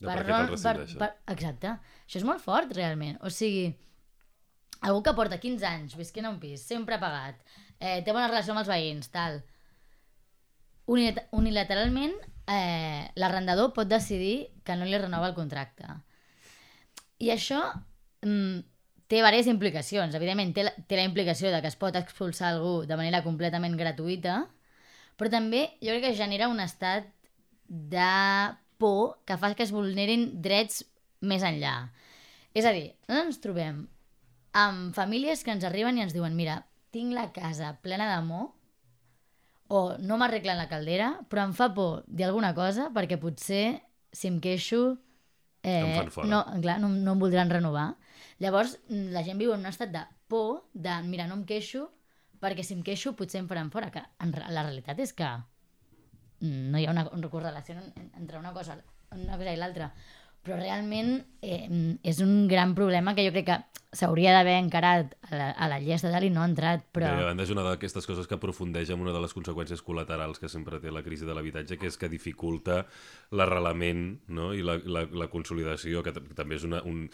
De 0.00 0.08
per 0.08 0.16
què 0.18 0.26
te'l 0.26 0.48
rescindeixen. 0.50 1.18
Exacte. 1.30 1.76
Això 2.08 2.18
és 2.18 2.26
molt 2.26 2.42
fort, 2.42 2.74
realment. 2.74 3.20
O 3.22 3.30
sigui, 3.30 3.68
algú 4.82 5.04
que 5.06 5.14
porta 5.14 5.38
15 5.40 5.68
anys 5.70 5.94
visquent 6.00 6.26
a 6.26 6.32
un 6.34 6.40
pis, 6.42 6.64
sempre 6.66 6.98
pagat, 6.98 7.38
eh, 7.78 8.00
té 8.02 8.10
bona 8.10 8.26
relació 8.28 8.56
amb 8.56 8.64
els 8.64 8.72
veïns, 8.72 9.12
tal... 9.14 9.44
Unilat 10.86 11.30
unilateralment, 11.32 12.14
eh, 12.50 13.08
l'arrendador 13.16 13.72
pot 13.72 13.88
decidir 13.88 14.50
que 14.64 14.76
no 14.76 14.84
li 14.84 14.98
renova 14.98 15.30
el 15.30 15.36
contracte. 15.36 15.88
I 17.24 17.30
això 17.32 17.60
mm, 18.24 18.58
té 19.08 19.20
diverses 19.20 19.48
implicacions. 19.52 20.16
Evidentment, 20.16 20.52
té 20.56 20.66
la, 20.66 20.74
té 20.88 20.98
la 20.98 21.06
implicació 21.08 21.52
de 21.52 21.62
que 21.62 21.70
es 21.72 21.78
pot 21.80 21.96
expulsar 21.96 22.52
algú 22.52 22.82
de 22.88 22.98
manera 23.00 23.22
completament 23.24 23.76
gratuïta, 23.80 24.42
però 25.16 25.30
també 25.30 25.66
jo 25.80 25.94
crec 25.94 26.08
que 26.08 26.18
genera 26.18 26.50
un 26.50 26.60
estat 26.60 27.08
de 27.68 28.12
por 28.78 29.20
que 29.24 29.38
fa 29.38 29.54
que 29.54 29.64
es 29.64 29.72
vulnerin 29.72 30.42
drets 30.42 30.82
més 31.24 31.44
enllà. 31.46 31.76
És 32.54 32.66
a 32.66 32.74
dir, 32.74 32.92
nosaltres 33.08 33.30
ens 33.30 33.42
trobem 33.42 33.78
amb 34.54 34.94
famílies 34.94 35.42
que 35.42 35.54
ens 35.54 35.64
arriben 35.66 35.98
i 35.98 36.04
ens 36.04 36.14
diuen 36.14 36.36
mira, 36.36 36.60
tinc 36.94 37.14
la 37.14 37.30
casa 37.34 37.72
plena 37.82 38.06
d'amor 38.10 38.52
o 39.68 39.96
no 39.98 40.18
m'arreglen 40.20 40.58
la 40.60 40.68
caldera, 40.68 41.20
però 41.30 41.44
em 41.48 41.54
fa 41.56 41.70
por 41.74 42.04
dir 42.06 42.26
alguna 42.28 42.52
cosa 42.54 42.90
perquè 42.94 43.16
potser 43.20 43.80
si 44.12 44.28
em 44.28 44.40
queixo 44.40 44.98
Em 45.64 45.86
eh, 46.04 46.10
fora. 46.12 46.28
no, 46.28 46.42
clar, 46.60 46.78
no, 46.82 46.90
no 46.92 47.12
em 47.16 47.18
voldran 47.22 47.48
renovar. 47.48 47.94
Llavors, 48.38 48.78
la 48.90 49.22
gent 49.24 49.38
viu 49.40 49.54
en 49.54 49.60
un 49.64 49.70
estat 49.70 49.88
de 49.94 50.02
por, 50.28 50.66
de, 50.74 50.92
mira, 51.08 51.24
no 51.26 51.38
em 51.38 51.44
queixo, 51.48 51.86
perquè 52.42 52.62
si 52.62 52.74
em 52.76 52.82
queixo 52.84 53.14
potser 53.16 53.40
em 53.40 53.48
faran 53.48 53.70
fora, 53.72 53.88
que 53.90 54.02
en, 54.20 54.34
la 54.52 54.62
realitat 54.66 55.00
és 55.00 55.14
que 55.16 55.24
mm, 56.40 56.70
no 56.72 56.78
hi 56.78 56.84
ha 56.86 56.92
una, 56.92 57.06
una 57.16 57.30
correlació 57.32 57.76
en- 57.78 58.10
entre 58.20 58.38
una 58.38 58.52
cosa, 58.52 58.76
una 59.16 59.38
cosa 59.38 59.52
i 59.54 59.56
l'altra. 59.56 59.92
Però 60.44 60.58
realment 60.60 61.16
eh, 61.40 61.96
és 62.04 62.20
un 62.20 62.44
gran 62.50 62.74
problema 62.76 63.14
que 63.16 63.24
jo 63.24 63.32
crec 63.32 63.46
que 63.48 63.62
s'hauria 63.94 64.32
d'haver 64.34 64.56
encarat 64.58 65.14
a 65.30 65.36
la, 65.38 65.46
a 65.52 65.68
la 65.70 65.78
llei 65.80 65.94
estatal 65.96 66.26
i 66.26 66.30
no 66.34 66.42
ha 66.42 66.48
entrat, 66.50 66.82
però... 66.94 67.12
Banda, 67.30 67.46
és 67.46 67.52
una 67.54 67.64
d'aquestes 67.66 68.06
coses 68.08 68.28
que 68.28 68.36
aprofundeix 68.36 68.90
en 68.90 69.02
una 69.02 69.14
de 69.14 69.22
les 69.22 69.34
conseqüències 69.36 69.84
col·laterals 69.86 70.42
que 70.42 70.50
sempre 70.52 70.80
té 70.82 70.92
la 70.92 71.04
crisi 71.06 71.28
de 71.28 71.36
l'habitatge, 71.36 71.78
que 71.80 71.88
és 71.90 71.98
que 72.00 72.10
dificulta 72.12 72.82
l'arrelament 73.32 74.04
no? 74.34 74.50
i 74.52 74.66
la, 74.66 74.76
la, 74.84 75.06
la 75.24 75.30
consolidació, 75.32 76.02
que 76.04 76.12
també 76.12 76.58
és 76.58 76.66
una, 76.66 76.82
un, 76.84 77.06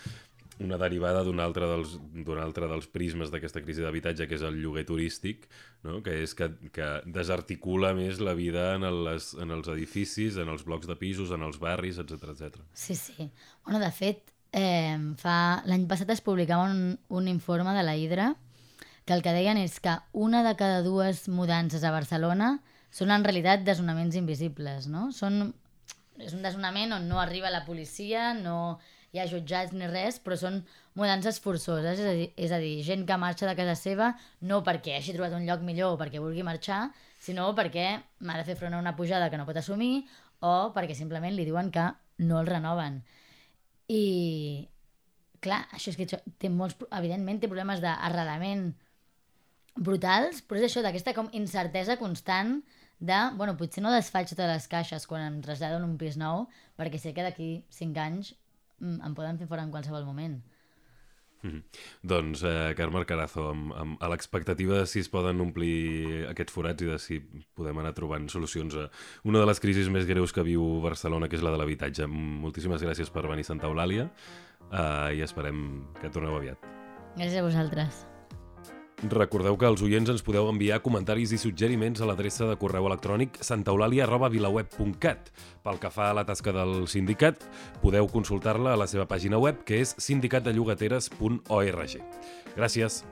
una 0.61 0.77
derivada 0.81 1.23
d'un 1.25 1.41
altre 1.41 1.67
dels, 1.69 1.95
altre 2.43 2.69
dels 2.69 2.89
prismes 2.93 3.33
d'aquesta 3.33 3.63
crisi 3.65 3.85
d'habitatge, 3.85 4.27
que 4.29 4.37
és 4.37 4.45
el 4.45 4.59
lloguer 4.61 4.85
turístic, 4.89 5.47
no? 5.87 6.01
que 6.05 6.19
és 6.23 6.35
que, 6.37 6.51
que 6.75 6.89
desarticula 7.09 7.95
més 7.97 8.21
la 8.21 8.35
vida 8.37 8.75
en, 8.77 8.85
les, 9.07 9.33
en 9.41 9.55
els 9.57 9.71
edificis, 9.73 10.37
en 10.41 10.53
els 10.53 10.67
blocs 10.69 10.91
de 10.91 10.99
pisos, 11.01 11.33
en 11.33 11.47
els 11.47 11.59
barris, 11.63 11.99
etc 12.03 12.35
etc. 12.35 12.61
Sí, 12.75 12.95
sí. 12.95 13.31
Bueno, 13.65 13.81
de 13.81 13.91
fet, 13.97 14.35
eh, 14.53 14.99
fa... 15.21 15.63
l'any 15.65 15.89
passat 15.89 16.13
es 16.13 16.23
publicava 16.25 16.69
un, 16.69 16.99
un 17.09 17.33
informe 17.33 17.75
de 17.77 17.87
la 17.87 17.97
Hidra 17.97 18.35
que 19.07 19.17
el 19.17 19.25
que 19.25 19.33
deien 19.35 19.59
és 19.59 19.81
que 19.81 19.97
una 20.13 20.45
de 20.47 20.55
cada 20.61 20.85
dues 20.85 21.27
mudances 21.33 21.83
a 21.83 21.95
Barcelona 21.95 22.59
són 22.95 23.11
en 23.15 23.25
realitat 23.25 23.65
desnonaments 23.65 24.19
invisibles, 24.19 24.91
no? 24.91 25.09
Són, 25.15 25.55
és 26.21 26.35
un 26.37 26.45
desnonament 26.45 26.93
on 26.99 27.09
no 27.09 27.21
arriba 27.23 27.51
la 27.51 27.65
policia, 27.65 28.35
no 28.37 28.79
hi 29.13 29.19
ha 29.19 29.27
jutjats 29.31 29.75
ni 29.75 29.89
res, 29.91 30.21
però 30.23 30.37
són 30.39 30.61
mudances 30.99 31.41
forçoses, 31.43 31.99
és 31.99 32.07
a 32.07 32.15
dir, 32.15 32.27
és 32.39 32.53
a 32.55 32.61
dir 32.63 32.75
gent 32.87 33.07
que 33.07 33.19
marxa 33.19 33.49
de 33.49 33.57
casa 33.59 33.75
seva 33.79 34.13
no 34.47 34.61
perquè 34.67 34.97
hagi 34.99 35.15
trobat 35.17 35.35
un 35.35 35.47
lloc 35.49 35.65
millor 35.67 35.97
o 35.97 36.01
perquè 36.01 36.23
vulgui 36.23 36.45
marxar, 36.47 36.89
sinó 37.19 37.49
perquè 37.59 37.87
m'ha 38.23 38.39
de 38.39 38.47
fer 38.47 38.59
front 38.61 38.77
a 38.77 38.83
una 38.83 38.95
pujada 38.97 39.31
que 39.31 39.41
no 39.41 39.47
pot 39.49 39.59
assumir 39.59 40.05
o 40.47 40.71
perquè 40.75 40.95
simplement 40.97 41.35
li 41.35 41.47
diuen 41.49 41.73
que 41.75 41.89
no 42.23 42.39
el 42.41 42.47
renoven. 42.49 43.01
I, 43.91 44.69
clar, 45.43 45.65
això 45.75 45.91
és 45.91 45.99
que 45.99 46.07
té 46.39 46.51
molts, 46.53 46.79
evidentment 46.95 47.41
té 47.43 47.51
problemes 47.51 47.83
d'arrelament 47.83 48.71
brutals, 49.75 50.45
però 50.47 50.61
és 50.61 50.69
això, 50.69 50.85
d'aquesta 50.85 51.17
com 51.17 51.33
incertesa 51.35 51.99
constant 51.99 52.61
de, 53.01 53.19
bueno, 53.35 53.57
potser 53.59 53.83
no 53.83 53.91
desfaig 53.95 54.29
totes 54.31 54.51
les 54.51 54.69
caixes 54.71 55.07
quan 55.09 55.25
em 55.25 55.41
trasllado 55.43 55.81
en 55.81 55.89
un 55.89 55.97
pis 55.99 56.21
nou, 56.21 56.47
perquè 56.79 57.01
sé 57.01 57.15
que 57.17 57.25
d'aquí 57.25 57.51
5 57.75 58.03
anys 58.05 58.35
em 58.81 59.15
poden 59.15 59.39
fer 59.39 59.49
fora 59.51 59.63
en 59.67 59.71
qualsevol 59.75 60.07
moment. 60.09 60.41
Mhm. 61.43 61.63
Doncs, 62.03 62.43
eh, 62.45 62.75
Carme 62.77 63.05
Carazo, 63.07 63.51
amb, 63.51 63.73
amb, 63.73 64.03
a 64.03 64.09
l'expectativa 64.13 64.81
de 64.81 64.87
si 64.87 65.01
es 65.01 65.09
poden 65.09 65.41
omplir 65.41 66.27
aquests 66.29 66.53
forats 66.53 66.83
i 66.83 66.91
de 66.91 66.99
si 66.99 67.21
podem 67.57 67.79
anar 67.81 67.95
trobant 67.97 68.29
solucions 68.29 68.77
a 68.77 68.91
una 69.25 69.41
de 69.41 69.47
les 69.47 69.61
crisis 69.61 69.89
més 69.89 70.07
greus 70.07 70.33
que 70.33 70.45
viu 70.45 70.83
Barcelona, 70.85 71.29
que 71.29 71.37
és 71.37 71.43
la 71.43 71.51
de 71.51 71.63
l'habitatge. 71.63 72.07
Moltíssimes 72.07 72.85
gràcies 72.85 73.11
per 73.11 73.27
venir 73.27 73.49
a 73.49 73.53
Santa 73.55 73.73
Eulàlia 73.73 74.11
eh, 74.71 75.17
i 75.17 75.25
esperem 75.25 75.87
que 76.01 76.13
torneu 76.13 76.37
aviat. 76.37 76.61
Gràcies 77.17 77.41
a 77.41 77.43
vosaltres. 77.43 78.10
Recordeu 79.09 79.57
que 79.57 79.65
els 79.65 79.81
oients 79.81 80.11
ens 80.13 80.21
podeu 80.21 80.45
enviar 80.51 80.83
comentaris 80.85 81.31
i 81.33 81.39
suggeriments 81.41 82.03
a 82.03 82.07
l'adreça 82.09 82.45
de 82.45 82.57
correu 82.61 82.85
electrònic 82.85 83.39
santaeulalia.vilaweb.cat. 83.41 85.31
Pel 85.65 85.79
que 85.81 85.91
fa 85.95 86.11
a 86.11 86.17
la 86.19 86.27
tasca 86.29 86.53
del 86.53 86.85
sindicat, 86.89 87.41
podeu 87.81 88.09
consultar-la 88.13 88.75
a 88.75 88.77
la 88.77 88.87
seva 88.91 89.07
pàgina 89.09 89.39
web, 89.41 89.65
que 89.65 89.81
és 89.81 89.95
sindicatdellogateres.org. 89.97 91.97
Gràcies. 92.59 93.05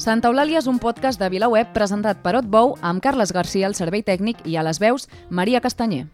Santa 0.00 0.28
Eulàlia 0.32 0.58
és 0.58 0.66
un 0.66 0.78
podcast 0.80 1.20
de 1.20 1.28
VilaWeb 1.30 1.74
presentat 1.76 2.22
per 2.24 2.36
Otbou 2.40 2.78
amb 2.80 3.02
Carles 3.04 3.32
Garcia 3.32 3.66
al 3.68 3.74
servei 3.76 4.02
tècnic 4.02 4.40
i 4.48 4.56
a 4.56 4.64
les 4.64 4.80
veus 4.80 5.08
Maria 5.28 5.60
Castanyer. 5.60 6.08